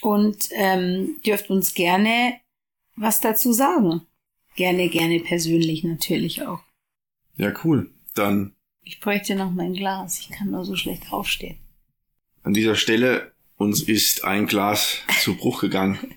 und 0.00 0.48
ähm, 0.52 1.16
dürft 1.24 1.50
uns 1.50 1.74
gerne 1.74 2.40
was 3.02 3.20
dazu 3.20 3.52
sagen. 3.52 4.02
Gerne, 4.56 4.88
gerne 4.88 5.20
persönlich 5.20 5.84
natürlich 5.84 6.42
auch. 6.42 6.62
Ja, 7.36 7.52
cool. 7.64 7.90
Dann. 8.14 8.54
Ich 8.82 9.00
bräuchte 9.00 9.34
noch 9.34 9.50
mein 9.50 9.74
Glas. 9.74 10.20
Ich 10.20 10.30
kann 10.30 10.50
nur 10.50 10.64
so 10.64 10.76
schlecht 10.76 11.12
aufstehen. 11.12 11.58
An 12.42 12.54
dieser 12.54 12.76
Stelle, 12.76 13.32
uns 13.56 13.82
ist 13.82 14.24
ein 14.24 14.46
Glas 14.46 14.98
zu 15.20 15.36
Bruch 15.36 15.60
gegangen. 15.60 16.16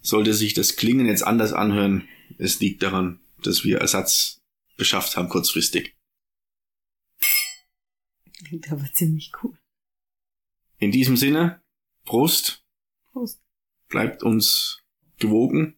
Sollte 0.00 0.32
sich 0.32 0.54
das 0.54 0.76
Klingen 0.76 1.06
jetzt 1.06 1.26
anders 1.26 1.52
anhören, 1.52 2.08
es 2.38 2.60
liegt 2.60 2.82
daran, 2.82 3.20
dass 3.42 3.64
wir 3.64 3.78
Ersatz 3.78 4.40
beschafft 4.76 5.16
haben 5.16 5.28
kurzfristig. 5.28 5.96
Klingt 8.44 8.70
aber 8.70 8.88
ziemlich 8.92 9.32
cool. 9.42 9.58
In 10.78 10.92
diesem 10.92 11.16
Sinne, 11.16 11.60
Prost. 12.04 12.64
Prost. 13.12 13.40
Bleibt 13.88 14.22
uns 14.22 14.80
gewogen. 15.18 15.77